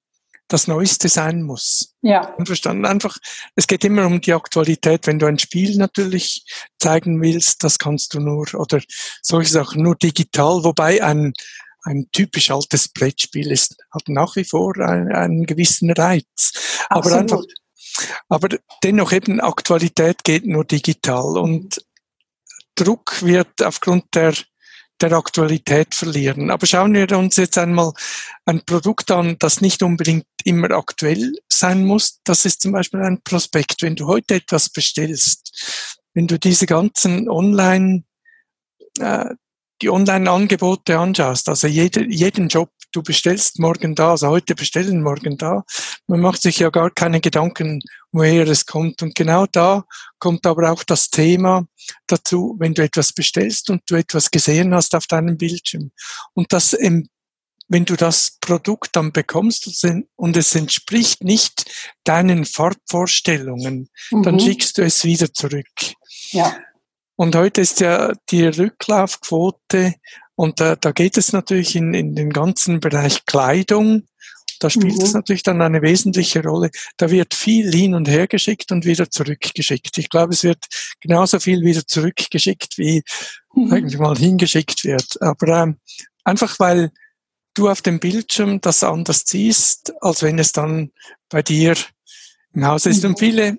das 0.49 0.67
Neueste 0.67 1.09
sein 1.09 1.43
muss. 1.43 1.95
Ja. 2.01 2.35
Verstanden? 2.45 2.87
Einfach, 2.87 3.17
es 3.55 3.67
geht 3.67 3.85
immer 3.85 4.07
um 4.07 4.21
die 4.21 4.33
Aktualität. 4.33 5.07
Wenn 5.07 5.19
du 5.19 5.27
ein 5.27 5.39
Spiel 5.39 5.77
natürlich 5.77 6.45
zeigen 6.79 7.21
willst, 7.21 7.63
das 7.63 7.79
kannst 7.79 8.15
du 8.15 8.21
nur, 8.21 8.47
oder 8.55 8.81
solche 9.21 9.53
Sachen 9.53 9.83
nur 9.83 9.95
digital, 9.95 10.65
wobei 10.65 11.05
ein, 11.05 11.35
ein 11.89 12.09
typisch 12.13 12.51
altes 12.51 12.89
Brettspiel 12.89 13.51
ist, 13.51 13.77
hat 13.93 14.09
nach 14.09 14.37
wie 14.37 14.45
vor 14.45 14.77
einen, 14.79 15.13
einen 15.13 15.47
gewissen 15.47 15.91
Reiz. 15.91 16.85
Absolut. 16.89 17.19
Aber 17.19 17.21
einfach, 17.21 17.43
aber 18.29 18.49
dennoch 18.83 19.13
eben 19.13 19.41
Aktualität 19.41 20.23
geht 20.25 20.47
nur 20.47 20.65
digital 20.65 21.39
und 21.39 21.85
Druck 22.75 23.23
wird 23.23 23.63
aufgrund 23.63 24.15
der 24.15 24.35
der 25.01 25.13
Aktualität 25.13 25.95
verlieren. 25.95 26.51
Aber 26.51 26.67
schauen 26.67 26.95
wir 26.95 27.11
uns 27.17 27.37
jetzt 27.37 27.57
einmal 27.57 27.93
ein 28.45 28.65
Produkt 28.65 29.11
an, 29.11 29.37
das 29.39 29.61
nicht 29.61 29.83
unbedingt 29.83 30.27
immer 30.45 30.71
aktuell 30.73 31.35
sein 31.49 31.85
muss. 31.85 32.21
Das 32.25 32.45
ist 32.45 32.63
zum 32.63 32.73
Beispiel 32.73 33.01
ein 33.01 33.23
Prospekt. 33.23 33.83
Wenn 33.83 33.97
du 33.97 34.07
heute 34.07 34.35
etwas 34.35 34.71
bestellst, 34.71 36.03
wenn 36.15 36.27
du 36.27 36.39
diese 36.39 36.67
ganzen 36.67 37.29
Online, 37.29 38.05
äh, 38.99 39.35
die 39.81 39.91
Online-Angebote 39.91 40.99
anschaust, 40.99 41.49
also 41.49 41.67
jede, 41.67 42.05
jeden 42.09 42.49
Job, 42.49 42.71
du 42.93 43.03
bestellst 43.03 43.59
morgen 43.59 43.95
da, 43.95 44.13
also 44.13 44.29
heute 44.29 44.55
bestellen, 44.55 45.03
morgen 45.03 45.37
da, 45.37 45.65
man 46.07 46.21
macht 46.21 46.43
sich 46.43 46.59
ja 46.59 46.71
gar 46.71 46.91
keine 46.91 47.21
Gedanken, 47.21 47.81
woher 48.13 48.49
es 48.49 48.67
kommt. 48.67 49.03
Und 49.03 49.15
genau 49.15 49.47
da 49.47 49.85
kommt 50.19 50.47
aber 50.47 50.73
auch 50.73 50.83
das 50.83 51.11
Thema 51.11 51.67
dazu, 52.07 52.57
wenn 52.59 52.75
du 52.75 52.83
etwas 52.83 53.13
bestellst 53.13 53.71
und 53.71 53.83
du 53.87 53.97
etwas 53.97 54.31
gesehen 54.31 54.75
hast 54.75 54.95
auf 54.95 55.07
deinem 55.07 55.37
Bildschirm. 55.37 55.91
Und 56.35 56.53
das, 56.53 56.73
wenn 56.73 57.85
du 57.85 57.97
das 57.97 58.39
Produkt 58.41 58.97
dann 58.97 59.13
bekommst 59.13 59.85
und 60.17 60.37
es 60.37 60.55
entspricht 60.55 61.23
nicht 61.23 61.71
deinen 62.05 62.47
Farbvorstellungen, 62.47 63.91
mhm. 64.11 64.23
dann 64.23 64.41
schickst 64.41 64.79
du 64.79 64.83
es 64.83 65.05
wieder 65.05 65.33
zurück. 65.33 65.67
Ja. 66.31 66.57
Und 67.19 67.35
heute 67.35 67.63
ist 67.63 67.81
ja 67.81 68.13
die 68.31 68.45
Rücklaufquote 68.47 69.95
und 70.37 70.61
da, 70.61 70.77
da 70.77 70.93
geht 70.93 71.19
es 71.19 71.33
natürlich 71.33 71.75
in, 71.75 71.93
in 71.93 72.15
den 72.15 72.31
ganzen 72.31 72.79
Bereich 72.79 73.27
Kleidung. 73.27 74.05
Da 74.61 74.71
spielt 74.71 74.99
mhm. 74.99 75.03
es 75.03 75.15
natürlich 75.15 75.43
dann 75.43 75.61
eine 75.61 75.83
wesentliche 75.83 76.45
Rolle. 76.45 76.71
Da 76.97 77.11
wird 77.11 77.35
viel 77.35 77.73
hin 77.73 77.95
und 77.95 78.07
her 78.07 78.29
geschickt 78.29 78.71
und 78.71 78.85
wieder 78.85 79.11
zurückgeschickt. 79.11 79.99
Ich 79.99 80.11
glaube, 80.11 80.33
es 80.33 80.45
wird 80.45 80.65
genauso 81.01 81.41
viel 81.41 81.63
wieder 81.63 81.85
zurückgeschickt, 81.85 82.79
wie 82.79 83.03
mhm. 83.53 83.73
eigentlich 83.73 83.99
mal 83.99 84.17
hingeschickt 84.17 84.85
wird. 84.85 85.21
Aber 85.21 85.63
ähm, 85.63 85.79
einfach 86.23 86.61
weil 86.61 86.93
du 87.55 87.69
auf 87.69 87.83
dem 87.83 87.99
Bildschirm 87.99 88.61
das 88.61 88.85
anders 88.85 89.25
siehst, 89.27 89.93
als 90.01 90.23
wenn 90.23 90.39
es 90.39 90.53
dann 90.53 90.93
bei 91.31 91.43
dir 91.43 91.75
im 92.55 92.65
Haus 92.65 92.87
ist. 92.87 93.03
Mhm. 93.03 93.11
Und 93.11 93.19
viele 93.19 93.59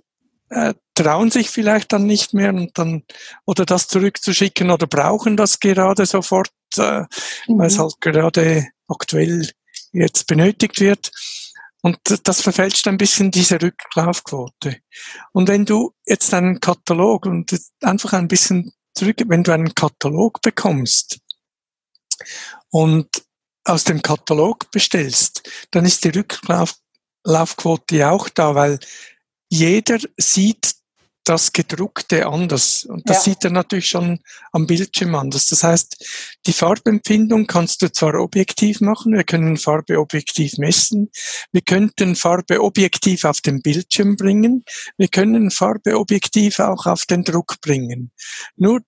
äh, 0.50 0.74
trauen 0.99 1.31
sich 1.31 1.49
vielleicht 1.49 1.93
dann 1.93 2.05
nicht 2.05 2.33
mehr 2.33 2.53
und 2.53 2.77
dann 2.77 3.03
oder 3.45 3.65
das 3.65 3.88
zurückzuschicken 3.88 4.69
oder 4.69 4.85
brauchen 4.85 5.38
das 5.38 5.62
gerade 5.62 6.05
sofort, 6.05 6.51
äh, 6.77 7.03
mhm. 7.47 7.59
weil 7.59 7.67
es 7.67 7.79
halt 7.79 8.01
gerade 8.01 8.67
aktuell 8.88 9.49
jetzt 9.93 10.27
benötigt 10.27 10.81
wird. 10.81 11.12
Und 11.81 11.97
das 12.25 12.41
verfälscht 12.41 12.85
ein 12.88 12.97
bisschen 12.97 13.31
diese 13.31 13.62
Rücklaufquote. 13.62 14.81
Und 15.31 15.47
wenn 15.47 15.65
du 15.65 15.93
jetzt 16.05 16.33
einen 16.33 16.59
Katalog 16.59 17.25
und 17.25 17.57
einfach 17.81 18.12
ein 18.12 18.27
bisschen 18.27 18.73
zurück, 18.93 19.21
wenn 19.27 19.43
du 19.43 19.53
einen 19.53 19.73
Katalog 19.73 20.41
bekommst 20.41 21.19
und 22.69 23.07
aus 23.63 23.85
dem 23.85 24.01
Katalog 24.01 24.69
bestellst, 24.71 25.49
dann 25.71 25.85
ist 25.85 26.03
die 26.03 26.09
Rücklaufquote 26.09 28.09
auch 28.09 28.27
da, 28.27 28.55
weil 28.55 28.79
jeder 29.49 29.99
sieht 30.17 30.79
das 31.23 31.53
Gedruckte 31.53 32.25
anders. 32.25 32.86
Und 32.86 33.08
das 33.08 33.17
ja. 33.17 33.32
sieht 33.32 33.43
er 33.43 33.51
natürlich 33.51 33.88
schon 33.88 34.19
am 34.51 34.65
Bildschirm 34.65 35.13
anders. 35.15 35.47
Das 35.47 35.63
heißt, 35.63 36.39
die 36.47 36.53
Farbempfindung 36.53 37.45
kannst 37.45 37.82
du 37.82 37.91
zwar 37.91 38.15
objektiv 38.15 38.82
machen, 38.82 39.13
wir 39.13 39.23
können 39.23 39.58
Farbe 39.58 39.99
objektiv 39.99 40.58
messen, 40.58 41.12
wir 41.51 41.62
könnten 41.62 42.15
Farbe 42.15 42.62
objektiv 42.62 43.25
auf 43.25 43.41
den 43.41 43.62
Bildschirm 43.62 44.15
bringen, 44.15 44.63
wir 44.97 45.08
können 45.08 45.51
Farbe 45.51 45.97
objektiv 45.97 46.60
auch 46.60 46.86
auf 46.86 47.05
den 47.05 47.23
Druck 47.23 47.62
bringen. 47.62 48.12
Nur 48.55 48.82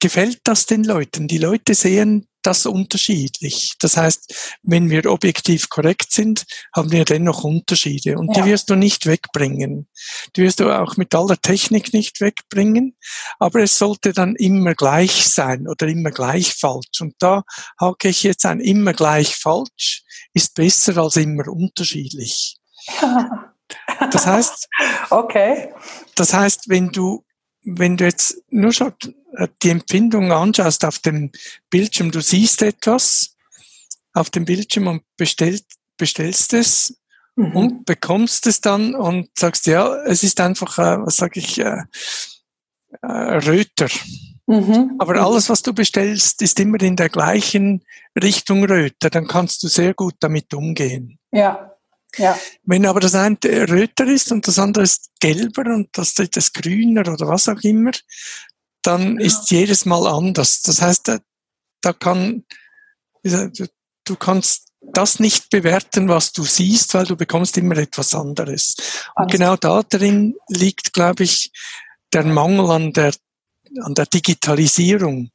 gefällt 0.00 0.40
das 0.44 0.66
den 0.66 0.84
Leuten? 0.84 1.28
Die 1.28 1.38
Leute 1.38 1.74
sehen 1.74 2.28
das 2.46 2.66
unterschiedlich. 2.66 3.74
Das 3.80 3.96
heißt, 3.96 4.58
wenn 4.62 4.90
wir 4.90 5.10
objektiv 5.10 5.68
korrekt 5.68 6.12
sind, 6.12 6.44
haben 6.74 6.92
wir 6.92 7.04
dennoch 7.04 7.44
Unterschiede 7.44 8.18
und 8.18 8.36
ja. 8.36 8.42
die 8.42 8.50
wirst 8.50 8.70
du 8.70 8.74
nicht 8.74 9.06
wegbringen. 9.06 9.88
Die 10.36 10.42
wirst 10.42 10.60
du 10.60 10.70
auch 10.70 10.96
mit 10.96 11.14
aller 11.14 11.40
Technik 11.40 11.92
nicht 11.92 12.20
wegbringen, 12.20 12.96
aber 13.38 13.60
es 13.60 13.78
sollte 13.78 14.12
dann 14.12 14.36
immer 14.36 14.74
gleich 14.74 15.26
sein 15.26 15.68
oder 15.68 15.86
immer 15.88 16.10
gleich 16.10 16.54
falsch. 16.54 17.00
Und 17.00 17.14
da 17.18 17.42
hake 17.80 18.08
ich 18.08 18.22
jetzt 18.22 18.46
ein 18.46 18.60
immer 18.60 18.92
gleich 18.92 19.36
falsch 19.36 20.04
ist 20.36 20.54
besser 20.54 20.96
als 20.98 21.16
immer 21.16 21.48
unterschiedlich. 21.48 22.56
Das 24.12 24.24
heißt, 24.24 24.68
okay. 25.10 25.74
Das 26.14 26.32
heißt, 26.32 26.68
wenn 26.68 26.90
du 26.90 27.24
wenn 27.66 27.96
du 27.96 28.04
jetzt 28.04 28.42
nur 28.48 28.72
schon 28.72 28.94
die 29.62 29.70
Empfindung 29.70 30.32
anschaust 30.32 30.84
auf 30.84 30.98
dem 31.00 31.30
Bildschirm, 31.68 32.10
du 32.10 32.20
siehst 32.20 32.62
etwas 32.62 33.36
auf 34.12 34.30
dem 34.30 34.44
Bildschirm 34.46 34.86
und 34.86 35.02
bestellt, 35.16 35.64
bestellst 35.98 36.54
es 36.54 36.98
mhm. 37.34 37.56
und 37.56 37.84
bekommst 37.84 38.46
es 38.46 38.60
dann 38.60 38.94
und 38.94 39.28
sagst, 39.38 39.66
ja, 39.66 39.94
es 40.04 40.22
ist 40.22 40.40
einfach, 40.40 40.78
äh, 40.78 41.04
was 41.04 41.16
sage 41.16 41.40
ich, 41.40 41.58
äh, 41.58 41.82
äh, 43.02 43.06
Röter. 43.06 43.88
Mhm. 44.46 44.94
Aber 44.98 45.14
mhm. 45.14 45.20
alles, 45.20 45.50
was 45.50 45.62
du 45.62 45.74
bestellst, 45.74 46.40
ist 46.40 46.58
immer 46.60 46.80
in 46.80 46.96
der 46.96 47.08
gleichen 47.08 47.82
Richtung 48.20 48.64
Röter. 48.64 49.10
Dann 49.10 49.26
kannst 49.26 49.62
du 49.62 49.68
sehr 49.68 49.92
gut 49.92 50.14
damit 50.20 50.54
umgehen. 50.54 51.18
Ja. 51.32 51.75
Ja. 52.16 52.38
Wenn 52.64 52.86
aber 52.86 53.00
das 53.00 53.14
eine 53.14 53.38
röter 53.42 54.06
ist 54.06 54.32
und 54.32 54.46
das 54.46 54.58
andere 54.58 54.84
ist 54.84 55.10
gelber 55.20 55.74
und 55.74 55.88
das 55.92 56.14
dritte 56.14 56.38
ist 56.38 56.54
grüner 56.54 57.02
oder 57.02 57.28
was 57.28 57.48
auch 57.48 57.60
immer, 57.62 57.92
dann 58.82 59.18
ja. 59.18 59.26
ist 59.26 59.50
jedes 59.50 59.84
Mal 59.84 60.06
anders. 60.06 60.62
Das 60.62 60.80
heißt, 60.80 61.08
da, 61.08 61.18
da 61.82 61.92
kann, 61.92 62.44
du 63.22 64.16
kannst 64.16 64.68
das 64.80 65.18
nicht 65.18 65.50
bewerten, 65.50 66.08
was 66.08 66.32
du 66.32 66.44
siehst, 66.44 66.94
weil 66.94 67.04
du 67.04 67.16
bekommst 67.16 67.56
immer 67.58 67.76
etwas 67.76 68.14
anderes. 68.14 68.76
Und 69.16 69.30
genau 69.30 69.56
da 69.56 69.82
drin 69.82 70.36
liegt, 70.48 70.92
glaube 70.92 71.24
ich, 71.24 71.50
der 72.12 72.24
Mangel 72.24 72.70
an 72.70 72.92
der, 72.92 73.12
an 73.82 73.94
der 73.94 74.06
Digitalisierung. 74.06 75.30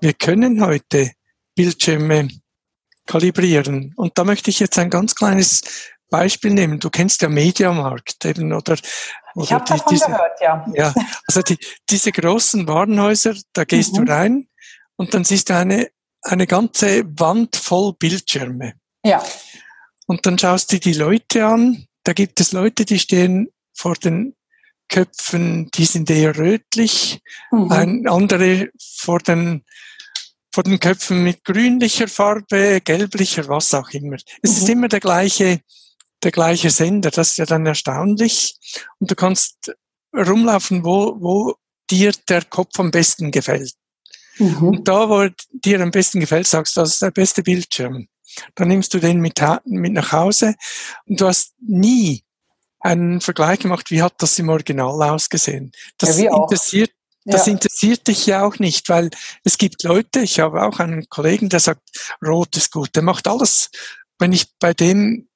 Wir 0.00 0.12
können 0.12 0.64
heute 0.64 1.12
Bildschirme 1.54 2.28
kalibrieren. 3.06 3.92
Und 3.96 4.16
da 4.16 4.24
möchte 4.24 4.50
ich 4.50 4.60
jetzt 4.60 4.78
ein 4.78 4.90
ganz 4.90 5.14
kleines 5.14 5.62
Beispiel 6.12 6.52
nehmen. 6.52 6.78
Du 6.78 6.90
kennst 6.90 7.22
ja 7.22 7.28
Mediamarkt 7.28 8.24
eben 8.24 8.52
oder, 8.52 8.76
oder 9.34 9.44
ich 9.44 9.52
habe 9.52 9.64
davon 9.64 9.86
diese, 9.90 10.06
gehört, 10.06 10.40
ja. 10.40 10.64
Ja, 10.74 10.94
also 11.26 11.42
die, 11.42 11.58
diese 11.90 12.12
großen 12.12 12.68
Warenhäuser, 12.68 13.34
da 13.52 13.64
gehst 13.64 13.94
mhm. 13.94 14.04
du 14.06 14.12
rein 14.12 14.48
und 14.94 15.12
dann 15.12 15.24
siehst 15.24 15.50
du 15.50 15.56
eine 15.56 15.88
eine 16.22 16.46
ganze 16.46 17.04
Wand 17.18 17.56
voll 17.56 17.94
Bildschirme. 17.98 18.74
Ja. 19.04 19.22
Und 20.06 20.24
dann 20.26 20.38
schaust 20.38 20.72
du 20.72 20.78
die 20.78 20.92
Leute 20.92 21.44
an. 21.46 21.86
Da 22.04 22.12
gibt 22.12 22.40
es 22.40 22.52
Leute, 22.52 22.84
die 22.84 22.98
stehen 22.98 23.48
vor 23.74 23.94
den 23.94 24.34
Köpfen, 24.88 25.70
die 25.72 25.84
sind 25.84 26.10
eher 26.10 26.36
rötlich, 26.36 27.20
mhm. 27.50 27.72
ein 27.72 28.08
andere 28.08 28.68
vor 28.80 29.18
den 29.20 29.64
vor 30.54 30.64
den 30.64 30.78
Köpfen 30.78 31.24
mit 31.24 31.44
grünlicher 31.44 32.08
Farbe, 32.08 32.82
gelblicher, 32.84 33.48
was 33.48 33.72
auch 33.72 33.88
immer. 33.90 34.16
Es 34.42 34.50
mhm. 34.50 34.56
ist 34.58 34.68
immer 34.68 34.88
der 34.88 35.00
gleiche 35.00 35.60
der 36.22 36.30
gleiche 36.30 36.70
Sender. 36.70 37.10
Das 37.10 37.30
ist 37.30 37.38
ja 37.38 37.46
dann 37.46 37.66
erstaunlich. 37.66 38.56
Und 38.98 39.10
du 39.10 39.14
kannst 39.14 39.72
rumlaufen, 40.14 40.84
wo, 40.84 41.16
wo 41.20 41.54
dir 41.90 42.12
der 42.28 42.44
Kopf 42.44 42.78
am 42.78 42.90
besten 42.90 43.30
gefällt. 43.30 43.74
Mhm. 44.38 44.62
Und 44.62 44.88
da, 44.88 45.08
wo 45.08 45.28
dir 45.52 45.80
am 45.80 45.90
besten 45.90 46.20
gefällt, 46.20 46.46
sagst 46.46 46.76
du, 46.76 46.80
das 46.80 46.94
ist 46.94 47.02
der 47.02 47.10
beste 47.10 47.42
Bildschirm. 47.42 48.08
Dann 48.54 48.68
nimmst 48.68 48.94
du 48.94 48.98
den 48.98 49.20
mit, 49.20 49.40
mit 49.64 49.92
nach 49.92 50.12
Hause 50.12 50.54
und 51.06 51.20
du 51.20 51.26
hast 51.26 51.52
nie 51.60 52.24
einen 52.80 53.20
Vergleich 53.20 53.60
gemacht, 53.60 53.90
wie 53.90 54.02
hat 54.02 54.14
das 54.18 54.38
im 54.38 54.48
Original 54.48 55.02
ausgesehen. 55.10 55.72
Das 55.98 56.18
ja, 56.18 56.34
interessiert 56.34 56.90
das 57.24 57.46
ja. 57.46 57.52
interessiert 57.52 58.08
dich 58.08 58.26
ja 58.26 58.44
auch 58.44 58.58
nicht, 58.58 58.88
weil 58.88 59.10
es 59.44 59.56
gibt 59.56 59.84
Leute, 59.84 60.20
ich 60.20 60.40
habe 60.40 60.62
auch 60.62 60.80
einen 60.80 61.08
Kollegen, 61.08 61.48
der 61.48 61.60
sagt, 61.60 61.82
rot 62.20 62.56
ist 62.56 62.72
gut, 62.72 62.96
der 62.96 63.02
macht 63.02 63.28
alles. 63.28 63.70
Wenn 64.18 64.32
ich 64.32 64.58
bei 64.58 64.74
dem 64.74 65.28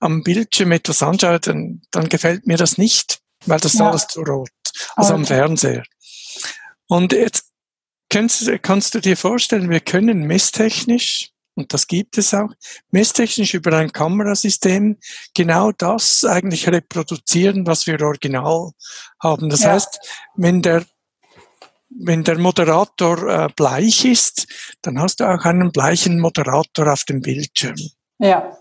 am 0.00 0.22
Bildschirm 0.22 0.72
etwas 0.72 1.02
anschaue, 1.02 1.40
dann, 1.40 1.82
dann 1.90 2.08
gefällt 2.08 2.46
mir 2.46 2.56
das 2.56 2.78
nicht, 2.78 3.20
weil 3.46 3.60
das 3.60 3.74
ist 3.74 3.80
ja. 3.80 3.90
alles 3.90 4.06
zu 4.08 4.20
rot. 4.20 4.50
Also 4.94 5.12
okay. 5.12 5.20
am 5.20 5.26
Fernseher. 5.26 5.82
Und 6.88 7.12
jetzt 7.12 7.50
kannst, 8.08 8.50
kannst 8.62 8.94
du 8.94 9.00
dir 9.00 9.16
vorstellen, 9.16 9.70
wir 9.70 9.80
können 9.80 10.26
messtechnisch 10.26 11.30
und 11.54 11.72
das 11.72 11.86
gibt 11.86 12.18
es 12.18 12.34
auch, 12.34 12.50
messtechnisch 12.90 13.54
über 13.54 13.72
ein 13.78 13.90
Kamerasystem 13.90 14.98
genau 15.34 15.72
das 15.72 16.22
eigentlich 16.24 16.68
reproduzieren, 16.68 17.66
was 17.66 17.86
wir 17.86 18.00
original 18.02 18.72
haben. 19.22 19.48
Das 19.48 19.62
ja. 19.62 19.72
heißt, 19.72 19.98
wenn 20.34 20.62
der 20.62 20.84
wenn 21.98 22.24
der 22.24 22.36
Moderator 22.36 23.28
äh, 23.28 23.48
bleich 23.54 24.04
ist, 24.04 24.46
dann 24.82 25.00
hast 25.00 25.20
du 25.20 25.24
auch 25.24 25.44
einen 25.44 25.72
bleichen 25.72 26.20
Moderator 26.20 26.92
auf 26.92 27.04
dem 27.04 27.22
Bildschirm. 27.22 27.76
Ja. 28.18 28.58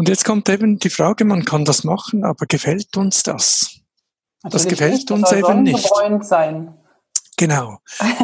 Und 0.00 0.08
jetzt 0.08 0.24
kommt 0.24 0.48
eben 0.48 0.78
die 0.78 0.88
Frage, 0.88 1.26
man 1.26 1.44
kann 1.44 1.66
das 1.66 1.84
machen, 1.84 2.24
aber 2.24 2.46
gefällt 2.46 2.96
uns 2.96 3.22
das? 3.22 3.80
Natürlich 4.42 4.62
das 4.62 4.66
gefällt 4.66 4.94
nicht, 4.94 5.10
uns 5.10 5.30
eben 5.30 5.62
nicht. 5.62 5.90
Sein. 6.22 6.74
Genau. 7.36 7.80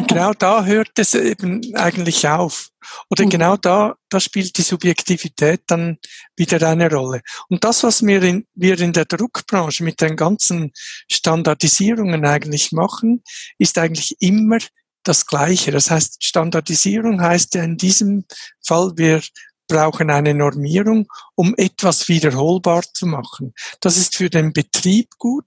genau 0.09 0.33
da 0.33 0.65
hört 0.65 0.93
es 0.97 1.15
eben 1.15 1.61
eigentlich 1.75 2.27
auf. 2.27 2.71
Oder 3.11 3.27
mhm. 3.27 3.29
genau 3.29 3.57
da, 3.59 3.95
da 4.09 4.21
spielt 4.21 4.57
die 4.57 4.63
Subjektivität 4.63 5.65
dann 5.67 5.99
wieder 6.35 6.67
eine 6.67 6.91
Rolle. 6.91 7.21
Und 7.51 7.63
das, 7.63 7.83
was 7.83 8.03
wir 8.03 8.23
in, 8.23 8.47
wir 8.55 8.81
in 8.81 8.95
der 8.95 9.05
Druckbranche 9.05 9.85
mit 9.85 10.01
den 10.01 10.17
ganzen 10.17 10.73
Standardisierungen 11.13 12.25
eigentlich 12.25 12.73
machen, 12.73 13.23
ist 13.59 13.77
eigentlich 13.77 14.17
immer 14.21 14.61
das 15.07 15.27
Gleiche. 15.27 15.73
Das 15.73 15.91
heißt, 15.91 16.25
Standardisierung 16.25 17.21
heißt 17.21 17.55
ja 17.55 17.65
in 17.65 17.77
diesem 17.77 18.25
Fall, 18.65 18.93
wir 18.97 19.21
brauchen 19.69 20.11
eine 20.11 20.35
Normierung, 20.35 21.09
um 21.35 21.55
etwas 21.57 22.09
wiederholbar 22.09 22.83
zu 22.93 23.07
machen. 23.07 23.55
Das 23.81 23.97
ist 23.97 24.17
für 24.17 24.31
den 24.31 24.53
Betrieb 24.53 25.11
gut. 25.19 25.45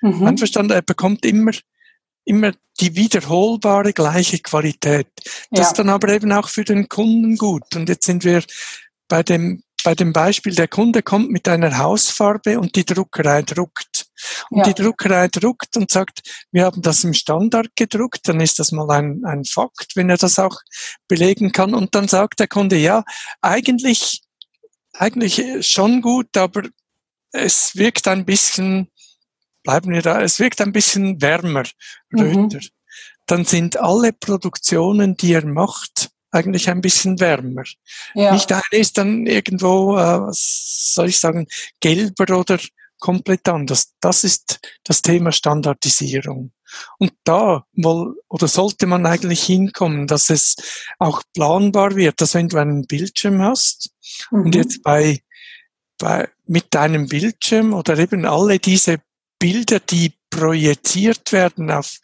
Mhm. 0.00 0.26
Einverstanden, 0.26 0.72
er 0.72 0.82
bekommt 0.82 1.24
immer 1.24 1.52
immer 2.28 2.52
die 2.78 2.94
wiederholbare 2.94 3.92
gleiche 3.92 4.38
Qualität. 4.38 5.08
Das 5.50 5.60
ja. 5.60 5.62
ist 5.62 5.78
dann 5.78 5.88
aber 5.88 6.10
eben 6.10 6.30
auch 6.30 6.48
für 6.48 6.64
den 6.64 6.88
Kunden 6.88 7.36
gut. 7.36 7.74
Und 7.74 7.88
jetzt 7.88 8.04
sind 8.04 8.22
wir 8.22 8.44
bei 9.08 9.22
dem, 9.22 9.62
bei 9.82 9.94
dem 9.94 10.12
Beispiel, 10.12 10.54
der 10.54 10.68
Kunde 10.68 11.02
kommt 11.02 11.30
mit 11.30 11.48
einer 11.48 11.78
Hausfarbe 11.78 12.60
und 12.60 12.76
die 12.76 12.84
Druckerei 12.84 13.42
druckt. 13.42 13.97
Und 14.50 14.58
ja. 14.58 14.64
die 14.72 14.82
Druckerei 14.82 15.28
druckt 15.28 15.76
und 15.76 15.90
sagt, 15.90 16.46
wir 16.52 16.64
haben 16.64 16.82
das 16.82 17.04
im 17.04 17.14
Standard 17.14 17.68
gedruckt, 17.76 18.28
dann 18.28 18.40
ist 18.40 18.58
das 18.58 18.72
mal 18.72 18.90
ein, 18.90 19.24
ein 19.24 19.44
Fakt, 19.44 19.96
wenn 19.96 20.10
er 20.10 20.18
das 20.18 20.38
auch 20.38 20.60
belegen 21.06 21.52
kann. 21.52 21.74
Und 21.74 21.94
dann 21.94 22.08
sagt 22.08 22.40
der 22.40 22.48
Kunde, 22.48 22.76
ja, 22.76 23.04
eigentlich, 23.40 24.22
eigentlich 24.92 25.66
schon 25.66 26.02
gut, 26.02 26.36
aber 26.36 26.62
es 27.32 27.76
wirkt 27.76 28.08
ein 28.08 28.24
bisschen 28.24 28.90
bleiben 29.68 29.92
wir 29.92 30.00
da. 30.00 30.22
Es 30.22 30.40
wirkt 30.40 30.62
ein 30.62 30.72
bisschen 30.72 31.20
wärmer, 31.20 31.64
Röter. 32.16 32.58
Mhm. 32.58 32.68
Dann 33.26 33.44
sind 33.44 33.76
alle 33.76 34.14
Produktionen, 34.14 35.14
die 35.14 35.34
er 35.34 35.44
macht, 35.44 36.08
eigentlich 36.30 36.70
ein 36.70 36.80
bisschen 36.80 37.20
wärmer. 37.20 37.64
Ja. 38.14 38.32
Nicht 38.32 38.50
eine 38.50 38.62
ist 38.70 38.96
dann 38.96 39.26
irgendwo, 39.26 39.98
äh, 39.98 40.20
was 40.22 40.94
soll 40.94 41.08
ich 41.10 41.20
sagen, 41.20 41.46
gelber 41.80 42.38
oder 42.38 42.58
komplett 42.98 43.48
anders. 43.48 43.94
Das 44.00 44.24
ist 44.24 44.60
das 44.84 45.02
Thema 45.02 45.32
Standardisierung. 45.32 46.52
Und 46.98 47.12
da 47.24 47.64
wohl, 47.72 48.16
oder 48.28 48.48
sollte 48.48 48.86
man 48.86 49.06
eigentlich 49.06 49.42
hinkommen, 49.44 50.06
dass 50.06 50.30
es 50.30 50.56
auch 50.98 51.22
planbar 51.34 51.96
wird, 51.96 52.20
dass 52.20 52.34
wenn 52.34 52.48
du 52.48 52.58
einen 52.58 52.86
Bildschirm 52.86 53.40
hast 53.40 53.90
mhm. 54.30 54.42
und 54.42 54.54
jetzt 54.54 54.82
bei, 54.82 55.20
bei, 55.98 56.28
mit 56.46 56.66
deinem 56.74 57.08
Bildschirm 57.08 57.72
oder 57.72 57.98
eben 57.98 58.24
alle 58.26 58.58
diese 58.58 58.98
Bilder, 59.38 59.80
die 59.80 60.12
projiziert 60.30 61.32
werden 61.32 61.70
auf 61.70 61.98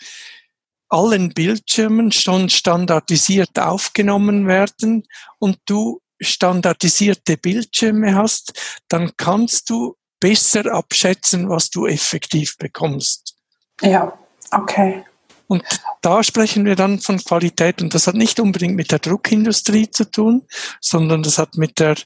allen 0.88 1.30
Bildschirmen 1.30 2.12
schon 2.12 2.48
standardisiert 2.48 3.58
aufgenommen 3.58 4.46
werden 4.46 5.04
und 5.38 5.58
du 5.66 6.00
standardisierte 6.20 7.36
Bildschirme 7.36 8.14
hast, 8.14 8.52
dann 8.88 9.12
kannst 9.16 9.70
du 9.70 9.96
besser 10.24 10.72
abschätzen, 10.72 11.50
was 11.50 11.68
du 11.68 11.86
effektiv 11.86 12.56
bekommst. 12.56 13.34
Ja, 13.82 14.18
okay. 14.52 15.04
Und 15.48 15.62
da 16.00 16.22
sprechen 16.22 16.64
wir 16.64 16.76
dann 16.76 16.98
von 16.98 17.18
Qualität 17.18 17.82
und 17.82 17.92
das 17.92 18.06
hat 18.06 18.14
nicht 18.14 18.40
unbedingt 18.40 18.74
mit 18.74 18.90
der 18.90 19.00
Druckindustrie 19.00 19.90
zu 19.90 20.10
tun, 20.10 20.46
sondern 20.80 21.22
das 21.22 21.36
hat 21.36 21.58
mit 21.58 21.78
der 21.78 21.96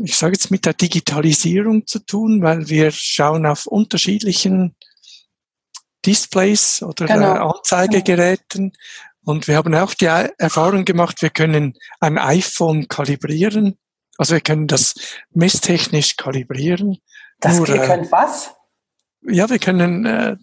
ich 0.00 0.16
sage 0.16 0.34
jetzt 0.34 0.50
mit 0.50 0.64
der 0.64 0.72
Digitalisierung 0.72 1.86
zu 1.86 1.98
tun, 1.98 2.40
weil 2.40 2.68
wir 2.70 2.92
schauen 2.92 3.44
auf 3.44 3.66
unterschiedlichen 3.66 4.74
Displays 6.06 6.82
oder 6.82 7.06
genau. 7.06 7.50
Anzeigegeräten. 7.50 8.72
Und 9.24 9.48
wir 9.48 9.56
haben 9.56 9.74
auch 9.74 9.92
die 9.92 10.06
Erfahrung 10.06 10.86
gemacht, 10.86 11.20
wir 11.20 11.30
können 11.30 11.74
ein 12.00 12.16
iPhone 12.16 12.88
kalibrieren. 12.88 13.76
Also 14.16 14.34
wir 14.34 14.40
können 14.40 14.68
das 14.68 14.94
messtechnisch 15.34 16.16
kalibrieren. 16.16 16.98
Das 17.40 17.56
Nur, 17.56 17.68
ihr 17.68 17.82
könnt 17.82 18.10
was? 18.10 18.54
Ja, 19.22 19.48
wir 19.48 19.58
können 19.58 20.06
äh, 20.06 20.36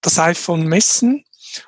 das 0.00 0.18
iPhone 0.18 0.66
messen 0.66 1.24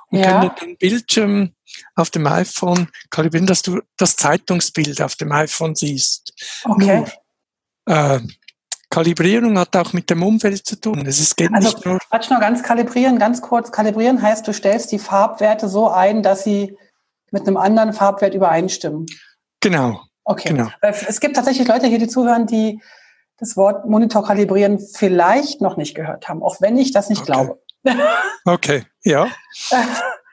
und 0.09 0.19
ja. 0.19 0.41
können 0.41 0.55
den 0.61 0.77
Bildschirm 0.77 1.55
auf 1.95 2.11
dem 2.11 2.27
iPhone 2.27 2.89
kalibrieren, 3.11 3.47
dass 3.47 3.63
du 3.63 3.81
das 3.97 4.17
Zeitungsbild 4.17 5.01
auf 5.01 5.17
dem 5.17 5.33
iPhone 5.33 5.75
siehst. 5.75 6.33
Okay. 6.65 7.05
Nur, 7.87 7.97
äh, 7.97 8.21
Kalibrierung 8.91 9.57
hat 9.57 9.77
auch 9.77 9.93
mit 9.93 10.11
dem 10.11 10.23
Umfeld 10.23 10.67
zu 10.67 10.75
tun. 10.75 11.07
Es 11.07 11.37
geht 11.37 11.55
also, 11.55 11.69
nicht 11.69 11.87
nur. 11.87 11.99
Quatsch 12.11 12.29
nur 12.29 12.41
ganz 12.41 12.63
kalibrieren, 12.63 13.19
ganz 13.21 13.41
kurz. 13.41 13.71
Kalibrieren 13.71 14.21
heißt, 14.21 14.47
du 14.47 14.53
stellst 14.53 14.91
die 14.91 14.99
Farbwerte 14.99 15.69
so 15.69 15.89
ein, 15.89 16.25
dass 16.25 16.43
sie 16.43 16.77
mit 17.31 17.47
einem 17.47 17.57
anderen 17.57 17.93
Farbwert 17.93 18.35
übereinstimmen. 18.35 19.07
Genau. 19.61 20.01
Okay. 20.25 20.49
Genau. 20.49 20.69
Es 20.81 21.21
gibt 21.21 21.37
tatsächlich 21.37 21.69
Leute 21.69 21.87
hier, 21.87 21.99
die 21.99 22.09
zuhören, 22.09 22.47
die 22.47 22.81
das 23.41 23.57
Wort 23.57 23.87
Monitor 23.87 24.25
kalibrieren 24.25 24.79
vielleicht 24.79 25.61
noch 25.61 25.77
nicht 25.77 25.95
gehört 25.95 26.29
haben, 26.29 26.43
auch 26.43 26.61
wenn 26.61 26.77
ich 26.77 26.93
das 26.93 27.09
nicht 27.09 27.23
okay. 27.23 27.33
glaube. 27.33 27.61
Okay, 28.45 28.85
ja. 29.03 29.29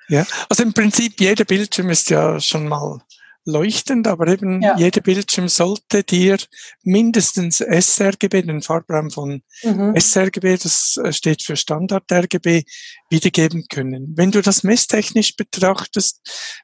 Ja, 0.09 0.25
also 0.47 0.63
im 0.63 0.73
Prinzip 0.73 1.19
jeder 1.19 1.43
Bildschirm 1.43 1.89
ist 1.89 2.09
ja 2.09 2.39
schon 2.39 2.67
mal 2.67 3.01
leuchtend, 3.47 4.07
aber 4.07 4.27
eben 4.27 4.61
ja. 4.61 4.77
jeder 4.77 5.01
Bildschirm 5.01 5.47
sollte 5.47 6.03
dir 6.03 6.37
mindestens 6.83 7.57
sRGB, 7.57 8.43
den 8.43 8.61
Farbraum 8.61 9.09
von 9.09 9.41
mhm. 9.63 9.95
sRGB, 9.97 10.57
das 10.61 10.99
äh, 11.03 11.13
steht 11.13 11.41
für 11.41 11.55
Standard 11.55 12.11
RGB, 12.11 12.63
wiedergeben 13.09 13.65
können. 13.69 14.13
Wenn 14.17 14.31
du 14.31 14.41
das 14.41 14.63
messtechnisch 14.63 15.35
betrachtest, 15.37 16.19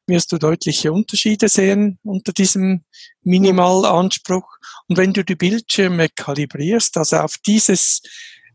wirst 0.07 0.31
du 0.33 0.37
deutliche 0.37 0.91
Unterschiede 0.91 1.47
sehen 1.47 1.99
unter 2.03 2.33
diesem 2.33 2.83
Minimalanspruch. 3.23 4.57
Und 4.89 4.97
wenn 4.97 5.13
du 5.13 5.23
die 5.23 5.35
Bildschirme 5.35 6.09
kalibrierst, 6.09 6.97
also 6.97 7.17
auf 7.17 7.37
dieses 7.47 8.01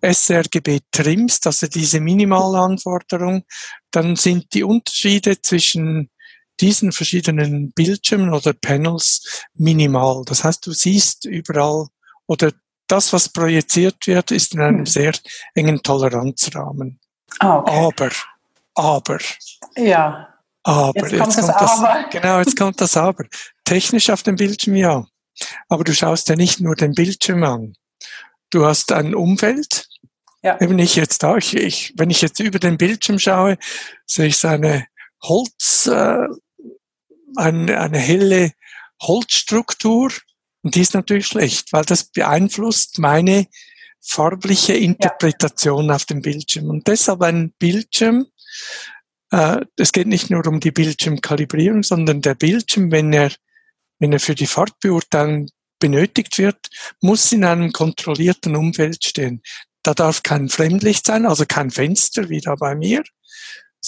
sRGB 0.03 0.81
trimmst, 0.93 1.47
also 1.47 1.67
diese 1.67 2.01
Minimalanforderung, 2.01 3.45
dann 3.91 4.17
sind 4.17 4.53
die 4.53 4.65
Unterschiede 4.65 5.41
zwischen 5.41 6.11
diesen 6.61 6.93
verschiedenen 6.93 7.73
Bildschirmen 7.73 8.33
oder 8.33 8.53
Panels 8.53 9.45
minimal. 9.55 10.25
Das 10.27 10.45
heißt, 10.45 10.67
du 10.67 10.73
siehst 10.73 11.25
überall 11.25 11.87
oder 12.27 12.53
das, 12.87 13.13
was 13.13 13.29
projiziert 13.29 14.07
wird, 14.07 14.31
ist 14.31 14.55
in 14.55 14.61
einem 14.61 14.79
hm. 14.79 14.87
sehr 14.87 15.13
engen 15.55 15.83
Toleranzrahmen. 15.83 16.99
Ah, 17.39 17.59
okay. 17.59 17.71
Aber, 17.77 18.11
aber. 18.75 19.19
Ja. 19.77 20.35
Aber, 20.63 21.09
jetzt 21.09 21.19
kommt, 21.19 21.37
jetzt 21.37 21.47
kommt 21.47 21.61
das, 21.61 21.79
aber. 21.79 22.09
genau, 22.11 22.39
jetzt 22.39 22.57
kommt 22.57 22.81
das 22.81 22.97
Aber. 22.97 23.25
Technisch 23.65 24.11
auf 24.11 24.23
dem 24.23 24.37
Bildschirm 24.37 24.77
ja. 24.77 25.07
Aber 25.69 25.85
du 25.85 25.95
schaust 25.95 26.29
ja 26.29 26.37
nicht 26.37 26.61
nur 26.61 26.75
den 26.75 26.95
Bildschirm 26.95 27.43
an. 27.45 27.75
Du 28.51 28.65
hast 28.65 28.93
ein 28.93 29.15
Umfeld, 29.15 29.89
ja. 30.43 30.57
Wenn 30.61 30.79
ich 30.79 30.95
jetzt 30.95 31.23
da, 31.23 31.37
ich, 31.37 31.57
ich, 31.57 31.93
wenn 31.97 32.11
ich 32.11 32.23
jetzt 32.23 32.39
über 32.39 32.59
den 32.59 32.79
Bildschirm 32.79 33.19
schaue, 33.19 33.59
sehe 34.07 34.27
ich 34.27 34.39
so 34.39 34.49
eine 34.49 34.87
Holz, 35.23 35.87
äh, 35.87 36.29
eine, 37.37 37.81
eine 37.81 37.99
helle 37.99 38.53
Holzstruktur 39.01 40.13
und 40.63 40.75
die 40.75 40.81
ist 40.81 40.95
natürlich 40.95 41.27
schlecht, 41.27 41.73
weil 41.73 41.85
das 41.85 42.05
beeinflusst 42.05 42.99
meine 42.99 43.47
farbliche 44.01 44.75
Interpretation 44.75 45.87
ja. 45.87 45.95
auf 45.95 46.05
dem 46.05 46.23
Bildschirm. 46.23 46.69
Und 46.71 46.87
deshalb 46.87 47.23
ein 47.23 47.53
Bildschirm, 47.59 48.27
äh, 49.31 49.65
es 49.77 49.93
geht 49.93 50.07
nicht 50.07 50.31
nur 50.31 50.47
um 50.47 50.61
die 50.61 50.71
Bildschirmkalibrierung, 50.71 51.83
sondern 51.83 52.23
der 52.23 52.35
Bildschirm, 52.35 52.91
wenn 52.91 53.13
er, 53.13 53.33
wenn 53.99 54.13
er 54.13 54.21
für 54.21 54.35
die 54.35 54.47
Farbbeurteilung 54.47 55.49
benötigt 55.79 56.39
wird, 56.39 56.59
muss 57.01 57.31
in 57.31 57.45
einem 57.45 57.73
kontrollierten 57.73 58.57
Umfeld 58.57 59.05
stehen. 59.05 59.43
Da 59.83 59.95
darf 59.95 60.23
kein 60.23 60.49
Fremdlicht 60.49 61.07
sein, 61.07 61.25
also 61.25 61.45
kein 61.47 61.71
Fenster, 61.71 62.29
wie 62.29 62.41
da 62.41 62.57
bei 62.57 62.75
mir. 62.75 63.05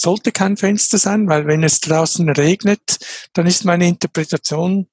Sollte 0.01 0.31
kein 0.31 0.57
Fenster 0.57 0.97
sein, 0.97 1.27
weil 1.27 1.45
wenn 1.45 1.63
es 1.63 1.79
draußen 1.79 2.27
regnet, 2.29 2.97
dann 3.33 3.45
ist 3.45 3.65
meine 3.65 3.87
Interpretation 3.87 4.87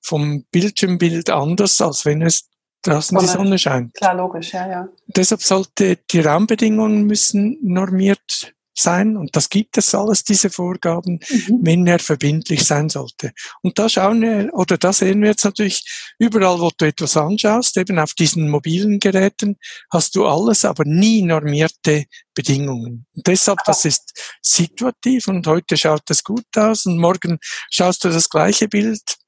vom 0.00 0.44
Bildschirmbild 0.52 1.30
anders, 1.30 1.80
als 1.80 2.04
wenn 2.04 2.22
es 2.22 2.48
draußen 2.82 3.18
die 3.18 3.26
Sonne 3.26 3.58
scheint. 3.58 3.94
Klar, 3.94 4.14
logisch, 4.14 4.52
ja, 4.52 4.68
ja. 4.68 4.88
Deshalb 5.08 5.42
sollte 5.42 5.98
die 6.10 6.20
Rahmenbedingungen 6.20 7.04
müssen 7.04 7.58
normiert 7.60 8.54
sein, 8.74 9.16
und 9.16 9.36
das 9.36 9.48
gibt 9.48 9.78
es 9.78 9.94
alles, 9.94 10.24
diese 10.24 10.50
Vorgaben, 10.50 11.20
mhm. 11.28 11.58
wenn 11.62 11.86
er 11.86 11.98
verbindlich 11.98 12.64
sein 12.64 12.88
sollte. 12.88 13.32
Und 13.62 13.78
da 13.78 13.88
schauen 13.88 14.22
wir, 14.22 14.50
oder 14.52 14.78
da 14.78 14.92
sehen 14.92 15.20
wir 15.20 15.30
jetzt 15.30 15.44
natürlich, 15.44 15.84
überall, 16.18 16.60
wo 16.60 16.70
du 16.76 16.86
etwas 16.86 17.16
anschaust, 17.16 17.76
eben 17.76 17.98
auf 17.98 18.14
diesen 18.14 18.48
mobilen 18.48 18.98
Geräten, 18.98 19.56
hast 19.90 20.14
du 20.14 20.26
alles, 20.26 20.64
aber 20.64 20.84
nie 20.84 21.22
normierte 21.22 22.04
Bedingungen. 22.34 23.06
Und 23.14 23.26
deshalb, 23.26 23.58
das 23.64 23.84
ist 23.84 24.36
situativ 24.40 25.28
und 25.28 25.46
heute 25.46 25.76
schaut 25.76 26.10
es 26.10 26.24
gut 26.24 26.46
aus 26.56 26.86
und 26.86 26.98
morgen 26.98 27.38
schaust 27.70 28.04
du 28.04 28.08
das 28.08 28.28
gleiche 28.28 28.68
Bild 28.68 29.21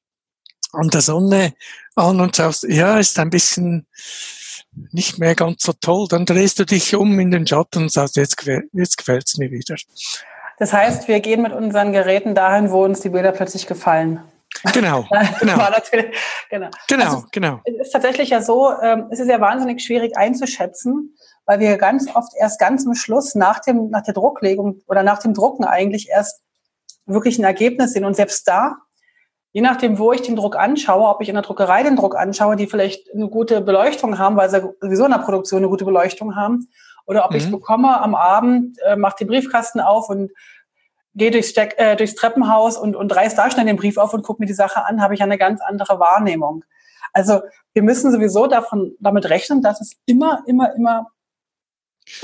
an 0.75 0.89
der 0.89 1.01
Sonne 1.01 1.55
an 1.95 2.21
und 2.21 2.37
schaust, 2.37 2.65
ja, 2.65 2.99
ist 2.99 3.19
ein 3.19 3.31
bisschen 3.31 3.87
nicht 4.93 5.19
mehr 5.19 5.35
ganz 5.35 5.63
so 5.63 5.73
toll, 5.73 6.07
dann 6.09 6.27
drehst 6.27 6.59
du 6.59 6.65
dich 6.65 6.95
um 6.95 7.19
in 7.21 7.31
den 7.31 7.47
Schatten 7.47 7.85
und 7.85 7.93
sagst, 7.93 8.17
jetzt, 8.17 8.37
jetzt 8.73 8.99
gefällt's 8.99 9.37
mir 9.39 9.51
wieder. 9.51 9.77
Das 10.59 10.73
heißt, 10.73 11.09
wir 11.09 11.21
gehen 11.21 11.43
mit 11.43 11.53
unseren 11.53 11.93
Geräten 11.93 12.35
dahin, 12.35 12.71
wo 12.71 12.85
uns 12.85 13.01
die 13.01 13.09
Bilder 13.09 13.33
plötzlich 13.33 13.67
gefallen. 13.67 14.21
Genau, 14.73 15.05
genau. 15.41 15.59
genau. 16.51 16.71
Genau, 16.89 17.05
also, 17.05 17.25
genau. 17.33 17.61
Es 17.65 17.87
ist 17.87 17.91
tatsächlich 17.91 18.31
ja 18.31 18.41
so, 18.41 18.73
ähm, 18.81 19.09
es 19.11 19.19
ist 19.19 19.29
ja 19.29 19.41
wahnsinnig 19.41 19.83
schwierig 19.83 20.17
einzuschätzen, 20.17 21.17
weil 21.45 21.59
wir 21.59 21.77
ganz 21.77 22.07
oft 22.15 22.33
erst 22.39 22.61
ganz 22.61 22.87
am 22.87 22.95
Schluss 22.95 23.35
nach 23.35 23.61
dem, 23.61 23.91
nach 23.91 24.03
der 24.03 24.15
Drucklegung 24.15 24.81
oder 24.87 25.03
nach 25.03 25.19
dem 25.19 25.35
Drucken 25.35 25.65
eigentlich 25.65 26.09
erst 26.09 26.41
wirklich 27.07 27.39
ein 27.39 27.45
Ergebnis 27.45 27.93
sehen. 27.93 28.05
Und 28.05 28.15
selbst 28.15 28.47
da 28.47 28.77
je 29.55 29.61
nachdem, 29.61 29.99
wo 29.99 30.13
ich 30.13 30.21
den 30.21 30.35
Druck 30.35 30.57
anschaue, 30.57 31.09
ob 31.09 31.23
ich 31.23 31.29
in 31.29 31.37
der 31.37 31.45
Druckerei 31.45 31.85
den 31.85 31.95
Druck 31.95 32.17
anschaue, 32.17 32.57
die 32.57 32.67
vielleicht 32.67 33.15
eine 33.15 33.29
gute 33.29 33.61
Beleuchtung 33.61 34.19
haben, 34.19 34.37
weil 34.37 34.51
sie 34.51 34.61
sowieso 34.81 35.05
in 35.05 35.13
der 35.13 35.19
Produktion 35.19 35.59
eine 35.59 35.69
gute 35.69 35.85
Beleuchtung 35.85 36.35
haben, 36.35 36.69
oder 37.07 37.25
ob 37.25 37.31
mhm. 37.31 37.37
ich 37.37 37.45
es 37.45 37.51
bekomme 37.51 38.01
am 38.01 38.17
Abend, 38.17 38.77
äh, 38.85 38.97
mache 38.97 39.19
den 39.21 39.29
Briefkasten 39.29 39.81
auf 39.81 40.09
und 40.11 40.33
gehe 41.15 41.31
durchs, 41.31 41.51
Steck, 41.51 41.75
äh, 41.79 41.95
durchs 41.95 42.17
Treppenhaus 42.17 42.77
und, 42.77 42.97
und 42.97 43.15
reiß 43.15 43.37
da 43.37 43.49
schnell 43.49 43.67
den 43.67 43.77
Brief 43.77 43.97
auf 43.97 44.13
und 44.13 44.25
gucke 44.25 44.43
mir 44.43 44.47
die 44.47 44.55
Sache 44.55 44.85
an, 44.85 45.01
habe 45.01 45.15
ich 45.15 45.23
eine 45.23 45.39
ganz 45.39 45.61
andere 45.61 46.01
Wahrnehmung. 46.01 46.65
Also 47.13 47.43
wir 47.75 47.85
müssen 47.85 48.11
sowieso 48.11 48.49
davon, 48.49 48.97
damit 48.99 49.31
rechnen, 49.31 49.63
dass 49.63 49.81
es 49.81 49.93
immer, 50.05 50.43
immer, 50.47 50.75
immer 50.75 51.13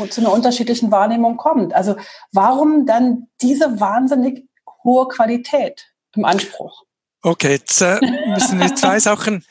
zu 0.08 0.20
einer 0.20 0.32
unterschiedlichen 0.32 0.90
Wahrnehmung 0.90 1.36
kommt. 1.36 1.74
Also 1.74 1.94
warum 2.32 2.86
dann 2.86 3.28
diese 3.40 3.78
wahnsinnig 3.78 4.48
hohe 4.82 5.06
Qualität 5.06 5.92
im 6.16 6.24
Anspruch? 6.24 6.82
Okay, 7.22 7.52
jetzt 7.52 7.80
äh, 7.82 8.00
müssen 8.28 8.58
wir 8.58 8.74
zwei 8.76 8.98
Sachen, 9.00 9.44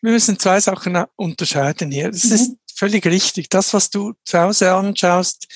wir 0.00 0.12
müssen 0.12 0.38
zwei 0.38 0.60
Sachen 0.60 1.04
unterscheiden 1.16 1.90
hier. 1.90 2.10
Das 2.10 2.24
mhm. 2.24 2.34
ist 2.34 2.52
völlig 2.74 3.06
richtig. 3.06 3.50
Das, 3.50 3.74
was 3.74 3.90
du 3.90 4.14
zu 4.24 4.38
Hause 4.38 4.72
anschaust, 4.72 5.46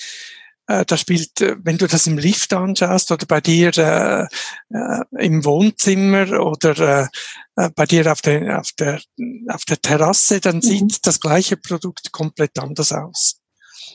äh, 0.67 0.85
da 0.85 0.97
spielt, 0.97 1.41
äh, 1.41 1.55
wenn 1.63 1.77
du 1.77 1.87
das 1.87 2.07
im 2.07 2.17
Lift 2.17 2.53
anschaust 2.53 3.11
oder 3.11 3.25
bei 3.25 3.41
dir 3.41 3.75
äh, 3.77 4.27
äh, 4.75 5.25
im 5.25 5.43
Wohnzimmer 5.43 6.39
oder 6.39 7.09
äh, 7.55 7.69
bei 7.75 7.85
dir 7.85 8.11
auf 8.11 8.21
der, 8.21 8.59
auf 8.59 8.71
der, 8.77 9.01
auf 9.47 9.65
der 9.65 9.81
Terrasse, 9.81 10.39
dann 10.39 10.57
mhm. 10.57 10.61
sieht 10.61 11.07
das 11.07 11.19
gleiche 11.19 11.57
Produkt 11.57 12.11
komplett 12.11 12.59
anders 12.59 12.91
aus. 12.91 13.41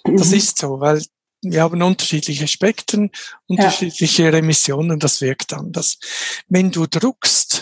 Mhm. 0.04 0.16
Das 0.16 0.32
ist 0.32 0.58
so, 0.58 0.80
weil 0.80 1.02
wir 1.42 1.62
haben 1.62 1.82
unterschiedliche 1.82 2.46
Spektren, 2.46 3.10
unterschiedliche 3.46 4.24
ja. 4.24 4.30
Emissionen, 4.30 4.98
das 4.98 5.20
wirkt 5.20 5.52
anders. 5.52 5.98
Wenn 6.48 6.70
du 6.70 6.86
druckst, 6.86 7.59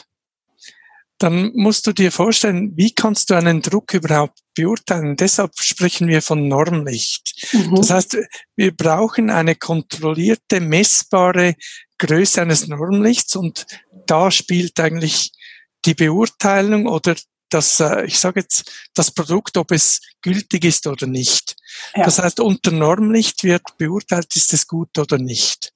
dann 1.18 1.52
musst 1.54 1.86
du 1.86 1.92
dir 1.92 2.12
vorstellen, 2.12 2.72
wie 2.76 2.92
kannst 2.92 3.30
du 3.30 3.34
einen 3.34 3.60
Druck 3.60 3.92
überhaupt 3.94 4.38
beurteilen? 4.54 5.16
Deshalb 5.16 5.52
sprechen 5.58 6.08
wir 6.08 6.22
von 6.22 6.46
Normlicht. 6.46 7.48
Mhm. 7.52 7.74
Das 7.74 7.90
heißt, 7.90 8.16
wir 8.56 8.76
brauchen 8.76 9.30
eine 9.30 9.56
kontrollierte, 9.56 10.60
messbare 10.60 11.56
Größe 11.98 12.40
eines 12.42 12.68
Normlichts 12.68 13.34
und 13.34 13.66
da 14.06 14.30
spielt 14.30 14.78
eigentlich 14.78 15.32
die 15.84 15.94
Beurteilung 15.94 16.86
oder 16.86 17.16
das, 17.50 17.80
äh, 17.80 18.04
ich 18.04 18.18
sage 18.18 18.40
jetzt, 18.40 18.70
das 18.94 19.10
Produkt, 19.10 19.56
ob 19.56 19.72
es 19.72 20.00
gültig 20.22 20.64
ist 20.64 20.86
oder 20.86 21.06
nicht. 21.06 21.56
Ja. 21.96 22.04
Das 22.04 22.18
heißt, 22.18 22.40
unter 22.40 22.70
Normlicht 22.70 23.42
wird 23.42 23.62
beurteilt, 23.78 24.34
ist 24.36 24.52
es 24.52 24.66
gut 24.66 24.96
oder 24.98 25.18
nicht. 25.18 25.72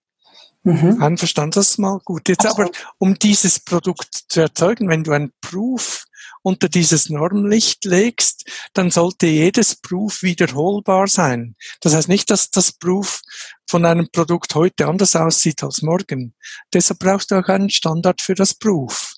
Mhm. 0.64 1.02
Einverstanden, 1.02 1.52
das 1.52 1.70
ist 1.70 1.78
mal 1.78 1.98
gut. 2.04 2.28
Jetzt 2.28 2.46
aber, 2.46 2.70
um 2.98 3.18
dieses 3.18 3.58
Produkt 3.58 4.24
zu 4.28 4.40
erzeugen, 4.40 4.88
wenn 4.88 5.02
du 5.02 5.12
ein 5.12 5.32
Proof 5.40 6.04
unter 6.42 6.68
dieses 6.68 7.08
Normlicht 7.08 7.84
legst, 7.84 8.44
dann 8.72 8.90
sollte 8.90 9.26
jedes 9.26 9.76
Proof 9.76 10.22
wiederholbar 10.22 11.08
sein. 11.08 11.56
Das 11.80 11.94
heißt 11.94 12.08
nicht, 12.08 12.30
dass 12.30 12.50
das 12.50 12.72
Proof 12.72 13.22
von 13.68 13.84
einem 13.84 14.08
Produkt 14.10 14.54
heute 14.54 14.86
anders 14.86 15.16
aussieht 15.16 15.62
als 15.62 15.82
morgen. 15.82 16.34
Deshalb 16.72 17.00
brauchst 17.00 17.30
du 17.30 17.36
auch 17.36 17.48
einen 17.48 17.70
Standard 17.70 18.20
für 18.20 18.34
das 18.34 18.54
Proof. 18.54 19.14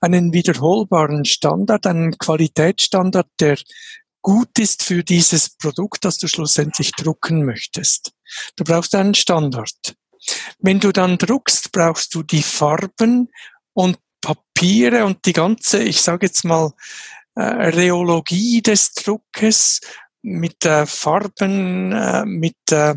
Einen 0.00 0.32
wiederholbaren 0.32 1.24
Standard, 1.24 1.86
einen 1.86 2.16
Qualitätsstandard, 2.16 3.28
der 3.40 3.58
gut 4.22 4.58
ist 4.58 4.82
für 4.82 5.04
dieses 5.04 5.50
Produkt, 5.50 6.04
das 6.04 6.18
du 6.18 6.26
schlussendlich 6.26 6.92
drucken 6.92 7.44
möchtest. 7.44 8.12
Du 8.56 8.64
brauchst 8.64 8.94
einen 8.94 9.14
Standard. 9.14 9.96
Wenn 10.58 10.80
du 10.80 10.92
dann 10.92 11.18
druckst, 11.18 11.72
brauchst 11.72 12.14
du 12.14 12.22
die 12.22 12.42
Farben 12.42 13.30
und 13.72 13.98
Papiere 14.20 15.04
und 15.04 15.24
die 15.26 15.32
ganze, 15.32 15.82
ich 15.82 16.00
sage 16.02 16.26
jetzt 16.26 16.44
mal, 16.44 16.72
äh, 17.36 17.42
Rheologie 17.42 18.62
des 18.62 18.92
Druckes 18.94 19.80
mit 20.22 20.64
äh, 20.64 20.86
Farben, 20.86 21.92
äh, 21.92 22.24
mit 22.24 22.56
äh, 22.72 22.96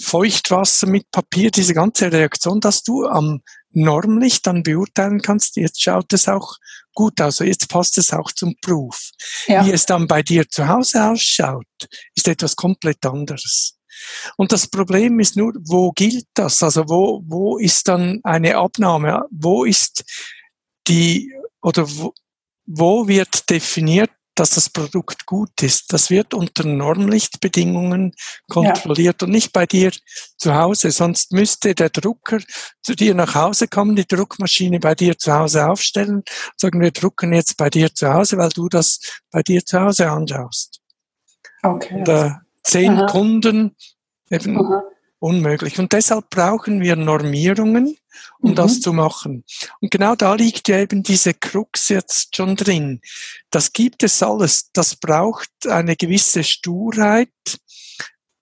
Feuchtwasser, 0.00 0.86
mit 0.86 1.10
Papier, 1.10 1.50
diese 1.50 1.72
ganze 1.72 2.12
Reaktion, 2.12 2.60
dass 2.60 2.82
du 2.82 3.06
am 3.06 3.40
Normlicht 3.70 4.46
dann 4.46 4.62
beurteilen 4.62 5.22
kannst, 5.22 5.56
jetzt 5.56 5.82
schaut 5.82 6.12
es 6.12 6.28
auch 6.28 6.56
gut 6.94 7.20
aus, 7.20 7.38
jetzt 7.38 7.68
passt 7.68 7.98
es 7.98 8.12
auch 8.12 8.32
zum 8.32 8.54
Proof. 8.60 9.10
Ja. 9.46 9.64
Wie 9.64 9.70
es 9.70 9.86
dann 9.86 10.06
bei 10.06 10.22
dir 10.22 10.48
zu 10.48 10.66
Hause 10.66 11.04
ausschaut, 11.04 11.66
ist 12.14 12.28
etwas 12.28 12.56
komplett 12.56 13.04
anderes. 13.06 13.75
Und 14.36 14.52
das 14.52 14.66
Problem 14.66 15.20
ist 15.20 15.36
nur, 15.36 15.52
wo 15.60 15.92
gilt 15.92 16.26
das? 16.34 16.62
Also 16.62 16.88
wo, 16.88 17.22
wo 17.26 17.58
ist 17.58 17.88
dann 17.88 18.20
eine 18.22 18.56
Abnahme? 18.56 19.24
Wo 19.30 19.64
ist 19.64 20.04
die, 20.86 21.32
oder 21.62 21.84
wo, 21.88 22.14
wo 22.66 23.08
wird 23.08 23.48
definiert, 23.48 24.10
dass 24.36 24.50
das 24.50 24.68
Produkt 24.68 25.26
gut 25.26 25.62
ist. 25.62 25.92
Das 25.92 26.10
wird 26.10 26.34
unter 26.34 26.64
Normlichtbedingungen 26.64 28.12
kontrolliert 28.48 29.22
ja. 29.22 29.26
und 29.26 29.32
nicht 29.32 29.52
bei 29.52 29.66
dir 29.66 29.92
zu 30.36 30.54
Hause. 30.54 30.90
Sonst 30.90 31.32
müsste 31.32 31.74
der 31.74 31.88
Drucker 31.88 32.38
zu 32.82 32.94
dir 32.94 33.14
nach 33.14 33.34
Hause 33.34 33.66
kommen, 33.66 33.96
die 33.96 34.06
Druckmaschine 34.06 34.78
bei 34.78 34.94
dir 34.94 35.18
zu 35.18 35.32
Hause 35.32 35.66
aufstellen, 35.66 36.22
sagen 36.56 36.80
wir 36.80 36.90
drucken 36.90 37.32
jetzt 37.32 37.56
bei 37.56 37.70
dir 37.70 37.92
zu 37.94 38.12
Hause, 38.12 38.36
weil 38.36 38.50
du 38.50 38.68
das 38.68 39.00
bei 39.30 39.42
dir 39.42 39.64
zu 39.64 39.80
Hause 39.80 40.10
anschaust. 40.10 40.80
Okay. 41.62 41.94
Und, 41.94 42.08
äh, 42.08 42.30
zehn 42.66 42.98
Aha. 42.98 43.06
Kunden 43.06 43.76
Eben 44.30 44.58
Aha. 44.58 44.82
unmöglich. 45.18 45.78
Und 45.78 45.92
deshalb 45.92 46.30
brauchen 46.30 46.80
wir 46.80 46.96
Normierungen, 46.96 47.96
um 48.40 48.50
mhm. 48.50 48.54
das 48.54 48.80
zu 48.80 48.92
machen. 48.92 49.44
Und 49.80 49.90
genau 49.90 50.16
da 50.16 50.34
liegt 50.34 50.68
ja 50.68 50.78
eben 50.78 51.02
diese 51.02 51.34
Krux 51.34 51.88
jetzt 51.88 52.34
schon 52.34 52.56
drin. 52.56 53.00
Das 53.50 53.72
gibt 53.72 54.02
es 54.02 54.22
alles. 54.22 54.70
Das 54.72 54.96
braucht 54.96 55.50
eine 55.68 55.96
gewisse 55.96 56.42
Sturheit, 56.42 57.30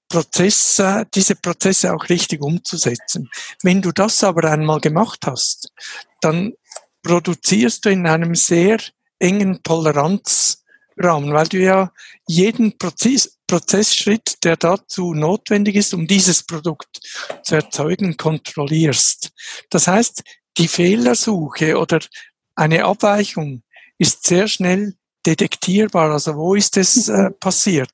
Prozesse, 0.09 1.07
diese 1.13 1.35
Prozesse 1.35 1.93
auch 1.93 2.09
richtig 2.09 2.41
umzusetzen. 2.41 3.29
Wenn 3.63 3.83
du 3.83 3.91
das 3.91 4.23
aber 4.23 4.51
einmal 4.51 4.81
gemacht 4.81 5.27
hast, 5.27 5.73
dann 6.21 6.53
produzierst 7.03 7.85
du 7.85 7.91
in 7.91 8.07
einem 8.07 8.35
sehr 8.35 8.79
engen 9.19 9.63
Toleranzrahmen, 9.63 11.33
weil 11.33 11.49
du 11.49 11.59
ja 11.59 11.93
jeden 12.29 12.79
Prozess, 12.79 13.34
Prozessschritt, 13.47 14.43
der 14.45 14.57
dazu 14.57 15.15
notwendig 15.15 15.77
ist, 15.77 15.95
um 15.95 16.07
dieses 16.07 16.43
Produkt 16.43 17.01
zu 17.43 17.55
erzeugen, 17.55 18.17
kontrollierst. 18.17 19.31
Das 19.71 19.87
heißt, 19.87 20.23
die 20.57 20.69
Fehlersuche 20.69 21.79
oder 21.79 22.01
eine 22.55 22.85
Abweichung 22.85 23.63
ist 23.99 24.27
sehr 24.27 24.49
schnell 24.49 24.95
detektierbar. 25.27 26.13
Also 26.13 26.37
wo 26.37 26.55
ist 26.55 26.77
es 26.77 27.09
äh, 27.09 27.31
passiert? 27.31 27.91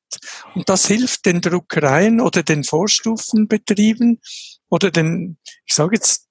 Und 0.54 0.68
das 0.68 0.86
hilft 0.86 1.26
den 1.26 1.40
Druckereien 1.40 2.20
oder 2.20 2.42
den 2.42 2.64
Vorstufenbetrieben 2.64 4.20
oder 4.68 4.90
den, 4.90 5.38
ich 5.66 5.74
sage 5.74 5.96
jetzt, 5.96 6.26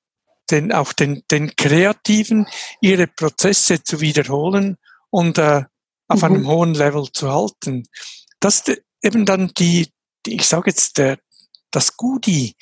den, 0.51 0.71
auch 0.71 0.93
den, 0.93 1.23
den 1.29 1.55
Kreativen, 1.55 2.47
ihre 2.81 3.07
Prozesse 3.07 3.83
zu 3.83 4.01
wiederholen 4.01 4.77
und 5.09 5.37
äh, 5.37 5.63
auf 6.07 6.21
mhm. 6.21 6.25
einem 6.25 6.47
hohen 6.47 6.73
Level 6.73 7.07
zu 7.11 7.31
halten. 7.31 7.83
Das 8.39 8.63
eben 9.01 9.25
dann 9.25 9.51
die, 9.57 9.87
die 10.25 10.35
ich 10.35 10.47
sage 10.47 10.71
jetzt, 10.71 10.97
der, 10.97 11.19
das 11.71 11.97
Goodie 11.97 12.55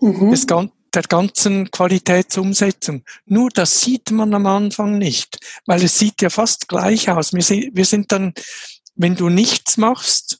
mhm. 0.00 0.30
des, 0.30 0.46
der 0.46 1.02
ganzen 1.02 1.70
Qualitätsumsetzung. 1.70 3.04
Nur 3.26 3.50
das 3.50 3.80
sieht 3.80 4.10
man 4.10 4.34
am 4.34 4.46
Anfang 4.46 4.98
nicht, 4.98 5.38
weil 5.66 5.82
es 5.82 5.98
sieht 5.98 6.22
ja 6.22 6.30
fast 6.30 6.68
gleich 6.68 7.10
aus. 7.10 7.32
Wir 7.32 7.42
sind, 7.42 7.76
wir 7.76 7.84
sind 7.84 8.12
dann, 8.12 8.34
wenn 8.94 9.14
du 9.14 9.28
nichts 9.28 9.76
machst, 9.76 10.38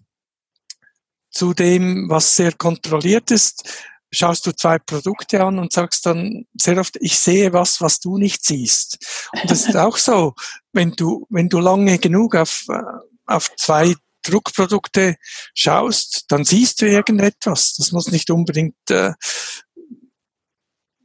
zu 1.31 1.55
dem, 1.55 2.09
was 2.09 2.35
sehr 2.35 2.53
kontrolliert 2.53 3.31
ist, 3.31 3.87
schaust 4.11 4.47
du 4.47 4.53
zwei 4.53 4.79
Produkte 4.79 5.45
an 5.45 5.59
und 5.59 5.73
sagst 5.73 6.07
dann 6.07 6.47
sehr 6.55 6.79
oft, 6.79 6.97
ich 7.01 7.19
sehe 7.19 7.53
was, 7.53 7.81
was 7.81 8.01
du 8.01 8.19
nicht 8.19 8.45
siehst. 8.45 8.99
Und 9.33 9.51
das 9.51 9.67
ist 9.69 9.77
auch 9.77 9.97
so, 9.97 10.35
wenn 10.73 10.93
du, 10.93 11.27
wenn 11.31 11.49
du 11.49 11.61
lange 11.61 11.99
genug 11.99 12.35
auf, 12.35 12.65
äh, 12.69 12.83
auf 13.27 13.55
zwei 13.57 13.95
Druckprodukte 14.31 15.17
schaust, 15.55 16.25
dann 16.29 16.45
siehst 16.45 16.81
du 16.81 16.87
irgendetwas. 16.87 17.75
Das 17.75 17.93
muss 17.93 18.11
nicht 18.11 18.31
unbedingt, 18.31 18.77
äh, 18.91 19.13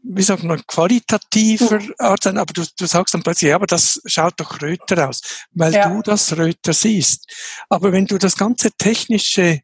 wie 0.03 0.21
sagt 0.21 0.43
man, 0.43 0.61
qualitativer 0.67 1.80
Art 1.97 2.24
sein, 2.24 2.38
aber 2.38 2.53
du, 2.53 2.63
du 2.78 2.86
sagst 2.86 3.13
dann 3.13 3.24
plötzlich, 3.24 3.49
ja, 3.49 3.55
aber 3.55 3.67
das 3.67 4.01
schaut 4.05 4.34
doch 4.38 4.61
röter 4.61 5.09
aus, 5.09 5.21
weil 5.51 5.74
ja. 5.74 5.89
du 5.89 6.01
das 6.01 6.36
röter 6.38 6.74
siehst. 6.74 7.32
Aber 7.69 7.91
wenn 7.91 8.05
du 8.05 8.17
das 8.17 8.36
ganze 8.36 8.71
technische 8.71 9.61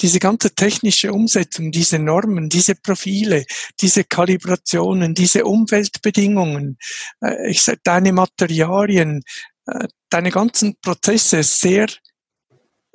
diese 0.00 0.18
ganze 0.18 0.54
technische 0.54 1.12
Umsetzung, 1.12 1.70
diese 1.70 1.98
Normen, 1.98 2.48
diese 2.48 2.74
Profile, 2.74 3.44
diese 3.80 4.04
Kalibrationen, 4.04 5.14
diese 5.14 5.44
Umweltbedingungen, 5.44 6.76
äh, 7.22 7.50
ich 7.50 7.62
sag, 7.62 7.82
deine 7.82 8.12
Materialien, 8.12 9.22
äh, 9.66 9.88
deine 10.10 10.30
ganzen 10.30 10.76
Prozesse 10.80 11.42
sehr 11.42 11.86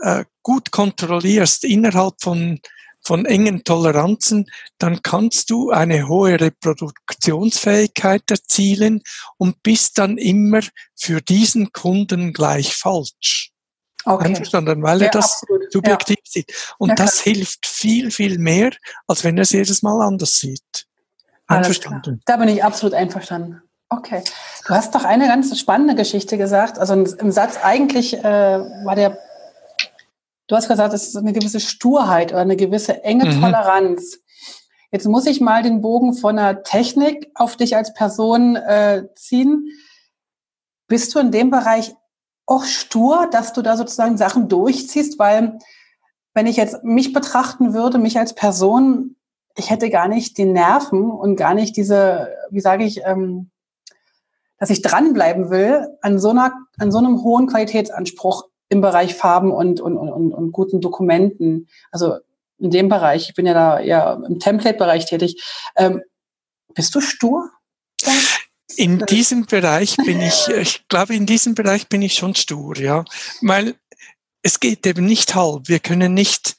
äh, 0.01 0.25
gut 0.43 0.71
kontrollierst 0.71 1.63
innerhalb 1.63 2.15
von 2.21 2.59
von 3.03 3.25
engen 3.25 3.63
Toleranzen, 3.63 4.45
dann 4.77 5.01
kannst 5.01 5.49
du 5.49 5.71
eine 5.71 6.07
hohe 6.07 6.39
Reproduktionsfähigkeit 6.39 8.29
erzielen 8.29 9.01
und 9.37 9.63
bist 9.63 9.97
dann 9.97 10.19
immer 10.19 10.61
für 10.95 11.19
diesen 11.21 11.71
Kunden 11.71 12.31
gleich 12.31 12.75
falsch. 12.75 13.51
Okay. 14.05 14.29
Einverstanden, 14.29 14.81
weil 14.81 14.99
ja, 14.99 15.05
er 15.05 15.11
das 15.11 15.41
absolut. 15.41 15.71
subjektiv 15.71 16.17
ja. 16.17 16.31
sieht. 16.31 16.75
Und 16.79 16.89
ja, 16.89 16.95
das 16.95 17.19
hilft 17.19 17.65
viel, 17.65 18.11
viel 18.11 18.39
mehr, 18.39 18.71
als 19.07 19.23
wenn 19.23 19.37
er 19.37 19.43
es 19.43 19.51
jedes 19.51 19.83
Mal 19.83 20.01
anders 20.01 20.39
sieht. 20.39 20.85
Einverstanden. 21.47 22.21
Da 22.25 22.37
bin 22.37 22.49
ich 22.49 22.63
absolut 22.63 22.93
einverstanden. 22.93 23.61
Okay. 23.89 24.23
Du 24.65 24.73
hast 24.73 24.95
doch 24.95 25.03
eine 25.03 25.27
ganz 25.27 25.57
spannende 25.59 25.95
Geschichte 25.95 26.37
gesagt. 26.37 26.79
Also 26.79 26.93
im 26.93 27.31
Satz 27.31 27.57
eigentlich 27.61 28.13
äh, 28.13 28.23
war 28.23 28.95
der, 28.95 29.19
du 30.51 30.57
hast 30.57 30.67
gesagt, 30.67 30.93
es 30.93 31.07
ist 31.07 31.15
eine 31.15 31.31
gewisse 31.31 31.61
Sturheit 31.61 32.33
oder 32.33 32.41
eine 32.41 32.57
gewisse 32.57 33.05
enge 33.05 33.25
mhm. 33.25 33.41
Toleranz. 33.41 34.19
Jetzt 34.91 35.07
muss 35.07 35.25
ich 35.25 35.39
mal 35.39 35.63
den 35.63 35.79
Bogen 35.79 36.13
von 36.13 36.35
der 36.35 36.63
Technik 36.63 37.31
auf 37.35 37.55
dich 37.55 37.77
als 37.77 37.93
Person 37.93 38.57
äh, 38.57 39.07
ziehen. 39.15 39.69
Bist 40.87 41.15
du 41.15 41.19
in 41.19 41.31
dem 41.31 41.51
Bereich 41.51 41.95
auch 42.45 42.65
stur, 42.65 43.29
dass 43.31 43.53
du 43.53 43.61
da 43.61 43.77
sozusagen 43.77 44.17
Sachen 44.17 44.49
durchziehst, 44.49 45.17
weil 45.17 45.57
wenn 46.33 46.47
ich 46.47 46.57
jetzt 46.57 46.83
mich 46.83 47.13
betrachten 47.13 47.73
würde, 47.73 47.97
mich 47.97 48.19
als 48.19 48.35
Person, 48.35 49.15
ich 49.55 49.69
hätte 49.69 49.89
gar 49.89 50.09
nicht 50.09 50.37
die 50.37 50.45
Nerven 50.45 51.09
und 51.11 51.37
gar 51.37 51.53
nicht 51.53 51.77
diese, 51.77 52.27
wie 52.49 52.59
sage 52.59 52.83
ich, 52.83 53.01
ähm, 53.05 53.51
dass 54.57 54.69
ich 54.69 54.81
dranbleiben 54.81 55.49
will 55.49 55.87
an 56.01 56.19
so 56.19 56.31
einer, 56.31 56.53
an 56.77 56.91
so 56.91 56.97
einem 56.97 57.23
hohen 57.23 57.47
Qualitätsanspruch 57.47 58.50
im 58.71 58.79
Bereich 58.79 59.15
Farben 59.15 59.51
und, 59.51 59.81
und, 59.81 59.97
und, 59.97 60.31
und 60.31 60.51
guten 60.53 60.79
Dokumenten. 60.79 61.67
Also 61.91 62.15
in 62.57 62.71
dem 62.71 62.87
Bereich, 62.87 63.27
ich 63.27 63.35
bin 63.35 63.45
ja 63.45 63.53
da 63.53 63.79
eher 63.81 64.23
im 64.25 64.39
Template-Bereich 64.39 65.05
tätig. 65.07 65.43
Ähm, 65.75 66.01
bist 66.73 66.95
du 66.95 67.01
stur? 67.01 67.51
In 68.77 68.99
diesem 68.99 69.45
Bereich 69.45 69.97
bin 69.97 70.21
ich, 70.21 70.47
ich 70.55 70.87
glaube, 70.87 71.15
in 71.15 71.25
diesem 71.25 71.53
Bereich 71.53 71.89
bin 71.89 72.01
ich 72.01 72.13
schon 72.13 72.33
stur, 72.33 72.77
ja. 72.77 73.03
Weil 73.41 73.75
es 74.41 74.61
geht 74.61 74.87
eben 74.87 75.05
nicht 75.05 75.35
halb. 75.35 75.67
Wir 75.67 75.79
können 75.79 76.13
nicht 76.13 76.55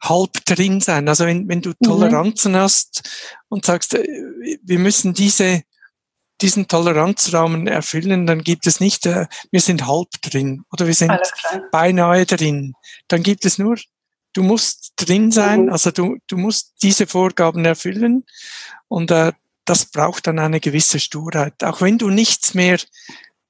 halb 0.00 0.32
drin 0.46 0.80
sein. 0.80 1.06
Also 1.06 1.26
wenn, 1.26 1.48
wenn 1.48 1.60
du 1.60 1.70
mhm. 1.70 1.84
Toleranzen 1.84 2.52
mhm. 2.52 2.56
hast 2.56 3.02
und 3.50 3.66
sagst, 3.66 3.92
äh, 3.92 4.06
wir 4.62 4.78
müssen 4.78 5.12
diese, 5.12 5.64
diesen 6.42 6.68
Toleranzrahmen 6.68 7.66
erfüllen, 7.66 8.26
dann 8.26 8.42
gibt 8.42 8.66
es 8.66 8.80
nicht, 8.80 9.06
äh, 9.06 9.26
wir 9.50 9.60
sind 9.60 9.86
halb 9.86 10.10
drin 10.22 10.64
oder 10.72 10.86
wir 10.86 10.94
sind 10.94 11.18
beinahe 11.70 12.26
drin. 12.26 12.74
Dann 13.08 13.22
gibt 13.22 13.44
es 13.44 13.58
nur, 13.58 13.76
du 14.34 14.42
musst 14.42 14.92
drin 14.96 15.30
sein, 15.30 15.66
mhm. 15.66 15.72
also 15.72 15.90
du, 15.90 16.16
du 16.26 16.36
musst 16.36 16.74
diese 16.82 17.06
Vorgaben 17.06 17.64
erfüllen 17.64 18.24
und 18.88 19.10
äh, 19.10 19.32
das 19.64 19.86
braucht 19.86 20.26
dann 20.26 20.38
eine 20.38 20.60
gewisse 20.60 20.98
Sturheit. 20.98 21.62
Auch 21.62 21.80
wenn 21.80 21.98
du 21.98 22.10
nichts 22.10 22.54
mehr 22.54 22.78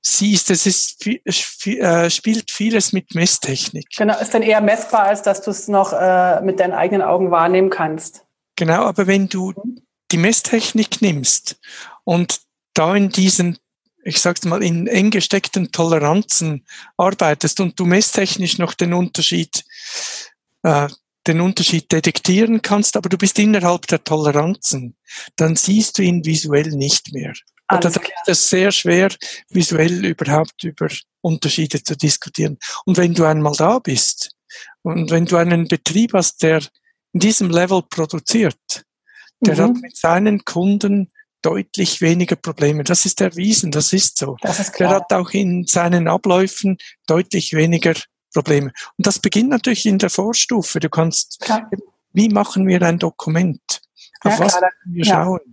siehst, 0.03 0.51
es 0.51 0.67
ist, 0.67 1.07
äh, 1.07 2.11
spielt 2.11 2.51
vieles 2.51 2.93
mit 2.93 3.15
Messtechnik. 3.15 3.87
Genau, 3.97 4.19
ist 4.19 4.35
dann 4.35 4.43
eher 4.43 4.61
messbar, 4.61 5.05
als 5.05 5.23
dass 5.23 5.43
du 5.43 5.51
es 5.51 5.69
noch 5.69 5.93
äh, 5.93 6.41
mit 6.43 6.61
deinen 6.61 6.73
eigenen 6.73 7.03
Augen 7.03 7.31
wahrnehmen 7.31 7.71
kannst. 7.71 8.27
Genau, 8.57 8.85
aber 8.85 9.07
wenn 9.07 9.29
du 9.29 9.55
die 10.11 10.19
Messtechnik 10.19 11.01
nimmst 11.01 11.59
und 12.05 12.41
da 12.75 12.95
in 12.95 13.11
diesen, 13.11 13.59
ich 14.05 14.21
sag's 14.21 14.45
mal, 14.45 14.63
in 14.63 14.87
eng 14.87 15.11
gesteckten 15.11 15.73
Toleranzen 15.73 16.67
arbeitest 16.97 17.61
und 17.61 17.79
du 17.79 17.85
messtechnisch 17.85 18.59
noch 18.59 18.75
den 18.75 18.93
Unterschied 18.93 19.65
äh, 20.63 20.89
den 21.27 21.41
Unterschied 21.41 21.91
detektieren 21.93 22.63
kannst, 22.63 22.97
aber 22.97 23.09
du 23.09 23.17
bist 23.17 23.39
innerhalb 23.39 23.87
der 23.87 24.03
Toleranzen, 24.03 24.97
dann 25.37 25.57
siehst 25.57 25.99
du 25.99 26.03
ihn 26.03 26.25
visuell 26.25 26.71
nicht 26.71 27.13
mehr. 27.13 27.33
Oder 27.71 27.91
dann 27.91 28.03
ist 28.03 28.29
es 28.29 28.51
sehr 28.51 28.73
schwer, 28.73 29.11
visuell 29.49 30.05
überhaupt 30.05 30.65
über 30.65 30.89
Unterschiede 31.21 31.83
zu 31.83 31.97
diskutieren. 31.97 32.59
Und 32.85 32.97
wenn 32.97 33.15
du 33.15 33.25
einmal 33.25 33.55
da 33.55 33.79
bist 33.79 34.35
und 34.83 35.11
wenn 35.11 35.27
du 35.27 35.37
einen 35.37 35.69
Betrieb 35.69 36.13
hast, 36.13 36.43
der 36.43 36.63
in 37.13 37.21
diesem 37.21 37.51
Level 37.51 37.83
produziert, 37.89 38.85
der 39.41 39.55
mhm. 39.55 39.61
hat 39.61 39.83
mit 39.83 39.97
seinen 39.97 40.45
Kunden 40.45 41.12
deutlich 41.43 42.01
weniger 42.01 42.37
Probleme. 42.37 42.85
Das 42.85 43.05
ist 43.05 43.21
erwiesen, 43.21 43.71
das 43.71 43.93
ist 43.93 44.19
so. 44.19 44.37
Das 44.41 44.61
ist 44.61 44.73
klar. 44.73 44.89
Der 44.89 44.97
hat 44.99 45.13
auch 45.13 45.31
in 45.31 45.67
seinen 45.67 46.09
Abläufen 46.09 46.79
deutlich 47.07 47.53
weniger 47.53 47.95
Probleme. 48.33 48.73
Und 48.97 49.07
das 49.07 49.19
beginnt 49.19 49.51
natürlich 49.51 49.87
in 49.87 49.99
der 49.99 50.11
Vorstufe. 50.11 50.81
Du 50.81 50.89
kannst, 50.89 51.41
klar. 51.41 51.69
wie 52.13 52.29
machen 52.29 52.67
wir 52.67 52.81
ein 52.83 52.99
Dokument? 52.99 53.83
Auf 54.21 54.39
ja, 54.39 54.39
was 54.39 54.57
klar. 54.57 54.71
wir 54.87 55.05
schauen? 55.05 55.41
Ja. 55.45 55.53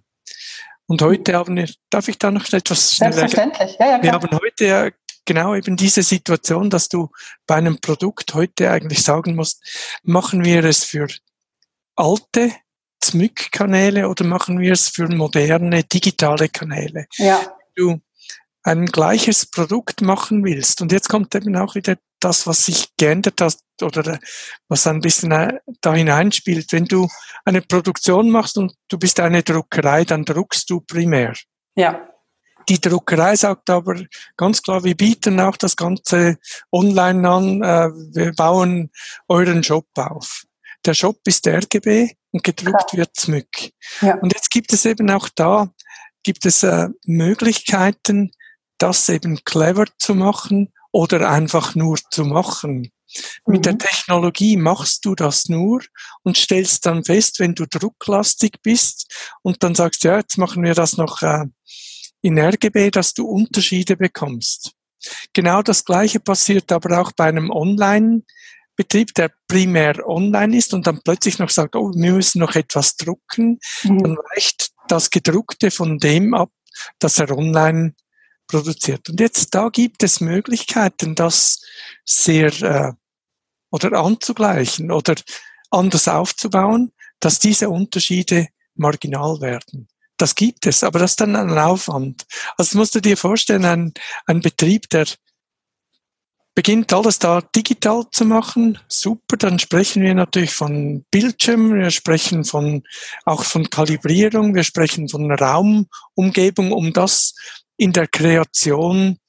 Und 0.87 1.01
heute 1.01 1.35
haben 1.35 1.55
wir, 1.55 1.69
darf 1.89 2.07
ich 2.07 2.17
da 2.17 2.31
noch 2.31 2.51
etwas 2.51 2.95
schneller? 2.95 3.13
Selbstverständlich, 3.13 3.77
ja, 3.79 3.85
ja, 3.87 3.99
klar. 3.99 4.03
Wir 4.03 4.11
haben 4.13 4.39
heute 4.39 4.65
ja 4.65 4.89
genau 5.25 5.53
eben 5.53 5.77
diese 5.77 6.01
Situation, 6.01 6.71
dass 6.71 6.89
du 6.89 7.09
bei 7.45 7.55
einem 7.55 7.79
Produkt 7.79 8.33
heute 8.33 8.71
eigentlich 8.71 9.03
sagen 9.03 9.35
musst, 9.35 9.63
machen 10.01 10.43
wir 10.43 10.63
es 10.63 10.83
für 10.83 11.07
alte 11.95 12.51
ZMYK-Kanäle 13.09 14.07
oder 14.09 14.25
machen 14.25 14.59
wir 14.59 14.73
es 14.73 14.89
für 14.89 15.07
moderne 15.07 15.83
digitale 15.83 16.49
Kanäle? 16.49 17.07
Ja. 17.17 17.41
Du 17.75 17.99
ein 18.63 18.85
gleiches 18.85 19.45
Produkt 19.45 20.01
machen 20.01 20.43
willst. 20.43 20.81
Und 20.81 20.91
jetzt 20.91 21.09
kommt 21.09 21.33
eben 21.35 21.55
auch 21.55 21.75
wieder 21.75 21.97
das, 22.19 22.45
was 22.45 22.65
sich 22.65 22.89
geändert 22.97 23.41
hat 23.41 23.57
oder 23.81 24.19
was 24.67 24.85
ein 24.87 24.99
bisschen 25.01 25.31
äh, 25.31 25.59
da 25.81 25.93
hineinspielt. 25.93 26.71
Wenn 26.71 26.85
du 26.85 27.07
eine 27.45 27.61
Produktion 27.61 28.29
machst 28.29 28.57
und 28.57 28.73
du 28.89 28.97
bist 28.97 29.19
eine 29.19 29.43
Druckerei, 29.43 30.03
dann 30.03 30.25
druckst 30.25 30.69
du 30.69 30.81
primär. 30.81 31.33
Ja. 31.75 32.05
Die 32.67 32.79
Druckerei 32.79 33.35
sagt 33.35 33.69
aber 33.69 33.95
ganz 34.37 34.61
klar, 34.61 34.83
wir 34.83 34.95
bieten 34.95 35.39
auch 35.39 35.57
das 35.57 35.75
Ganze 35.75 36.37
online 36.71 37.27
an, 37.27 37.63
äh, 37.63 37.89
wir 38.13 38.33
bauen 38.33 38.91
euren 39.27 39.63
Shop 39.63 39.87
auf. 39.95 40.43
Der 40.85 40.93
Shop 40.93 41.19
ist 41.25 41.47
RGB 41.47 42.11
und 42.31 42.43
gedruckt 42.43 42.89
Klar. 42.89 42.99
wird 42.99 43.15
ZMYK. 43.15 43.71
Ja. 44.01 44.15
Und 44.15 44.33
jetzt 44.33 44.49
gibt 44.49 44.71
es 44.73 44.85
eben 44.85 45.09
auch 45.09 45.29
da, 45.29 45.73
gibt 46.23 46.45
es 46.45 46.63
äh, 46.63 46.89
Möglichkeiten, 47.05 48.31
das 48.77 49.09
eben 49.09 49.43
clever 49.43 49.85
zu 49.97 50.15
machen 50.15 50.71
oder 50.91 51.29
einfach 51.29 51.75
nur 51.75 51.97
zu 52.11 52.23
machen. 52.25 52.91
Mhm. 53.45 53.53
Mit 53.53 53.65
der 53.65 53.73
mhm. 53.73 53.79
Technologie 53.79 54.57
machst 54.57 55.05
du 55.05 55.15
das 55.15 55.49
nur 55.49 55.81
und 56.23 56.37
stellst 56.37 56.85
dann 56.85 57.03
fest, 57.03 57.39
wenn 57.39 57.55
du 57.55 57.65
drucklastig 57.65 58.61
bist 58.61 59.35
und 59.41 59.63
dann 59.63 59.75
sagst, 59.75 60.03
ja, 60.03 60.17
jetzt 60.17 60.37
machen 60.37 60.63
wir 60.63 60.75
das 60.75 60.97
noch 60.97 61.21
äh, 61.21 61.45
in 62.21 62.37
RGB, 62.37 62.91
dass 62.91 63.13
du 63.13 63.27
Unterschiede 63.27 63.95
bekommst. 63.97 64.73
Genau 65.33 65.61
das 65.61 65.85
Gleiche 65.85 66.19
passiert 66.19 66.71
aber 66.71 66.99
auch 66.99 67.11
bei 67.13 67.25
einem 67.25 67.49
Online-Betrieb, 68.79 69.13
der 69.15 69.31
primär 69.47 70.07
online 70.07 70.57
ist 70.57 70.73
und 70.73 70.87
dann 70.87 71.01
plötzlich 71.03 71.39
noch 71.39 71.49
sagt, 71.49 71.75
oh, 71.75 71.91
wir 71.93 72.13
müssen 72.13 72.39
noch 72.39 72.55
etwas 72.55 72.95
drucken, 72.95 73.59
mhm. 73.83 74.03
dann 74.03 74.17
weicht 74.17 74.71
das 74.87 75.09
Gedruckte 75.09 75.71
von 75.71 75.97
dem 75.97 76.33
ab, 76.33 76.51
dass 76.99 77.19
er 77.19 77.37
online 77.37 77.93
produziert. 78.47 79.09
Und 79.09 79.19
jetzt 79.19 79.53
da 79.53 79.69
gibt 79.69 80.01
es 80.03 80.21
Möglichkeiten, 80.21 81.15
das 81.15 81.61
sehr 82.05 82.51
äh, 82.61 82.93
oder 83.71 83.99
anzugleichen 83.99 84.91
oder 84.91 85.15
anders 85.69 86.07
aufzubauen, 86.07 86.91
dass 87.19 87.39
diese 87.39 87.69
Unterschiede 87.69 88.47
marginal 88.75 89.41
werden. 89.41 89.87
Das 90.17 90.35
gibt 90.35 90.65
es, 90.65 90.83
aber 90.83 90.99
das 90.99 91.11
ist 91.11 91.21
dann 91.21 91.35
ein 91.35 91.57
Aufwand. 91.57 92.25
Also 92.57 92.77
musst 92.77 92.95
du 92.95 93.01
dir 93.01 93.15
vorstellen, 93.15 93.65
ein, 93.65 93.93
ein 94.25 94.41
Betrieb, 94.41 94.89
der 94.89 95.05
beginnt 96.59 96.91
alles 96.91 97.19
da 97.19 97.39
digital 97.39 98.03
zu 98.11 98.25
machen. 98.25 98.77
Super, 98.89 99.37
dann 99.37 99.59
sprechen 99.59 100.03
wir 100.03 100.13
natürlich 100.13 100.53
von 100.53 101.05
Bildschirm, 101.09 101.73
wir 101.73 101.89
sprechen 101.89 102.43
von, 102.43 102.83
auch 103.23 103.45
von 103.45 103.69
Kalibrierung, 103.69 104.53
wir 104.53 104.63
sprechen 104.63 105.07
von 105.07 105.31
Raumumgebung, 105.31 106.73
um 106.73 106.91
das 106.91 107.33
in 107.77 107.93
der 107.93 108.07
Kreation 108.07 109.19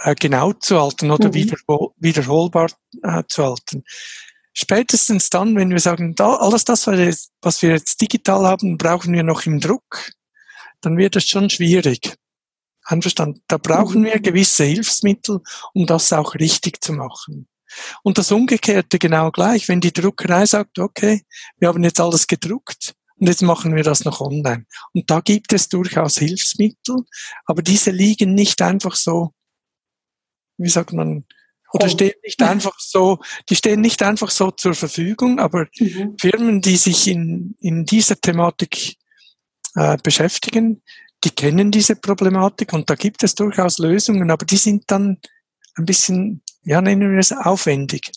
äh, 0.00 0.14
genau 0.14 0.52
zu 0.52 0.78
halten 0.78 1.10
oder 1.10 1.28
mhm. 1.28 1.34
wiederhol 1.34 1.92
wiederholbar 1.96 2.70
äh, 3.02 3.22
zu 3.26 3.42
halten. 3.42 3.82
Spätestens 4.52 5.30
dann, 5.30 5.56
wenn 5.56 5.70
wir 5.70 5.80
sagen, 5.80 6.14
da, 6.14 6.34
alles 6.34 6.66
das, 6.66 6.86
was 6.86 7.62
wir 7.62 7.70
jetzt 7.70 7.98
digital 7.98 8.46
haben, 8.46 8.76
brauchen 8.76 9.14
wir 9.14 9.22
noch 9.22 9.46
im 9.46 9.58
Druck, 9.58 10.10
dann 10.82 10.98
wird 10.98 11.16
es 11.16 11.26
schon 11.26 11.48
schwierig. 11.48 12.14
Einverstanden. 12.84 13.42
Da 13.48 13.56
brauchen 13.56 14.04
wir 14.04 14.20
gewisse 14.20 14.64
Hilfsmittel, 14.64 15.40
um 15.72 15.86
das 15.86 16.12
auch 16.12 16.34
richtig 16.34 16.82
zu 16.82 16.92
machen. 16.92 17.48
Und 18.02 18.18
das 18.18 18.30
Umgekehrte 18.30 18.98
genau 18.98 19.30
gleich, 19.30 19.68
wenn 19.68 19.80
die 19.80 19.92
Druckerei 19.92 20.46
sagt, 20.46 20.78
okay, 20.78 21.22
wir 21.58 21.68
haben 21.68 21.82
jetzt 21.82 22.00
alles 22.00 22.26
gedruckt 22.26 22.94
und 23.16 23.28
jetzt 23.28 23.42
machen 23.42 23.74
wir 23.74 23.82
das 23.82 24.04
noch 24.04 24.20
online. 24.20 24.66
Und 24.92 25.10
da 25.10 25.20
gibt 25.20 25.52
es 25.52 25.68
durchaus 25.68 26.18
Hilfsmittel, 26.18 27.04
aber 27.46 27.62
diese 27.62 27.90
liegen 27.90 28.34
nicht 28.34 28.62
einfach 28.62 28.94
so, 28.94 29.32
wie 30.56 30.68
sagt 30.68 30.92
man, 30.92 31.24
oder 31.72 31.88
stehen 31.88 32.14
nicht 32.22 32.40
einfach 32.40 32.78
so, 32.78 33.18
die 33.50 33.56
stehen 33.56 33.80
nicht 33.80 34.00
einfach 34.02 34.30
so 34.30 34.52
zur 34.52 34.74
Verfügung, 34.74 35.40
aber 35.40 35.66
mhm. 35.80 36.16
Firmen, 36.20 36.60
die 36.60 36.76
sich 36.76 37.08
in, 37.08 37.56
in 37.58 37.84
dieser 37.84 38.20
Thematik 38.20 38.96
äh, 39.74 39.96
beschäftigen, 40.00 40.82
die 41.24 41.30
kennen 41.30 41.70
diese 41.70 41.96
Problematik 41.96 42.72
und 42.72 42.88
da 42.90 42.94
gibt 42.94 43.22
es 43.22 43.34
durchaus 43.34 43.78
Lösungen, 43.78 44.30
aber 44.30 44.44
die 44.44 44.58
sind 44.58 44.84
dann 44.88 45.18
ein 45.76 45.86
bisschen, 45.86 46.42
ja, 46.62 46.80
nennen 46.80 47.12
wir 47.12 47.18
es 47.18 47.32
aufwendig. 47.32 48.12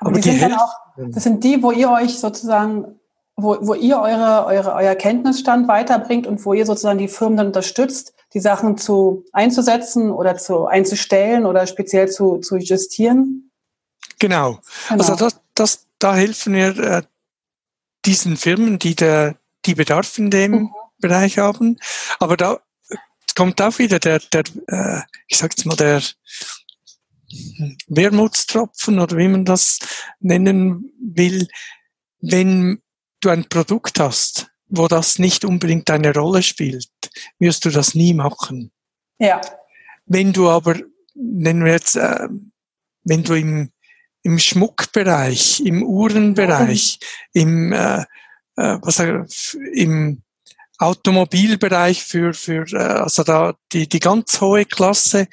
Aber, 0.00 0.12
die, 0.12 0.20
die 0.20 0.38
sind 0.38 0.54
auch, 0.54 0.74
das 0.96 1.24
sind 1.24 1.42
die, 1.42 1.62
wo 1.62 1.72
ihr 1.72 1.90
euch 1.90 2.18
sozusagen, 2.18 3.00
wo, 3.36 3.56
wo 3.60 3.74
ihr 3.74 3.98
eure, 3.98 4.44
eure, 4.46 4.74
euer 4.74 4.94
Kenntnisstand 4.94 5.68
weiterbringt 5.68 6.26
und 6.26 6.44
wo 6.44 6.52
ihr 6.52 6.66
sozusagen 6.66 6.98
die 6.98 7.08
Firmen 7.08 7.38
dann 7.38 7.46
unterstützt, 7.48 8.12
die 8.34 8.40
Sachen 8.40 8.76
zu 8.76 9.24
einzusetzen 9.32 10.10
oder 10.10 10.36
zu 10.36 10.66
einzustellen 10.66 11.46
oder 11.46 11.66
speziell 11.66 12.08
zu, 12.10 12.38
zu 12.38 12.56
justieren? 12.58 13.50
Genau. 14.18 14.58
genau. 14.88 15.02
Also 15.02 15.16
das, 15.16 15.40
das, 15.54 15.86
da 15.98 16.14
helfen 16.14 16.52
wir 16.52 16.78
äh, 16.78 17.02
diesen 18.04 18.36
Firmen, 18.36 18.78
die 18.78 18.94
der, 18.94 19.36
die 19.64 19.74
Bedarf 19.74 20.18
in 20.18 20.30
dem 20.30 20.52
mhm. 20.52 20.70
Bereich 21.00 21.38
haben. 21.38 21.78
Aber 22.18 22.36
da 22.36 22.60
kommt 23.34 23.60
auch 23.62 23.78
wieder 23.78 23.98
der, 23.98 24.18
der 24.18 24.44
äh, 24.68 25.00
ich 25.28 25.38
sag 25.38 25.52
jetzt 25.52 25.66
mal, 25.66 25.76
der 25.76 26.02
Wermutstropfen 27.86 28.98
oder 28.98 29.16
wie 29.16 29.28
man 29.28 29.44
das 29.44 29.78
nennen 30.18 30.92
will, 31.00 31.48
wenn 32.20 32.82
du 33.20 33.28
ein 33.28 33.48
Produkt 33.48 34.00
hast, 34.00 34.50
wo 34.66 34.88
das 34.88 35.18
nicht 35.18 35.44
unbedingt 35.44 35.90
eine 35.90 36.14
Rolle 36.14 36.42
spielt, 36.42 36.90
wirst 37.38 37.64
du 37.64 37.70
das 37.70 37.94
nie 37.94 38.14
machen. 38.14 38.72
Ja. 39.18 39.40
Wenn 40.06 40.32
du 40.32 40.48
aber, 40.48 40.76
nennen 41.14 41.64
wir 41.64 41.72
jetzt, 41.72 41.96
äh, 41.96 42.28
wenn 43.04 43.22
du 43.22 43.34
im, 43.34 43.70
im 44.22 44.38
Schmuckbereich, 44.38 45.60
im 45.60 45.82
Uhrenbereich, 45.82 46.98
im, 47.32 47.72
äh, 47.72 48.02
äh, 48.56 48.78
was, 48.82 48.98
im 49.74 50.22
Automobilbereich 50.80 52.02
für, 52.02 52.32
für 52.32 52.64
äh, 52.72 52.78
also 52.78 53.22
da 53.22 53.54
die, 53.72 53.88
die 53.88 54.00
ganz 54.00 54.40
hohe 54.40 54.64
Klasse, 54.64 55.28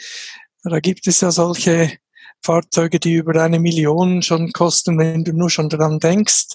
da 0.64 0.80
gibt 0.80 1.08
es 1.08 1.22
ja 1.22 1.32
solche 1.32 1.98
Fahrzeuge, 2.44 3.00
die 3.00 3.14
über 3.14 3.42
eine 3.42 3.60
Million 3.60 4.22
schon 4.22 4.52
kosten, 4.52 4.98
wenn 4.98 5.24
du 5.24 5.34
nur 5.34 5.50
schon 5.50 5.70
daran 5.70 6.00
denkst. 6.00 6.48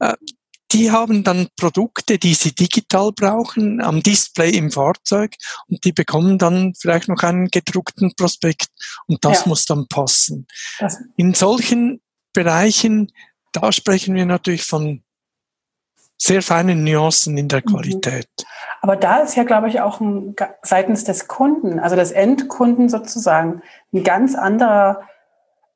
Äh, 0.00 0.14
die 0.72 0.90
haben 0.90 1.22
dann 1.22 1.48
Produkte, 1.56 2.18
die 2.18 2.34
sie 2.34 2.54
digital 2.54 3.12
brauchen, 3.12 3.80
am 3.80 4.02
Display 4.02 4.50
im 4.50 4.70
Fahrzeug 4.70 5.34
und 5.68 5.84
die 5.84 5.92
bekommen 5.92 6.38
dann 6.38 6.72
vielleicht 6.74 7.08
noch 7.08 7.22
einen 7.22 7.48
gedruckten 7.48 8.14
Prospekt 8.16 8.68
und 9.06 9.24
das 9.24 9.42
ja. 9.42 9.48
muss 9.48 9.66
dann 9.66 9.86
passen. 9.86 10.46
Das 10.78 10.96
In 11.16 11.34
solchen 11.34 12.00
Bereichen, 12.32 13.12
da 13.52 13.70
sprechen 13.70 14.14
wir 14.14 14.24
natürlich 14.24 14.64
von 14.64 15.01
sehr 16.22 16.40
feinen 16.40 16.84
Nuancen 16.84 17.36
in 17.36 17.48
der 17.48 17.62
mhm. 17.64 17.70
Qualität. 17.70 18.28
Aber 18.80 18.94
da 18.94 19.18
ist 19.18 19.34
ja, 19.34 19.42
glaube 19.42 19.68
ich, 19.68 19.80
auch 19.80 20.00
ein, 20.00 20.36
seitens 20.62 21.02
des 21.02 21.26
Kunden, 21.26 21.80
also 21.80 21.96
des 21.96 22.12
Endkunden 22.12 22.88
sozusagen, 22.88 23.62
ein 23.92 24.04
ganz 24.04 24.36
anderer 24.36 25.02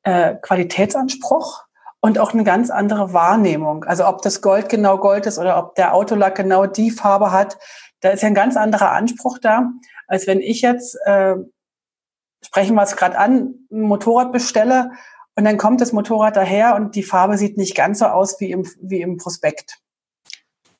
äh, 0.03 0.35
Qualitätsanspruch 0.35 1.65
und 1.99 2.17
auch 2.17 2.33
eine 2.33 2.45
ganz 2.45 2.69
andere 2.69 3.11
Wahrnehmung. 3.11 3.83
Also 3.83 4.07
ob 4.07 4.21
das 4.21 4.41
Gold 4.41 4.69
genau 4.69 4.97
Gold 4.97 5.25
ist 5.25 5.37
oder 5.37 5.57
ob 5.57 5.75
der 5.75 5.93
Autolack 5.93 6.35
genau 6.35 6.65
die 6.65 6.91
Farbe 6.91 7.31
hat, 7.33 7.57
da 7.99 8.09
ist 8.09 8.21
ja 8.21 8.27
ein 8.27 8.35
ganz 8.35 8.55
anderer 8.55 8.91
Anspruch 8.91 9.39
da, 9.39 9.69
als 10.07 10.27
wenn 10.27 10.39
ich 10.39 10.61
jetzt, 10.61 10.95
äh, 11.05 11.35
sprechen 12.45 12.75
wir 12.75 12.83
es 12.83 12.95
gerade 12.95 13.17
an, 13.17 13.55
ein 13.69 13.81
Motorrad 13.81 14.31
bestelle 14.31 14.91
und 15.35 15.43
dann 15.43 15.57
kommt 15.57 15.81
das 15.81 15.91
Motorrad 15.91 16.37
daher 16.37 16.75
und 16.75 16.95
die 16.95 17.03
Farbe 17.03 17.37
sieht 17.37 17.57
nicht 17.57 17.75
ganz 17.75 17.99
so 17.99 18.05
aus 18.05 18.39
wie 18.39 18.51
im, 18.51 18.65
wie 18.79 19.01
im 19.01 19.17
Prospekt. 19.17 19.79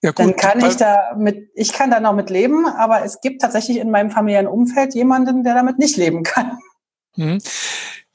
Ja, 0.02 0.12
gut, 0.12 0.20
dann 0.20 0.36
kann 0.36 0.64
ich 0.64 0.76
da 0.76 1.16
mit, 1.18 1.50
ich 1.56 1.74
kann 1.74 1.90
da 1.90 2.00
noch 2.00 2.14
mit 2.14 2.30
leben, 2.30 2.68
aber 2.68 3.04
es 3.04 3.20
gibt 3.20 3.42
tatsächlich 3.42 3.78
in 3.78 3.90
meinem 3.90 4.12
familiären 4.12 4.48
Umfeld 4.48 4.94
jemanden, 4.94 5.44
der 5.44 5.56
damit 5.56 5.80
nicht 5.80 5.98
leben 5.98 6.24
kann. 6.24 6.60
Mhm. 7.16 7.40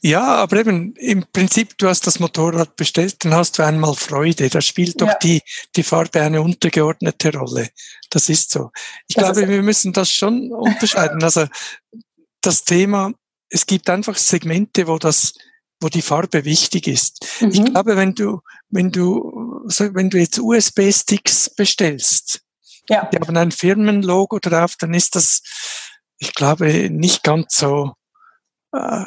Ja, 0.05 0.23
aber 0.23 0.57
eben 0.57 0.95
im 0.97 1.25
Prinzip, 1.33 1.79
du 1.79 1.89
hast 1.89 2.07
das 2.09 2.19
Motorrad 2.19 2.75
bestellt, 2.75 3.25
dann 3.25 3.35
hast 3.35 3.59
du 3.59 3.63
einmal 3.63 3.95
Freude. 3.95 4.49
Da 4.49 4.61
spielt 4.61 5.01
doch 5.01 5.07
ja. 5.07 5.19
die, 5.23 5.43
die 5.77 5.85
Farbe 5.85 6.21
eine 6.21 6.43
untergeordnete 6.43 7.33
Rolle. 7.37 7.69
Das 8.11 8.29
ist 8.29 8.51
so. 8.51 8.71
Ich 9.07 9.15
das 9.15 9.33
glaube, 9.33 9.49
wir 9.49 9.63
müssen 9.63 9.93
das 9.93 10.11
schon 10.11 10.53
unterscheiden. 10.53 11.23
Also 11.23 11.47
das 12.41 12.65
Thema, 12.65 13.13
es 13.49 13.65
gibt 13.65 13.89
einfach 13.89 14.17
Segmente, 14.17 14.89
wo 14.89 14.99
das 14.99 15.35
wo 15.83 15.89
die 15.89 16.03
Farbe 16.03 16.45
wichtig 16.45 16.87
ist. 16.87 17.27
Mhm. 17.41 17.51
Ich 17.51 17.65
glaube, 17.65 17.97
wenn 17.97 18.15
du, 18.15 18.41
wenn 18.71 18.91
du, 18.91 19.52
wenn 19.65 20.11
du 20.11 20.19
jetzt 20.19 20.39
USB-Sticks 20.39 21.51
bestellst, 21.51 22.41
ja. 22.89 23.09
die 23.13 23.19
haben 23.19 23.37
ein 23.37 23.53
Firmenlogo 23.53 24.39
drauf, 24.39 24.77
dann 24.79 24.95
ist 24.95 25.17
das, 25.17 25.43
ich 26.19 26.35
glaube, 26.35 26.91
nicht 26.91 27.23
ganz 27.23 27.57
so, 27.57 27.93
äh, 28.73 29.05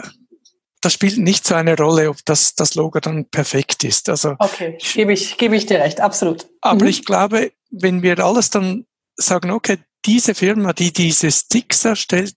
das 0.82 0.94
spielt 0.94 1.18
nicht 1.18 1.48
so 1.48 1.56
eine 1.56 1.76
Rolle, 1.76 2.10
ob 2.10 2.18
das, 2.26 2.54
das 2.56 2.76
Logo 2.76 3.00
dann 3.00 3.26
perfekt 3.30 3.84
ist. 3.84 4.08
Also, 4.10 4.36
okay, 4.40 4.78
gebe 4.94 5.14
ich, 5.14 5.38
gebe 5.38 5.56
ich 5.56 5.66
dir 5.66 5.80
recht, 5.80 6.00
absolut. 6.00 6.48
Aber 6.62 6.84
mhm. 6.84 6.90
ich 6.90 7.06
glaube, 7.06 7.52
wenn 7.72 8.02
wir 8.02 8.20
alles 8.20 8.50
dann 8.50 8.86
sagen, 9.16 9.52
okay, 9.52 9.80
diese 10.06 10.36
Firma, 10.36 10.74
die 10.74 10.94
diese 10.94 11.32
Sticks 11.32 11.84
erstellt, 11.84 12.36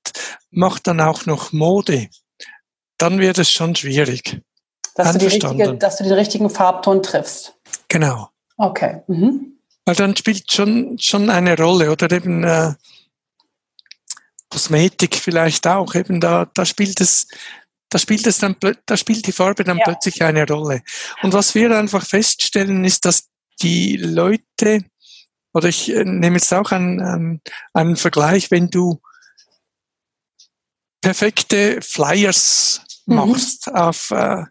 macht 0.51 0.87
dann 0.87 1.01
auch 1.01 1.27
noch 1.27 1.53
Mode 1.53 2.09
dann 2.99 3.21
wird 3.21 3.39
es 3.39 3.51
schon 3.51 3.75
schwierig. 3.75 4.41
Dass 4.97 5.17
du, 5.17 5.25
richtige, 5.25 5.75
dass 5.77 5.97
du, 5.97 6.05
den 6.05 6.13
richtigen 6.13 6.51
Farbton 6.51 7.03
triffst. 7.03 7.55
Genau. 7.89 8.31
Okay. 8.57 9.03
Mhm. 9.07 9.59
Weil 9.85 9.95
dann 9.95 10.17
spielt 10.17 10.51
schon, 10.53 10.99
schon 10.99 11.31
eine 11.31 11.57
Rolle 11.57 11.91
oder 11.91 12.11
eben 12.11 12.45
äh, 12.45 12.75
Kosmetik 14.51 15.17
vielleicht 15.17 15.67
auch. 15.67 15.95
Eben 15.95 16.21
da, 16.21 16.47
da 16.55 16.65
spielt 16.65 17.01
es, 17.01 17.29
da 17.89 17.99
spielt 17.99 18.27
es 18.27 18.39
dann, 18.39 18.57
da 18.87 18.97
spielt 18.97 19.27
die 19.27 19.33
Farbe 19.33 19.65
dann 19.65 19.79
ja. 19.79 19.85
plötzlich 19.85 20.23
eine 20.23 20.47
Rolle. 20.47 20.83
Und 21.23 21.33
was 21.33 21.55
wir 21.55 21.77
einfach 21.77 22.05
feststellen, 22.05 22.85
ist, 22.85 23.05
dass 23.05 23.29
die 23.63 23.97
Leute, 23.97 24.85
oder 25.55 25.69
ich 25.69 25.91
äh, 25.91 26.05
nehme 26.05 26.37
jetzt 26.37 26.53
auch 26.53 26.71
einen, 26.73 27.01
einen, 27.01 27.41
einen 27.73 27.97
Vergleich, 27.97 28.51
wenn 28.51 28.69
du 28.69 29.01
perfekte 31.01 31.81
Flyers 31.81 32.83
Mhm. 33.09 33.17
machst 33.17 33.67
mhm. 33.67 33.75
auf, 33.75 34.11
äh, 34.11 34.45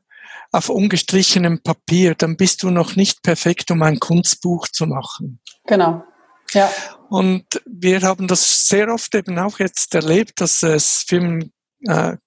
auf 0.51 0.69
ungestrichenem 0.69 1.61
Papier, 1.61 2.15
dann 2.15 2.37
bist 2.37 2.63
du 2.63 2.69
noch 2.69 2.95
nicht 2.95 3.21
perfekt, 3.21 3.71
um 3.71 3.81
ein 3.81 3.99
Kunstbuch 3.99 4.67
zu 4.67 4.85
machen. 4.87 5.39
Genau. 5.65 6.03
Ja. 6.51 6.71
Und 7.09 7.45
wir 7.65 8.01
haben 8.01 8.27
das 8.27 8.67
sehr 8.67 8.93
oft 8.93 9.13
eben 9.15 9.37
auch 9.37 9.59
jetzt 9.59 9.93
erlebt, 9.95 10.39
dass 10.41 10.63
es 10.63 11.03
Firmen 11.07 11.51
äh, 11.81 12.17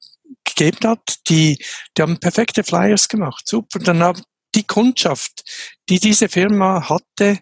gegeben 0.45 0.89
hat, 0.89 1.18
die, 1.29 1.62
die 1.97 2.03
haben 2.03 2.18
perfekte 2.18 2.64
Flyers 2.64 3.09
gemacht. 3.09 3.49
Super. 3.49 3.79
Dann 3.79 4.03
haben 4.03 4.23
die 4.55 4.64
Kundschaft, 4.64 5.45
die 5.89 6.01
diese 6.01 6.29
Firma 6.29 6.89
hatte, 6.89 7.39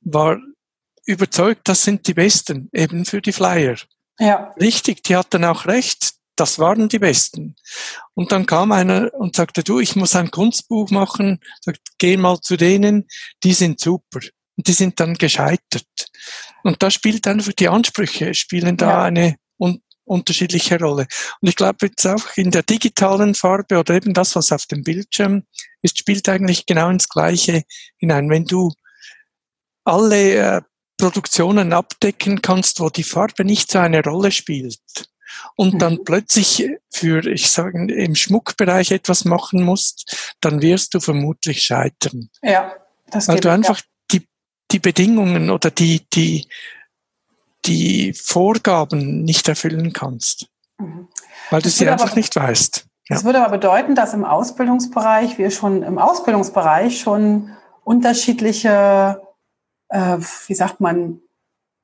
war 0.00 0.38
überzeugt, 1.04 1.68
das 1.68 1.84
sind 1.84 2.06
die 2.06 2.14
Besten, 2.14 2.68
eben 2.72 3.04
für 3.04 3.20
die 3.20 3.32
Flyer. 3.32 3.76
Ja. 4.18 4.54
Richtig, 4.60 5.02
die 5.02 5.16
hatten 5.16 5.44
auch 5.44 5.66
recht 5.66 6.14
das 6.40 6.58
waren 6.58 6.88
die 6.88 6.98
Besten. 6.98 7.54
Und 8.14 8.32
dann 8.32 8.46
kam 8.46 8.72
einer 8.72 9.12
und 9.12 9.36
sagte, 9.36 9.62
du, 9.62 9.78
ich 9.78 9.94
muss 9.94 10.16
ein 10.16 10.30
Kunstbuch 10.30 10.90
machen. 10.90 11.40
Sagt, 11.60 11.80
geh 11.98 12.16
mal 12.16 12.40
zu 12.40 12.56
denen, 12.56 13.06
die 13.44 13.52
sind 13.52 13.78
super. 13.78 14.20
Und 14.56 14.66
die 14.66 14.72
sind 14.72 14.98
dann 15.00 15.14
gescheitert. 15.14 15.86
Und 16.62 16.82
da 16.82 16.90
spielt 16.90 17.26
einfach 17.26 17.52
die 17.52 17.68
Ansprüche, 17.68 18.32
spielen 18.32 18.78
da 18.78 18.90
ja. 18.90 19.02
eine, 19.04 19.36
und 19.58 19.82
unterschiedliche 20.04 20.78
Rolle. 20.78 21.06
Und 21.42 21.48
ich 21.48 21.56
glaube 21.56 21.86
jetzt 21.86 22.06
auch 22.06 22.36
in 22.36 22.50
der 22.50 22.62
digitalen 22.62 23.34
Farbe 23.34 23.78
oder 23.78 23.94
eben 23.94 24.14
das, 24.14 24.34
was 24.34 24.50
auf 24.50 24.64
dem 24.64 24.82
Bildschirm 24.82 25.44
ist, 25.82 25.98
spielt 25.98 26.26
eigentlich 26.30 26.64
genau 26.64 26.88
ins 26.88 27.08
Gleiche 27.08 27.64
hinein. 27.98 28.30
Wenn 28.30 28.46
du 28.46 28.72
alle 29.84 30.34
äh, 30.34 30.60
Produktionen 30.96 31.74
abdecken 31.74 32.40
kannst, 32.40 32.80
wo 32.80 32.88
die 32.88 33.04
Farbe 33.04 33.44
nicht 33.44 33.70
so 33.70 33.78
eine 33.78 34.02
Rolle 34.02 34.32
spielt, 34.32 34.80
und 35.56 35.80
dann 35.80 35.94
mhm. 35.94 36.04
plötzlich 36.04 36.68
für, 36.90 37.24
ich 37.26 37.50
sage, 37.50 37.92
im 37.92 38.14
Schmuckbereich 38.14 38.90
etwas 38.90 39.24
machen 39.24 39.62
musst, 39.62 40.34
dann 40.40 40.62
wirst 40.62 40.94
du 40.94 41.00
vermutlich 41.00 41.62
scheitern. 41.62 42.30
Ja, 42.42 42.72
das 43.10 43.28
Weil 43.28 43.40
du 43.40 43.50
einfach 43.50 43.78
ja. 43.78 43.84
die, 44.12 44.28
die 44.70 44.78
Bedingungen 44.78 45.50
oder 45.50 45.70
die, 45.70 46.06
die, 46.12 46.48
die 47.64 48.12
Vorgaben 48.12 49.22
nicht 49.24 49.48
erfüllen 49.48 49.92
kannst. 49.92 50.46
Mhm. 50.78 51.08
Weil 51.50 51.62
du 51.62 51.68
das 51.68 51.78
sie 51.78 51.88
einfach 51.88 52.08
aber, 52.08 52.16
nicht 52.16 52.34
weißt. 52.36 52.86
Ja. 53.08 53.16
Das 53.16 53.24
würde 53.24 53.40
aber 53.40 53.50
bedeuten, 53.50 53.94
dass 53.94 54.14
im 54.14 54.24
Ausbildungsbereich 54.24 55.38
wir 55.38 55.50
schon 55.50 55.82
im 55.82 55.98
Ausbildungsbereich 55.98 57.00
schon 57.00 57.50
unterschiedliche, 57.82 59.20
äh, 59.88 60.18
wie 60.46 60.54
sagt 60.54 60.80
man, 60.80 61.20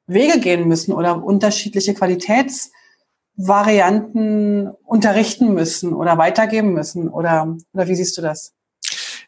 Wege 0.07 0.39
gehen 0.39 0.69
müssen 0.69 0.93
oder 0.93 1.23
unterschiedliche 1.23 1.95
Qualitäts 1.95 2.71
Varianten 3.37 4.69
unterrichten 4.85 5.53
müssen 5.53 5.93
oder 5.93 6.19
weitergeben 6.19 6.73
müssen? 6.73 7.09
Oder, 7.09 7.57
oder 7.73 7.89
wie 7.89 7.95
siehst 7.95 8.17
du 8.17 8.23
das? 8.23 8.55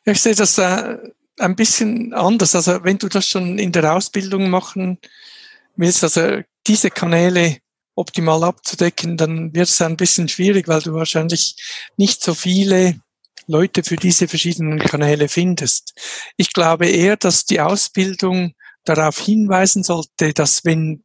Ich 0.05 0.23
sehe 0.23 0.35
das 0.35 0.59
ein 0.59 1.57
bisschen 1.57 2.15
anders. 2.15 2.55
Also 2.55 2.83
wenn 2.85 2.99
du 2.99 3.09
das 3.09 3.27
schon 3.27 3.59
in 3.59 3.73
der 3.73 3.95
Ausbildung 3.95 4.51
machen 4.51 4.99
willst, 5.77 6.03
also 6.03 6.41
diese 6.67 6.91
Kanäle 6.91 7.59
optimal 7.95 8.45
abzudecken, 8.45 9.17
dann 9.17 9.55
wird 9.55 9.69
es 9.69 9.83
ein 9.83 9.97
bisschen 9.97 10.29
schwierig, 10.29 10.69
weil 10.69 10.81
du 10.81 10.95
wahrscheinlich 10.95 11.57
nicht 11.97 12.23
so 12.23 12.35
viele 12.35 13.01
Leute 13.47 13.83
für 13.83 13.97
diese 13.97 14.29
verschiedenen 14.29 14.79
Kanäle 14.79 15.29
findest. 15.29 15.95
Ich 16.37 16.53
glaube 16.53 16.87
eher, 16.87 17.17
dass 17.17 17.45
die 17.45 17.61
Ausbildung 17.61 18.55
darauf 18.85 19.19
hinweisen 19.19 19.83
sollte, 19.83 20.33
dass 20.33 20.65
wenn 20.65 21.03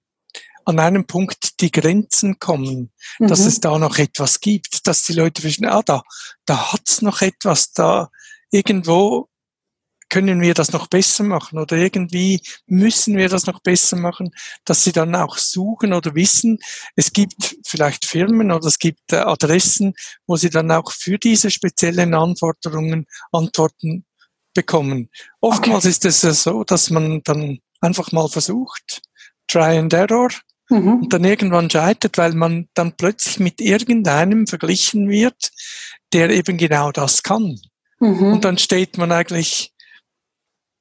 an 0.65 0.79
einem 0.79 1.05
Punkt 1.05 1.59
die 1.61 1.71
Grenzen 1.71 2.39
kommen, 2.39 2.91
mhm. 3.19 3.27
dass 3.27 3.39
es 3.41 3.59
da 3.59 3.77
noch 3.77 3.97
etwas 3.97 4.39
gibt, 4.39 4.87
dass 4.87 5.03
die 5.03 5.13
Leute 5.13 5.41
verstehen, 5.41 5.67
ah, 5.67 5.81
da, 5.83 6.03
da 6.45 6.73
hat's 6.73 7.01
noch 7.01 7.21
etwas, 7.21 7.73
da 7.73 8.09
irgendwo 8.51 9.29
können 10.13 10.41
wir 10.41 10.53
das 10.53 10.71
noch 10.71 10.85
besser 10.87 11.23
machen 11.23 11.57
oder 11.57 11.75
irgendwie 11.75 12.39
müssen 12.67 13.17
wir 13.17 13.29
das 13.29 13.47
noch 13.47 13.61
besser 13.61 13.95
machen, 13.95 14.29
dass 14.63 14.83
sie 14.83 14.91
dann 14.91 15.15
auch 15.15 15.39
suchen 15.39 15.91
oder 15.91 16.13
wissen, 16.13 16.59
es 16.95 17.13
gibt 17.13 17.55
vielleicht 17.65 18.05
Firmen 18.05 18.51
oder 18.51 18.67
es 18.67 18.77
gibt 18.77 19.11
äh, 19.11 19.15
Adressen, 19.15 19.95
wo 20.27 20.35
sie 20.35 20.51
dann 20.51 20.69
auch 20.71 20.91
für 20.91 21.17
diese 21.17 21.49
speziellen 21.49 22.13
Anforderungen 22.13 23.07
Antworten 23.31 24.05
bekommen. 24.53 25.09
Oftmals 25.41 25.85
okay. 25.85 26.07
ist 26.09 26.23
es 26.23 26.43
so, 26.43 26.63
dass 26.63 26.91
man 26.91 27.21
dann 27.23 27.57
einfach 27.81 28.11
mal 28.11 28.29
versucht, 28.29 29.01
Try 29.47 29.79
and 29.79 29.93
Error, 29.93 30.29
mhm. 30.69 31.03
und 31.03 31.13
dann 31.13 31.23
irgendwann 31.23 31.69
scheitert, 31.69 32.17
weil 32.17 32.33
man 32.33 32.67
dann 32.73 32.95
plötzlich 32.95 33.39
mit 33.39 33.61
irgendeinem 33.61 34.47
verglichen 34.47 35.09
wird, 35.09 35.51
der 36.13 36.29
eben 36.29 36.57
genau 36.57 36.91
das 36.91 37.23
kann. 37.23 37.59
Mhm. 37.99 38.33
Und 38.33 38.45
dann 38.45 38.57
steht 38.57 38.97
man 38.97 39.11
eigentlich, 39.11 39.73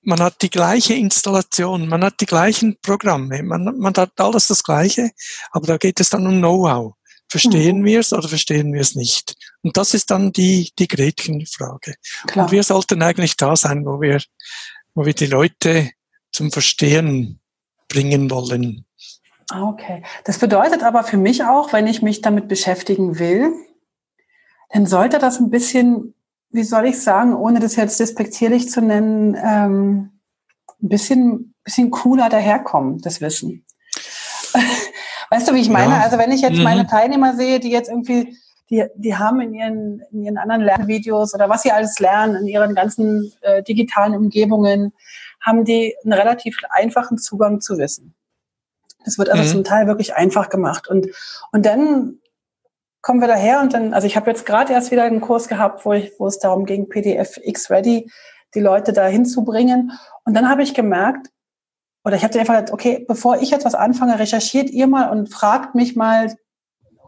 man 0.03 0.20
hat 0.20 0.43
die 0.43 0.51
gleiche 0.51 0.95
Installation, 0.95 1.89
man 1.89 2.05
hat 2.05 2.20
die 2.20 2.26
gleichen 2.26 2.76
Programme, 2.83 3.43
man, 3.43 3.78
man 3.78 3.95
hat 3.95 4.18
alles 4.20 4.49
das 4.49 4.64
Gleiche, 4.64 5.11
aber 5.53 5.66
da 5.66 5.76
geht 5.76 6.01
es 6.01 6.11
dann 6.11 6.26
um 6.26 6.39
Know-how. 6.39 6.95
Verstehen 7.28 7.80
mhm. 7.80 7.85
wir 7.87 8.01
es 8.01 8.12
oder 8.12 8.28
verstehen 8.28 8.74
wir 8.74 8.83
es 8.83 8.95
nicht? 8.95 9.37
Und 9.62 9.76
das 9.78 9.95
ist 9.95 10.11
dann 10.11 10.33
die, 10.33 10.70
die 10.78 10.89
Gretchenfrage. 10.89 11.95
Klar. 12.26 12.45
Und 12.45 12.53
wir 12.53 12.62
sollten 12.62 13.01
eigentlich 13.01 13.39
da 13.39 13.57
sein, 13.57 13.87
wo 13.87 14.03
wir, 14.03 14.20
wo 14.95 15.07
wir 15.07 15.14
die 15.14 15.26
Leute 15.26 15.91
zum 16.30 16.53
Verstehen 16.53 17.41
bringen 17.89 18.30
wollen. 18.30 18.85
Okay. 19.55 20.03
Das 20.25 20.39
bedeutet 20.39 20.83
aber 20.83 21.05
für 21.05 21.17
mich 21.17 21.45
auch, 21.45 21.73
wenn 21.73 21.87
ich 21.87 22.03
mich 22.03 22.21
damit 22.21 22.49
beschäftigen 22.49 23.19
will, 23.19 23.53
dann 24.71 24.87
sollte 24.87 25.19
das 25.19 25.39
ein 25.39 25.51
bisschen, 25.51 26.15
wie 26.51 26.65
soll 26.65 26.87
ich 26.87 27.01
sagen, 27.01 27.35
ohne 27.35 27.61
das 27.61 27.77
jetzt 27.77 28.01
despektierlich 28.01 28.71
zu 28.71 28.81
nennen, 28.81 29.37
ähm, 29.43 30.11
ein 30.83 30.89
bisschen, 30.89 31.55
bisschen 31.65 31.91
cooler 31.91 32.29
daherkommen, 32.29 32.99
das 33.01 33.21
Wissen. 33.21 33.65
weißt 35.31 35.49
du, 35.49 35.55
wie 35.55 35.61
ich 35.61 35.69
meine? 35.69 35.93
Ja. 35.93 36.01
Also 36.01 36.19
wenn 36.19 36.33
ich 36.33 36.41
jetzt 36.41 36.57
mhm. 36.57 36.65
meine 36.65 36.87
Teilnehmer 36.87 37.37
sehe, 37.37 37.61
die 37.61 37.71
jetzt 37.71 37.89
irgendwie, 37.89 38.37
die, 38.71 38.85
die 38.97 39.17
haben 39.17 39.41
in 39.41 39.55
ihren, 39.55 40.03
in 40.11 40.23
ihren 40.25 40.39
anderen 40.39 40.63
Lernvideos 40.63 41.35
oder 41.35 41.49
was 41.49 41.63
sie 41.63 41.73
alles 41.73 41.99
lernen, 41.99 42.37
in 42.37 42.47
ihren 42.47 42.75
ganzen 42.75 43.33
äh, 43.43 43.63
digitalen 43.63 44.15
Umgebungen, 44.15 44.93
haben 45.41 45.65
die 45.65 45.95
einen 46.05 46.13
relativ 46.13 46.57
einfachen 46.71 47.19
Zugang 47.19 47.61
zu 47.61 47.77
Wissen. 47.77 48.15
Das 49.05 49.19
wird 49.19 49.31
also 49.31 49.43
mhm. 49.43 49.49
zum 49.49 49.65
Teil 49.65 49.87
wirklich 49.87 50.15
einfach 50.15 50.49
gemacht. 50.49 50.89
Und, 50.89 51.09
und 51.53 51.67
dann 51.67 52.19
kommen 53.01 53.21
wir 53.21 53.29
daher 53.29 53.61
und 53.61 53.75
dann, 53.75 53.95
also 53.95 54.07
ich 54.07 54.17
habe 54.17 54.31
jetzt 54.31 54.47
gerade 54.47 54.73
erst 54.73 54.91
wieder 54.91 55.03
einen 55.03 55.21
Kurs 55.21 55.49
gehabt, 55.49 55.85
wo, 55.85 55.93
ich, 55.93 56.13
wo 56.19 56.27
es 56.27 56.39
darum 56.39 56.65
ging, 56.67 56.89
PDF 56.89 57.39
X 57.43 57.69
Ready, 57.69 58.11
die 58.55 58.61
Leute 58.61 58.93
da 58.93 59.07
hinzubringen. 59.07 59.93
Und 60.25 60.35
dann 60.35 60.49
habe 60.49 60.63
ich 60.63 60.73
gemerkt, 60.75 61.29
oder 62.05 62.17
ich 62.17 62.25
habe 62.25 62.39
einfach 62.39 62.55
gesagt, 62.55 62.73
okay, 62.73 63.05
bevor 63.07 63.41
ich 63.41 63.51
jetzt 63.51 63.65
was 63.65 63.75
anfange, 63.75 64.19
recherchiert 64.19 64.71
ihr 64.71 64.87
mal 64.87 65.11
und 65.11 65.33
fragt 65.33 65.75
mich 65.75 65.97
mal 65.97 66.35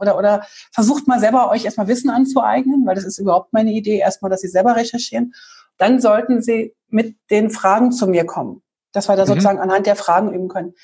oder, 0.00 0.18
oder 0.18 0.46
versucht 0.72 1.06
mal 1.06 1.20
selber 1.20 1.50
euch 1.50 1.64
erstmal 1.64 1.88
Wissen 1.88 2.10
anzueignen, 2.10 2.84
weil 2.84 2.94
das 2.94 3.04
ist 3.04 3.18
überhaupt 3.18 3.52
meine 3.52 3.72
Idee, 3.72 3.98
erstmal, 3.98 4.30
dass 4.30 4.40
sie 4.40 4.48
selber 4.48 4.76
recherchieren. 4.76 5.34
Dann 5.78 6.00
sollten 6.00 6.42
sie 6.42 6.74
mit 6.88 7.16
den 7.30 7.50
Fragen 7.50 7.92
zu 7.92 8.06
mir 8.06 8.24
kommen, 8.24 8.62
dass 8.92 9.08
wir 9.08 9.16
da 9.16 9.22
mhm. 9.22 9.28
sozusagen 9.28 9.60
anhand 9.60 9.86
der 9.86 9.96
Fragen 9.96 10.32
üben 10.32 10.48
können. 10.48 10.74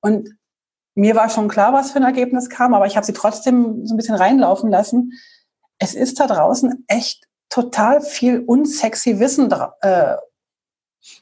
Und 0.00 0.30
mir 0.98 1.14
war 1.14 1.30
schon 1.30 1.46
klar, 1.46 1.72
was 1.72 1.92
für 1.92 1.98
ein 1.98 2.04
Ergebnis 2.04 2.50
kam, 2.50 2.74
aber 2.74 2.86
ich 2.86 2.96
habe 2.96 3.06
sie 3.06 3.12
trotzdem 3.12 3.86
so 3.86 3.94
ein 3.94 3.96
bisschen 3.96 4.16
reinlaufen 4.16 4.68
lassen. 4.68 5.12
Es 5.78 5.94
ist 5.94 6.18
da 6.18 6.26
draußen 6.26 6.84
echt 6.88 7.24
total 7.48 8.00
viel 8.00 8.40
unsexy 8.40 9.20
Wissen 9.20 9.48
äh, 9.82 10.16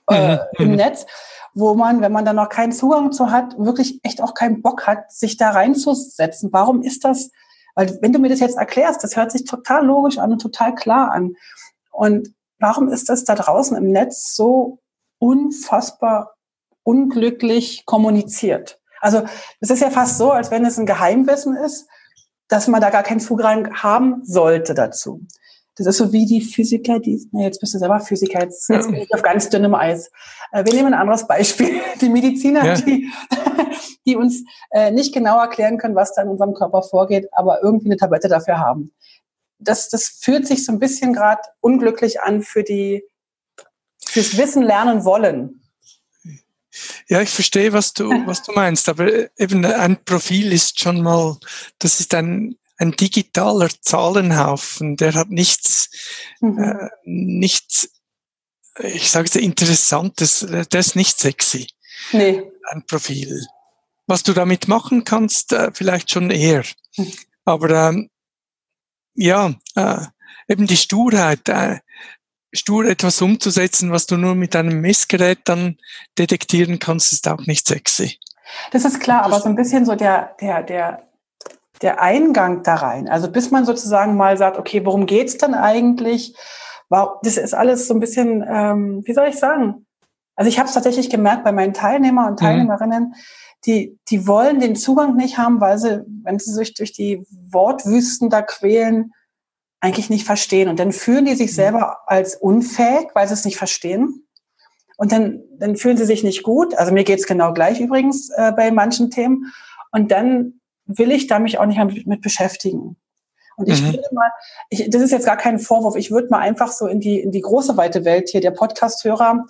äh, 0.08 0.36
mhm. 0.36 0.40
im 0.58 0.68
mhm. 0.70 0.76
Netz, 0.76 1.04
wo 1.52 1.74
man, 1.74 2.00
wenn 2.00 2.10
man 2.10 2.24
da 2.24 2.32
noch 2.32 2.48
keinen 2.48 2.72
Zugang 2.72 3.12
zu 3.12 3.30
hat, 3.30 3.58
wirklich 3.58 4.00
echt 4.02 4.22
auch 4.22 4.32
keinen 4.32 4.62
Bock 4.62 4.86
hat, 4.86 5.12
sich 5.12 5.36
da 5.36 5.50
reinzusetzen. 5.50 6.54
Warum 6.54 6.80
ist 6.80 7.04
das? 7.04 7.30
Weil 7.74 7.98
wenn 8.00 8.14
du 8.14 8.18
mir 8.18 8.30
das 8.30 8.40
jetzt 8.40 8.56
erklärst, 8.56 9.04
das 9.04 9.14
hört 9.14 9.30
sich 9.30 9.44
total 9.44 9.84
logisch 9.84 10.16
an 10.16 10.32
und 10.32 10.40
total 10.40 10.74
klar 10.74 11.12
an. 11.12 11.34
Und 11.90 12.34
warum 12.58 12.88
ist 12.88 13.10
das 13.10 13.24
da 13.24 13.34
draußen 13.34 13.76
im 13.76 13.92
Netz 13.92 14.34
so 14.34 14.78
unfassbar 15.18 16.34
unglücklich 16.82 17.84
kommuniziert? 17.84 18.80
Also 19.06 19.22
es 19.60 19.70
ist 19.70 19.80
ja 19.80 19.90
fast 19.90 20.18
so, 20.18 20.32
als 20.32 20.50
wenn 20.50 20.64
es 20.64 20.78
ein 20.78 20.84
Geheimwissen 20.84 21.56
ist, 21.56 21.86
dass 22.48 22.66
man 22.66 22.80
da 22.80 22.90
gar 22.90 23.04
keinen 23.04 23.20
Zugang 23.20 23.72
haben 23.80 24.24
sollte 24.24 24.74
dazu. 24.74 25.20
Das 25.76 25.86
ist 25.86 25.98
so 25.98 26.12
wie 26.12 26.26
die 26.26 26.40
Physiker, 26.40 26.98
die, 26.98 27.24
na, 27.30 27.42
jetzt 27.42 27.60
bist 27.60 27.72
du 27.72 27.78
selber 27.78 28.00
Physiker, 28.00 28.40
jetzt, 28.40 28.68
jetzt 28.68 28.90
bin 28.90 28.96
ich 28.96 29.14
auf 29.14 29.22
ganz 29.22 29.48
dünnem 29.48 29.76
Eis. 29.76 30.10
Äh, 30.50 30.64
wir 30.64 30.74
nehmen 30.74 30.92
ein 30.92 31.00
anderes 31.00 31.24
Beispiel. 31.28 31.80
Die 32.00 32.08
Mediziner, 32.08 32.64
ja. 32.64 32.74
die, 32.74 33.08
die 34.06 34.16
uns 34.16 34.42
äh, 34.70 34.90
nicht 34.90 35.14
genau 35.14 35.38
erklären 35.38 35.78
können, 35.78 35.94
was 35.94 36.12
da 36.12 36.22
in 36.22 36.28
unserem 36.28 36.54
Körper 36.54 36.82
vorgeht, 36.82 37.28
aber 37.30 37.62
irgendwie 37.62 37.86
eine 37.86 37.96
Tablette 37.96 38.28
dafür 38.28 38.58
haben. 38.58 38.90
Das, 39.60 39.88
das 39.88 40.08
fühlt 40.20 40.48
sich 40.48 40.64
so 40.64 40.72
ein 40.72 40.80
bisschen 40.80 41.12
gerade 41.12 41.42
unglücklich 41.60 42.22
an 42.22 42.42
für 42.42 42.64
die, 42.64 43.04
fürs 44.04 44.36
Wissen 44.36 44.62
lernen 44.62 45.04
wollen. 45.04 45.62
Ja, 47.08 47.20
ich 47.20 47.30
verstehe, 47.30 47.72
was 47.72 47.92
du, 47.92 48.08
was 48.26 48.42
du 48.42 48.52
meinst, 48.52 48.88
aber 48.88 49.08
eben 49.38 49.64
ein 49.64 50.02
Profil 50.04 50.52
ist 50.52 50.80
schon 50.80 51.02
mal, 51.02 51.38
das 51.78 52.00
ist 52.00 52.14
ein, 52.14 52.56
ein 52.78 52.92
digitaler 52.92 53.68
Zahlenhaufen, 53.80 54.96
der 54.96 55.14
hat 55.14 55.30
nichts, 55.30 55.88
mhm. 56.40 56.58
äh, 56.58 56.88
nichts, 57.04 57.90
ich 58.82 59.10
sage 59.10 59.28
es 59.28 59.36
interessantes, 59.36 60.40
der 60.40 60.80
ist 60.80 60.96
nicht 60.96 61.18
sexy. 61.18 61.68
Nee. 62.12 62.42
Ein 62.70 62.84
Profil. 62.86 63.40
Was 64.06 64.22
du 64.22 64.32
damit 64.32 64.68
machen 64.68 65.04
kannst, 65.04 65.52
äh, 65.52 65.70
vielleicht 65.72 66.10
schon 66.10 66.30
eher. 66.30 66.64
Mhm. 66.96 67.12
Aber 67.44 67.70
ähm, 67.70 68.10
ja, 69.14 69.54
äh, 69.76 70.06
eben 70.48 70.66
die 70.66 70.76
Sturheit, 70.76 71.48
äh, 71.48 71.78
stur 72.56 72.84
etwas 72.86 73.20
umzusetzen, 73.22 73.90
was 73.90 74.06
du 74.06 74.16
nur 74.16 74.34
mit 74.34 74.56
einem 74.56 74.80
Messgerät 74.80 75.40
dann 75.44 75.76
detektieren 76.18 76.78
kannst, 76.78 77.12
ist 77.12 77.28
auch 77.28 77.46
nicht 77.46 77.66
sexy. 77.66 78.18
Das 78.70 78.84
ist 78.84 79.00
klar, 79.00 79.24
aber 79.24 79.40
so 79.40 79.48
ein 79.48 79.56
bisschen 79.56 79.84
so 79.84 79.94
der, 79.94 80.36
der, 80.40 80.62
der, 80.62 81.02
der 81.82 82.00
Eingang 82.00 82.62
da 82.62 82.76
rein. 82.76 83.08
Also 83.08 83.30
bis 83.30 83.50
man 83.50 83.64
sozusagen 83.64 84.16
mal 84.16 84.36
sagt, 84.36 84.58
okay, 84.58 84.84
worum 84.84 85.06
geht's 85.06 85.36
dann 85.38 85.54
eigentlich? 85.54 86.34
Das 86.88 87.36
ist 87.36 87.54
alles 87.54 87.88
so 87.88 87.94
ein 87.94 88.00
bisschen, 88.00 88.44
ähm, 88.48 89.02
wie 89.04 89.12
soll 89.12 89.28
ich 89.28 89.36
sagen? 89.36 89.86
Also 90.36 90.48
ich 90.48 90.58
habe 90.58 90.68
es 90.68 90.74
tatsächlich 90.74 91.10
gemerkt 91.10 91.44
bei 91.44 91.52
meinen 91.52 91.74
Teilnehmer 91.74 92.26
und 92.26 92.32
mhm. 92.34 92.44
Teilnehmerinnen, 92.44 93.04
mhm. 93.04 93.14
die, 93.64 93.98
die 94.08 94.26
wollen 94.26 94.60
den 94.60 94.76
Zugang 94.76 95.16
nicht 95.16 95.38
haben, 95.38 95.60
weil 95.60 95.78
sie, 95.78 96.04
wenn 96.22 96.38
sie 96.38 96.52
sich 96.52 96.74
durch 96.74 96.92
die 96.92 97.26
Wortwüsten 97.50 98.30
da 98.30 98.42
quälen, 98.42 99.12
eigentlich 99.86 100.10
nicht 100.10 100.26
verstehen. 100.26 100.68
Und 100.68 100.80
dann 100.80 100.92
fühlen 100.92 101.24
die 101.24 101.34
sich 101.34 101.52
mhm. 101.52 101.54
selber 101.54 101.98
als 102.06 102.34
unfähig, 102.34 103.08
weil 103.14 103.28
sie 103.28 103.34
es 103.34 103.44
nicht 103.44 103.56
verstehen. 103.56 104.26
Und 104.96 105.12
dann, 105.12 105.42
dann 105.58 105.76
fühlen 105.76 105.96
sie 105.96 106.06
sich 106.06 106.24
nicht 106.24 106.42
gut. 106.42 106.74
Also 106.74 106.92
mir 106.92 107.04
geht's 107.04 107.26
genau 107.26 107.52
gleich 107.52 107.80
übrigens 107.80 108.30
äh, 108.30 108.52
bei 108.52 108.70
manchen 108.70 109.10
Themen. 109.10 109.52
Und 109.92 110.10
dann 110.10 110.60
will 110.86 111.12
ich 111.12 111.26
da 111.26 111.38
mich 111.38 111.58
auch 111.58 111.66
nicht 111.66 111.78
mit, 111.78 112.06
mit 112.06 112.20
beschäftigen. 112.20 112.96
Und 113.56 113.68
ich 113.68 113.80
mhm. 113.80 113.86
würde 113.86 114.02
mal, 114.12 114.30
ich, 114.70 114.90
das 114.90 115.02
ist 115.02 115.12
jetzt 115.12 115.26
gar 115.26 115.36
kein 115.36 115.58
Vorwurf, 115.58 115.96
ich 115.96 116.10
würde 116.10 116.28
mal 116.30 116.40
einfach 116.40 116.72
so 116.72 116.86
in 116.86 117.00
die, 117.00 117.20
in 117.20 117.30
die 117.30 117.40
große 117.40 117.76
weite 117.76 118.04
Welt 118.04 118.28
hier 118.28 118.40
der 118.40 118.50
Podcast-Hörer 118.50 119.46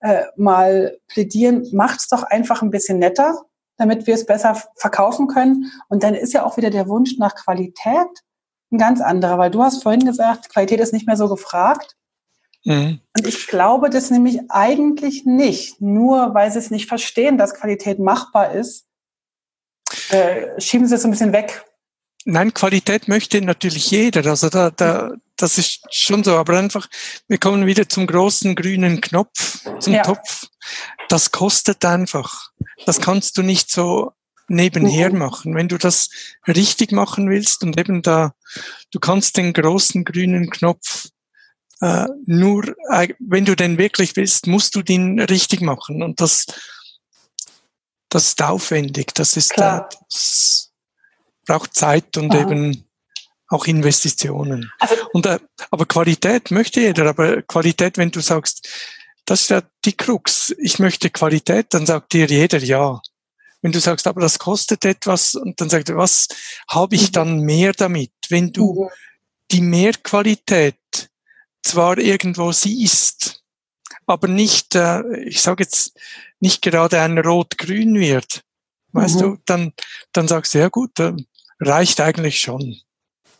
äh, 0.00 0.24
mal 0.36 0.98
plädieren, 1.08 1.66
macht's 1.72 2.08
doch 2.08 2.24
einfach 2.24 2.62
ein 2.62 2.70
bisschen 2.70 2.98
netter, 2.98 3.42
damit 3.78 4.06
wir 4.06 4.14
es 4.14 4.26
besser 4.26 4.60
verkaufen 4.76 5.28
können. 5.28 5.70
Und 5.88 6.02
dann 6.02 6.14
ist 6.14 6.34
ja 6.34 6.44
auch 6.44 6.56
wieder 6.56 6.70
der 6.70 6.88
Wunsch 6.88 7.16
nach 7.18 7.34
Qualität 7.34 8.08
ein 8.70 8.78
ganz 8.78 9.00
anderer, 9.00 9.38
weil 9.38 9.50
du 9.50 9.62
hast 9.62 9.82
vorhin 9.82 10.04
gesagt, 10.04 10.50
Qualität 10.50 10.80
ist 10.80 10.92
nicht 10.92 11.06
mehr 11.06 11.16
so 11.16 11.28
gefragt. 11.28 11.96
Mhm. 12.64 13.00
Und 13.16 13.26
ich 13.26 13.46
glaube 13.46 13.88
das 13.90 14.10
nämlich 14.10 14.40
eigentlich 14.50 15.24
nicht, 15.24 15.80
nur 15.80 16.34
weil 16.34 16.50
sie 16.50 16.58
es 16.58 16.70
nicht 16.70 16.86
verstehen, 16.86 17.38
dass 17.38 17.54
Qualität 17.54 17.98
machbar 17.98 18.52
ist, 18.52 18.86
äh, 20.10 20.60
schieben 20.60 20.86
sie 20.86 20.94
es 20.94 21.04
ein 21.04 21.10
bisschen 21.10 21.32
weg. 21.32 21.64
Nein, 22.24 22.52
Qualität 22.52 23.08
möchte 23.08 23.40
natürlich 23.40 23.90
jeder. 23.90 24.28
Also 24.28 24.50
da, 24.50 24.70
da, 24.70 25.12
das 25.36 25.56
ist 25.56 25.82
schon 25.90 26.24
so. 26.24 26.36
Aber 26.36 26.58
einfach, 26.58 26.88
wir 27.26 27.38
kommen 27.38 27.64
wieder 27.64 27.88
zum 27.88 28.06
großen 28.06 28.54
grünen 28.54 29.00
Knopf, 29.00 29.66
zum 29.78 29.94
ja. 29.94 30.02
Topf. 30.02 30.46
Das 31.08 31.30
kostet 31.30 31.84
einfach. 31.86 32.50
Das 32.84 33.00
kannst 33.00 33.38
du 33.38 33.42
nicht 33.42 33.70
so 33.70 34.12
nebenher 34.48 35.10
mhm. 35.10 35.18
machen. 35.18 35.54
Wenn 35.54 35.68
du 35.68 35.78
das 35.78 36.10
richtig 36.46 36.92
machen 36.92 37.30
willst 37.30 37.62
und 37.62 37.78
eben 37.78 38.02
da, 38.02 38.32
du 38.90 38.98
kannst 38.98 39.36
den 39.36 39.52
großen 39.52 40.04
grünen 40.04 40.50
Knopf 40.50 41.08
äh, 41.80 42.06
nur, 42.26 42.74
äh, 42.90 43.14
wenn 43.18 43.44
du 43.44 43.54
den 43.54 43.78
wirklich 43.78 44.16
willst, 44.16 44.46
musst 44.46 44.74
du 44.74 44.82
den 44.82 45.20
richtig 45.20 45.60
machen. 45.60 46.02
Und 46.02 46.20
das, 46.20 46.46
das 48.08 48.26
ist 48.26 48.42
aufwendig. 48.42 49.14
Das 49.14 49.36
ist, 49.36 49.52
äh, 49.58 49.80
das 50.10 50.72
braucht 51.46 51.74
Zeit 51.74 52.16
und 52.16 52.34
Aha. 52.34 52.42
eben 52.42 52.84
auch 53.48 53.66
Investitionen. 53.66 54.70
Also, 54.78 54.94
und, 55.12 55.26
äh, 55.26 55.38
aber 55.70 55.86
Qualität 55.86 56.50
möchte 56.50 56.80
jeder. 56.80 57.06
Aber 57.06 57.42
Qualität, 57.42 57.96
wenn 57.96 58.10
du 58.10 58.20
sagst, 58.20 58.68
das 59.24 59.42
ist 59.42 59.50
ja 59.50 59.62
die 59.84 59.96
Krux. 59.96 60.54
Ich 60.58 60.78
möchte 60.78 61.10
Qualität, 61.10 61.66
dann 61.70 61.86
sagt 61.86 62.12
dir 62.12 62.26
jeder 62.26 62.58
ja. 62.58 63.00
Wenn 63.60 63.72
du 63.72 63.80
sagst, 63.80 64.06
aber 64.06 64.20
das 64.20 64.38
kostet 64.38 64.84
etwas, 64.84 65.34
und 65.34 65.60
dann 65.60 65.68
sagt 65.68 65.88
er, 65.88 65.96
was 65.96 66.28
habe 66.68 66.94
ich 66.94 67.10
dann 67.10 67.40
mehr 67.40 67.72
damit? 67.72 68.12
Wenn 68.28 68.52
du 68.52 68.84
mhm. 68.84 68.88
die 69.50 69.60
Mehrqualität 69.60 70.76
zwar 71.62 71.98
irgendwo 71.98 72.52
siehst, 72.52 73.42
aber 74.06 74.28
nicht, 74.28 74.74
äh, 74.74 75.02
ich 75.24 75.42
sage 75.42 75.64
jetzt, 75.64 75.98
nicht 76.40 76.62
gerade 76.62 77.00
ein 77.00 77.18
Rot-Grün 77.18 77.94
wird, 77.98 78.42
weißt 78.92 79.16
mhm. 79.16 79.20
du, 79.20 79.38
dann, 79.44 79.72
dann 80.12 80.28
sagst 80.28 80.54
du, 80.54 80.58
ja 80.58 80.68
gut, 80.68 80.98
äh, 81.00 81.12
reicht 81.60 82.00
eigentlich 82.00 82.40
schon. 82.40 82.76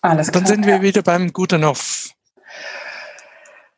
Alles 0.01 0.29
klar. 0.29 0.43
Dann 0.43 0.47
sind 0.47 0.67
wir 0.67 0.77
ja. 0.77 0.83
wieder 0.83 1.03
beim 1.03 1.33
Guten 1.33 1.65
Off. 1.65 2.11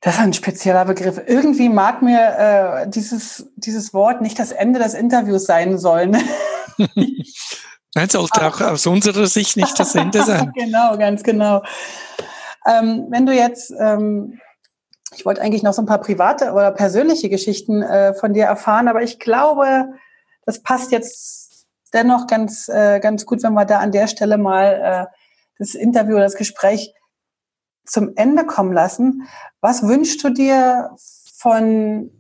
Das 0.01 0.15
ist 0.15 0.21
ein 0.21 0.33
spezieller 0.33 0.87
Begriff. 0.87 1.21
Irgendwie 1.27 1.69
mag 1.69 2.01
mir 2.01 2.85
äh, 2.85 2.89
dieses, 2.89 3.47
dieses 3.57 3.93
Wort 3.93 4.23
nicht 4.23 4.39
das 4.39 4.51
Ende 4.51 4.81
des 4.81 4.95
Interviews 4.95 5.45
sein 5.45 5.79
sollen. 5.79 6.17
Nein, 7.95 8.09
sollte 8.09 8.47
auch 8.47 8.61
aus 8.61 8.87
unserer 8.87 9.27
Sicht 9.27 9.57
nicht 9.57 9.79
das 9.79 9.95
Ende 9.95 10.23
sein. 10.25 10.53
genau, 10.55 10.97
ganz 10.97 11.23
genau. 11.23 11.63
Ähm, 12.67 13.09
wenn 13.11 13.27
du 13.27 13.35
jetzt, 13.35 13.73
ähm, 13.79 14.41
ich 15.15 15.27
wollte 15.27 15.43
eigentlich 15.43 15.63
noch 15.63 15.75
so 15.75 15.83
ein 15.83 15.87
paar 15.87 16.01
private 16.01 16.53
oder 16.53 16.71
persönliche 16.71 17.29
Geschichten 17.29 17.83
äh, 17.83 18.15
von 18.15 18.33
dir 18.33 18.45
erfahren, 18.45 18.89
aber 18.89 19.03
ich 19.03 19.19
glaube, 19.19 19.89
das 20.47 20.63
passt 20.63 20.93
jetzt 20.93 21.67
dennoch 21.93 22.27
ganz, 22.27 22.69
äh, 22.69 23.01
ganz 23.01 23.27
gut, 23.27 23.43
wenn 23.43 23.53
wir 23.53 23.65
da 23.67 23.81
an 23.81 23.93
der 23.93 24.07
Stelle 24.07 24.39
mal 24.39 25.09
äh, 25.11 25.17
das 25.59 25.75
Interview 25.75 26.15
oder 26.15 26.25
das 26.25 26.37
Gespräch 26.37 26.95
zum 27.91 28.13
Ende 28.17 28.47
kommen 28.47 28.73
lassen. 28.73 29.29
Was 29.61 29.83
wünschst 29.83 30.23
du 30.23 30.31
dir 30.31 30.91
von, 31.37 32.11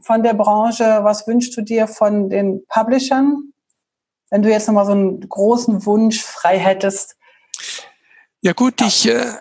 von 0.00 0.22
der 0.22 0.34
Branche? 0.34 1.00
Was 1.02 1.26
wünschst 1.26 1.56
du 1.56 1.62
dir 1.62 1.86
von 1.86 2.28
den 2.28 2.66
Publishern? 2.66 3.52
Wenn 4.30 4.42
du 4.42 4.50
jetzt 4.50 4.66
nochmal 4.66 4.86
so 4.86 4.92
einen 4.92 5.28
großen 5.28 5.86
Wunsch 5.86 6.22
frei 6.22 6.58
hättest. 6.58 7.16
Ja 8.42 8.52
gut, 8.52 8.80
ich, 8.80 9.08
äh, 9.08 9.32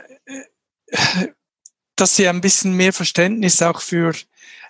dass 1.95 2.15
sie 2.15 2.27
ein 2.27 2.41
bisschen 2.41 2.75
mehr 2.75 2.93
Verständnis 2.93 3.61
auch 3.61 3.81
für 3.81 4.13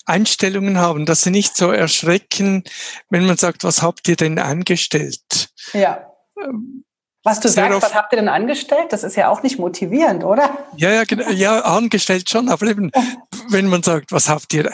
Einstellungen 0.05 0.78
haben, 0.78 1.05
dass 1.05 1.22
sie 1.22 1.32
nicht 1.32 1.55
so 1.55 1.72
erschrecken, 1.72 2.63
wenn 3.09 3.26
man 3.26 3.38
sagt, 3.38 3.63
was 3.63 3.82
habt 3.82 4.07
ihr 4.07 4.15
denn 4.15 4.39
angestellt? 4.39 5.49
Ja. 5.74 6.11
Was 7.24 7.39
du 7.41 7.49
sagst, 7.49 7.82
was 7.82 7.93
habt 7.93 8.13
ihr 8.13 8.17
denn 8.17 8.30
angestellt? 8.30 8.88
Das 8.93 9.03
ist 9.03 9.15
ja 9.15 9.30
auch 9.30 9.43
nicht 9.43 9.59
motivierend, 9.59 10.24
oder? 10.24 10.57
Ja, 10.78 10.91
ja, 10.91 11.03
genau, 11.03 11.30
ja, 11.30 11.59
angestellt 11.61 12.30
schon, 12.30 12.47
aber 12.47 12.67
eben, 12.67 12.91
wenn 13.49 13.67
man 13.67 13.84
sagt, 13.84 14.11
was 14.11 14.30
habt 14.30 14.53
ihr, 14.53 14.72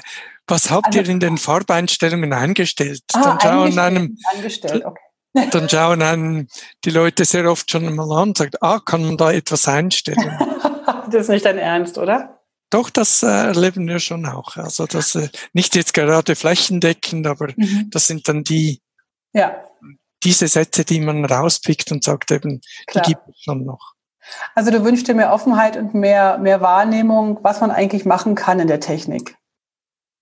was 0.48 0.70
habt 0.70 0.88
also, 0.88 1.00
ihr 1.00 1.10
in 1.10 1.20
den 1.20 1.38
Farbeinstellungen 1.38 2.34
eingestellt? 2.34 3.02
Ah, 3.14 3.22
dann 3.22 3.40
schauen 3.40 3.80
einem, 3.80 4.18
angestellt, 4.34 4.86
okay. 4.86 5.02
Dann 5.52 5.68
schauen 5.68 6.02
einem 6.02 6.48
die 6.86 6.92
Leute 6.92 7.26
sehr 7.26 7.52
oft 7.52 7.70
schon 7.70 7.94
mal 7.94 8.10
an 8.10 8.30
und 8.30 8.38
sagen, 8.38 8.54
ah, 8.62 8.80
kann 8.80 9.04
man 9.04 9.18
da 9.18 9.34
etwas 9.34 9.68
einstellen? 9.68 10.38
das 11.12 11.24
ist 11.24 11.30
nicht 11.30 11.44
dein 11.44 11.58
Ernst, 11.58 11.98
oder? 11.98 12.40
Doch, 12.70 12.90
das 12.90 13.22
äh, 13.22 13.28
erleben 13.28 13.86
wir 13.86 14.00
schon 14.00 14.26
auch. 14.26 14.56
Also 14.56 14.86
das 14.86 15.14
äh, 15.16 15.28
nicht 15.52 15.76
jetzt 15.76 15.94
gerade 15.94 16.38
flächendeckend, 16.38 17.28
aber 17.28 17.50
mhm. 17.58 17.90
das 17.92 18.08
sind 18.08 18.30
dann 18.30 18.46
die, 18.46 18.82
ja 19.34 19.62
diese 20.26 20.48
Sätze, 20.48 20.84
die 20.84 21.00
man 21.00 21.24
rauspickt 21.24 21.92
und 21.92 22.04
sagt 22.04 22.32
eben, 22.32 22.62
Klar. 22.88 23.04
die 23.04 23.14
gibt 23.14 23.30
es 23.30 23.40
schon 23.42 23.64
noch. 23.64 23.94
Also 24.56 24.72
du 24.72 24.84
wünschst 24.84 25.08
dir 25.08 25.14
mehr 25.14 25.32
Offenheit 25.32 25.78
und 25.78 25.94
mehr, 25.94 26.40
mehr 26.40 26.60
Wahrnehmung, 26.60 27.40
was 27.44 27.62
man 27.62 27.72
eigentlich 27.72 28.06
machen 28.06 28.36
kann 28.36 28.60
in 28.60 28.68
der 28.68 28.80
Technik. 28.80 29.38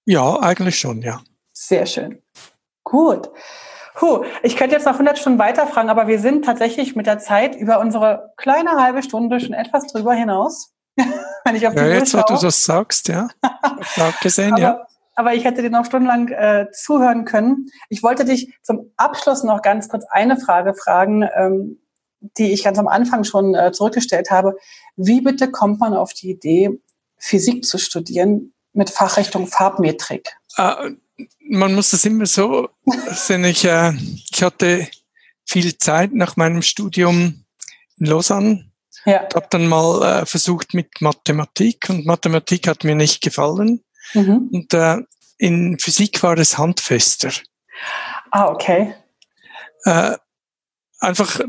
Ja, 0.05 0.39
eigentlich 0.41 0.77
schon, 0.77 1.01
ja. 1.01 1.21
Sehr 1.53 1.85
schön. 1.85 2.21
Gut. 2.83 3.29
Puh, 3.95 4.25
ich 4.41 4.57
könnte 4.57 4.75
jetzt 4.75 4.85
noch 4.85 4.93
100 4.93 5.17
Stunden 5.17 5.39
weiterfragen, 5.39 5.89
aber 5.89 6.07
wir 6.07 6.19
sind 6.19 6.43
tatsächlich 6.43 6.95
mit 6.95 7.05
der 7.05 7.19
Zeit 7.19 7.55
über 7.55 7.79
unsere 7.79 8.33
kleine 8.35 8.71
halbe 8.71 9.03
Stunde 9.03 9.39
schon 9.39 9.53
etwas 9.53 9.87
drüber 9.87 10.13
hinaus. 10.13 10.73
Wenn 11.45 11.55
ich 11.55 11.65
auf 11.65 11.73
die 11.73 11.79
ja, 11.79 11.87
jetzt, 11.87 12.13
wo 12.13 12.21
du 12.21 12.37
das 12.37 12.65
sagst, 12.65 13.07
ja. 13.07 13.29
Ich 13.79 14.19
gesehen, 14.19 14.57
ja 14.57 14.85
aber 15.15 15.33
ich 15.33 15.43
hätte 15.43 15.61
dir 15.61 15.69
noch 15.69 15.85
stundenlang 15.85 16.29
äh, 16.29 16.67
zuhören 16.71 17.25
können. 17.25 17.67
Ich 17.89 18.03
wollte 18.03 18.25
dich 18.25 18.53
zum 18.61 18.91
Abschluss 18.97 19.43
noch 19.43 19.61
ganz 19.61 19.89
kurz 19.89 20.05
eine 20.09 20.39
Frage 20.39 20.73
fragen, 20.73 21.27
ähm, 21.35 21.79
die 22.37 22.51
ich 22.53 22.63
ganz 22.63 22.79
am 22.79 22.87
Anfang 22.87 23.23
schon 23.23 23.53
äh, 23.53 23.71
zurückgestellt 23.71 24.31
habe. 24.31 24.55
Wie 24.95 25.21
bitte 25.21 25.51
kommt 25.51 25.79
man 25.79 25.93
auf 25.93 26.13
die 26.13 26.31
Idee, 26.31 26.69
Physik 27.17 27.65
zu 27.65 27.77
studieren 27.77 28.53
mit 28.73 28.89
Fachrichtung 28.89 29.47
Farbmetrik? 29.47 30.35
Äh, 30.57 30.91
man 31.39 31.75
muss 31.75 31.91
das 31.91 32.05
immer 32.05 32.25
so 32.25 32.69
sehen. 33.11 33.45
Ich, 33.45 33.65
äh, 33.65 33.93
ich 34.31 34.41
hatte 34.41 34.87
viel 35.45 35.77
Zeit 35.77 36.13
nach 36.13 36.37
meinem 36.37 36.61
Studium 36.61 37.45
in 37.97 38.05
Lausanne. 38.05 38.71
Ja. 39.05 39.27
Ich 39.29 39.35
habe 39.35 39.47
dann 39.49 39.67
mal 39.67 40.21
äh, 40.21 40.25
versucht 40.25 40.73
mit 40.73 41.01
Mathematik 41.01 41.89
und 41.89 42.05
Mathematik 42.05 42.67
hat 42.67 42.83
mir 42.83 42.95
nicht 42.95 43.21
gefallen. 43.21 43.83
Mhm. 44.13 44.49
Und 44.51 44.73
äh, 44.73 44.97
in 45.37 45.77
Physik 45.79 46.21
war 46.23 46.37
es 46.37 46.57
handfester. 46.57 47.31
Ah, 48.31 48.47
okay. 48.47 48.93
Äh, 49.85 50.15
einfach 50.99 51.39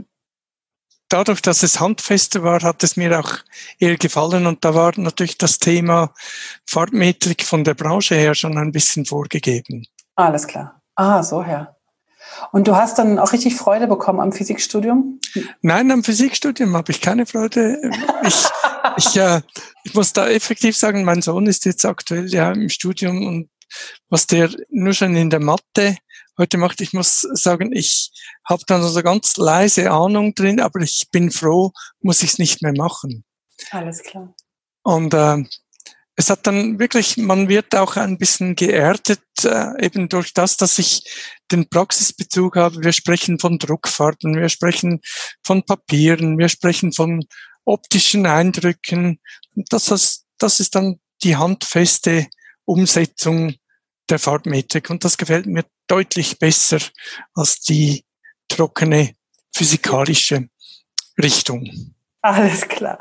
dadurch, 1.08 1.42
dass 1.42 1.62
es 1.62 1.80
handfester 1.80 2.42
war, 2.42 2.60
hat 2.62 2.82
es 2.82 2.96
mir 2.96 3.18
auch 3.18 3.30
eher 3.78 3.96
gefallen. 3.96 4.46
Und 4.46 4.64
da 4.64 4.74
war 4.74 4.92
natürlich 4.96 5.38
das 5.38 5.58
Thema 5.58 6.12
Farbmetrik 6.66 7.44
von 7.44 7.64
der 7.64 7.74
Branche 7.74 8.16
her 8.16 8.34
schon 8.34 8.58
ein 8.58 8.72
bisschen 8.72 9.04
vorgegeben. 9.04 9.86
Alles 10.16 10.46
klar. 10.46 10.80
Ah, 10.96 11.22
so 11.22 11.42
her. 11.42 11.76
Und 12.52 12.68
du 12.68 12.76
hast 12.76 12.98
dann 12.98 13.18
auch 13.18 13.32
richtig 13.32 13.56
Freude 13.56 13.86
bekommen 13.86 14.20
am 14.20 14.32
Physikstudium? 14.32 15.20
Nein, 15.62 15.90
am 15.90 16.04
Physikstudium 16.04 16.76
habe 16.76 16.92
ich 16.92 17.00
keine 17.00 17.26
Freude. 17.26 17.90
Ich, 18.26 18.44
ich, 18.96 19.16
äh, 19.16 19.40
ich 19.84 19.94
muss 19.94 20.12
da 20.12 20.28
effektiv 20.28 20.76
sagen, 20.76 21.04
mein 21.04 21.22
Sohn 21.22 21.46
ist 21.46 21.64
jetzt 21.64 21.84
aktuell 21.84 22.32
ja 22.32 22.52
im 22.52 22.68
Studium 22.68 23.26
und 23.26 23.50
was 24.08 24.26
der 24.26 24.50
nur 24.70 24.92
schon 24.92 25.16
in 25.16 25.30
der 25.30 25.40
Mathe 25.40 25.96
heute 26.38 26.58
macht, 26.58 26.80
ich 26.80 26.92
muss 26.92 27.20
sagen, 27.20 27.72
ich 27.72 28.10
habe 28.44 28.62
dann 28.66 28.82
so 28.82 29.02
ganz 29.02 29.36
leise 29.36 29.90
Ahnung 29.90 30.34
drin, 30.34 30.60
aber 30.60 30.80
ich 30.80 31.08
bin 31.10 31.30
froh, 31.30 31.72
muss 32.00 32.22
ich 32.22 32.32
es 32.32 32.38
nicht 32.38 32.62
mehr 32.62 32.74
machen. 32.76 33.24
Alles 33.70 34.02
klar. 34.02 34.34
Und 34.82 35.14
äh, 35.14 35.44
es 36.16 36.30
hat 36.30 36.46
dann 36.46 36.78
wirklich, 36.78 37.16
man 37.16 37.48
wird 37.48 37.74
auch 37.74 37.96
ein 37.96 38.18
bisschen 38.18 38.54
geerdet, 38.54 39.22
äh, 39.42 39.84
eben 39.84 40.08
durch 40.08 40.32
das, 40.32 40.56
dass 40.56 40.78
ich 40.78 41.02
den 41.50 41.68
Praxisbezug 41.68 42.56
habe. 42.56 42.82
Wir 42.84 42.92
sprechen 42.92 43.38
von 43.38 43.58
Druckfarben, 43.58 44.36
wir 44.36 44.48
sprechen 44.48 45.00
von 45.42 45.64
Papieren, 45.64 46.38
wir 46.38 46.48
sprechen 46.48 46.92
von 46.92 47.24
optischen 47.64 48.26
Eindrücken. 48.26 49.20
Das, 49.54 49.90
ist, 49.90 50.26
das 50.38 50.60
ist 50.60 50.76
dann 50.76 51.00
die 51.22 51.36
handfeste 51.36 52.28
Umsetzung 52.64 53.54
der 54.08 54.18
Farbmetrik. 54.18 54.90
Und 54.90 55.04
das 55.04 55.16
gefällt 55.16 55.46
mir 55.46 55.64
deutlich 55.88 56.38
besser 56.38 56.78
als 57.34 57.60
die 57.60 58.04
trockene 58.48 59.14
physikalische 59.54 60.48
Richtung. 61.20 61.94
Alles 62.20 62.68
klar. 62.68 62.98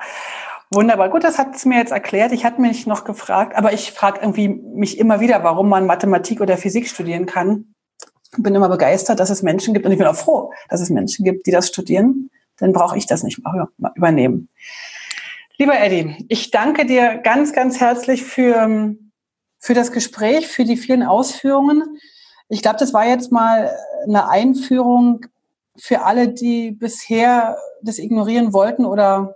Wunderbar. 0.74 1.10
Gut, 1.10 1.24
das 1.24 1.38
hat 1.38 1.56
es 1.56 1.66
mir 1.66 1.78
jetzt 1.78 1.92
erklärt. 1.92 2.32
Ich 2.32 2.46
hatte 2.46 2.60
mich 2.60 2.88
noch 2.88 3.04
gefragt, 3.04 3.56
aber 3.56 3.74
ich 3.74 3.92
frage 3.92 4.20
irgendwie 4.22 4.48
mich 4.50 4.98
immer 4.98 5.20
wieder, 5.20 5.44
warum 5.44 5.70
man 5.70 5.86
Mathematik 5.86 6.42
oder 6.42 6.58
Physik 6.58 6.88
studieren 6.88 7.26
kann. 7.26 7.76
Bin 8.38 8.56
immer 8.56 8.70
begeistert, 8.70 9.20
dass 9.20 9.30
es 9.30 9.44
Menschen 9.44 9.74
gibt 9.74 9.86
und 9.86 9.92
ich 9.92 10.00
bin 10.00 10.08
auch 10.08 10.16
froh, 10.16 10.52
dass 10.70 10.82
es 10.82 10.90
Menschen 10.90 11.24
gibt, 11.26 11.46
die 11.46 11.52
das 11.52 11.68
studieren. 11.68 12.32
Dann 12.58 12.74
brauche 12.74 12.98
ich 12.98 13.06
das 13.06 13.22
nicht 13.24 13.44
mal 13.44 13.68
übernehmen. 13.96 14.50
Lieber 15.58 15.80
Eddie, 15.80 16.26
ich 16.30 16.50
danke 16.50 16.86
dir 16.86 17.18
ganz, 17.18 17.54
ganz 17.54 17.80
herzlich 17.80 18.24
für, 18.24 18.96
für 19.60 19.74
das 19.76 19.92
Gespräch, 19.92 20.48
für 20.48 20.64
die 20.64 20.78
vielen 20.78 21.04
Ausführungen. 21.04 22.00
Ich 22.50 22.64
glaube, 22.64 22.80
das 22.80 22.94
war 22.94 23.06
jetzt 23.06 23.32
mal 23.32 23.72
eine 24.08 24.28
Einführung 24.28 25.26
für 25.78 26.02
alle, 26.02 26.30
die 26.30 26.72
bisher 26.72 27.58
das 27.84 28.00
ignorieren 28.00 28.54
wollten 28.54 28.86
oder 28.86 29.36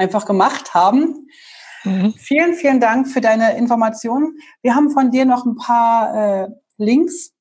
einfach 0.00 0.24
gemacht 0.24 0.74
haben. 0.74 1.28
Mhm. 1.84 2.14
Vielen, 2.16 2.54
vielen 2.54 2.80
Dank 2.80 3.08
für 3.08 3.20
deine 3.20 3.56
Informationen. 3.56 4.38
Wir 4.62 4.74
haben 4.74 4.90
von 4.90 5.10
dir 5.10 5.24
noch 5.24 5.44
ein 5.44 5.56
paar 5.56 6.44
äh, 6.44 6.48
Links, 6.78 7.32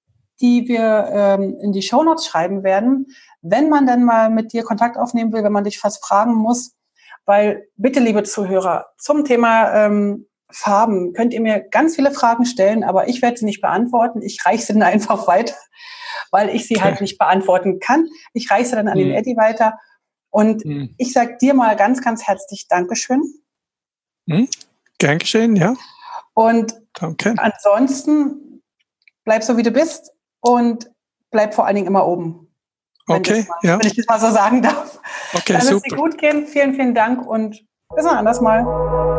die 0.42 0.68
wir 0.68 1.10
ähm, 1.12 1.58
in 1.62 1.72
die 1.72 1.82
Show 1.82 2.04
Notes 2.04 2.26
schreiben 2.26 2.64
werden, 2.64 3.08
wenn 3.42 3.70
man 3.70 3.88
dann 3.88 4.04
mal 4.04 4.30
mit 4.30 4.54
dir 4.54 4.64
Kontakt 4.64 4.98
aufnehmen 4.98 5.34
will, 5.34 5.44
wenn 5.44 5.52
man 5.52 5.64
dich 5.64 5.80
fast 5.80 6.06
fragen 6.06 6.36
muss. 6.36 6.76
Weil 7.26 7.68
bitte, 7.76 8.00
liebe 8.00 8.24
Zuhörer, 8.24 8.88
zum 8.98 9.24
Thema 9.24 9.74
ähm, 9.74 10.28
Farben 10.52 11.14
könnt 11.14 11.34
ihr 11.34 11.42
mir 11.42 11.60
ganz 11.60 11.96
viele 11.96 12.12
Fragen 12.12 12.46
stellen, 12.46 12.84
aber 12.84 13.08
ich 13.08 13.22
werde 13.22 13.38
sie 13.38 13.46
nicht 13.46 13.62
beantworten. 13.62 14.22
Ich 14.22 14.46
reiche 14.46 14.66
sie 14.66 14.74
dann 14.74 14.84
einfach 14.94 15.28
weiter, 15.28 15.56
weil 16.32 16.50
ich 16.50 16.68
sie 16.68 16.82
halt 16.82 17.02
nicht 17.02 17.18
beantworten 17.18 17.80
kann. 17.80 18.08
Ich 18.34 18.50
reiche 18.52 18.70
sie 18.70 18.76
dann 18.76 18.88
an 18.88 18.98
mhm. 18.98 19.04
den 19.04 19.12
Eddie 19.12 19.38
weiter 19.38 19.78
und 20.30 20.64
hm. 20.64 20.94
ich 20.98 21.14
sage 21.14 21.38
dir 21.42 21.54
mal 21.54 21.76
ganz, 21.76 22.02
ganz 22.02 22.28
herzlich 22.28 22.68
Dankeschön. 22.68 23.22
Hm. 24.30 24.48
Gern 24.98 25.20
geschehen, 25.20 25.56
ja. 25.56 25.76
Und 26.34 26.76
Danke. 26.94 27.34
ansonsten 27.38 28.62
bleib 29.24 29.44
so, 29.44 29.58
wie 29.58 29.64
du 29.64 29.72
bist 29.72 30.12
und 30.42 30.90
bleib 31.32 31.54
vor 31.54 31.66
allen 31.66 31.76
Dingen 31.76 31.88
immer 31.88 32.08
oben. 32.08 32.48
Okay, 33.08 33.46
mal, 33.48 33.58
ja. 33.64 33.80
Wenn 33.80 33.88
ich 33.88 33.96
das 33.96 34.06
mal 34.08 34.20
so 34.20 34.32
sagen 34.32 34.62
darf. 34.62 35.00
Okay, 35.34 35.54
Dann 35.54 35.62
super. 35.64 35.78
es 35.78 35.84
dir 35.84 35.96
gut 35.96 36.18
gehen. 36.18 36.46
Vielen, 36.46 36.76
vielen 36.76 36.94
Dank 36.94 37.26
und 37.26 37.66
bis 37.96 38.06
ein 38.06 38.18
anderes 38.18 38.40
Mal. 38.40 39.19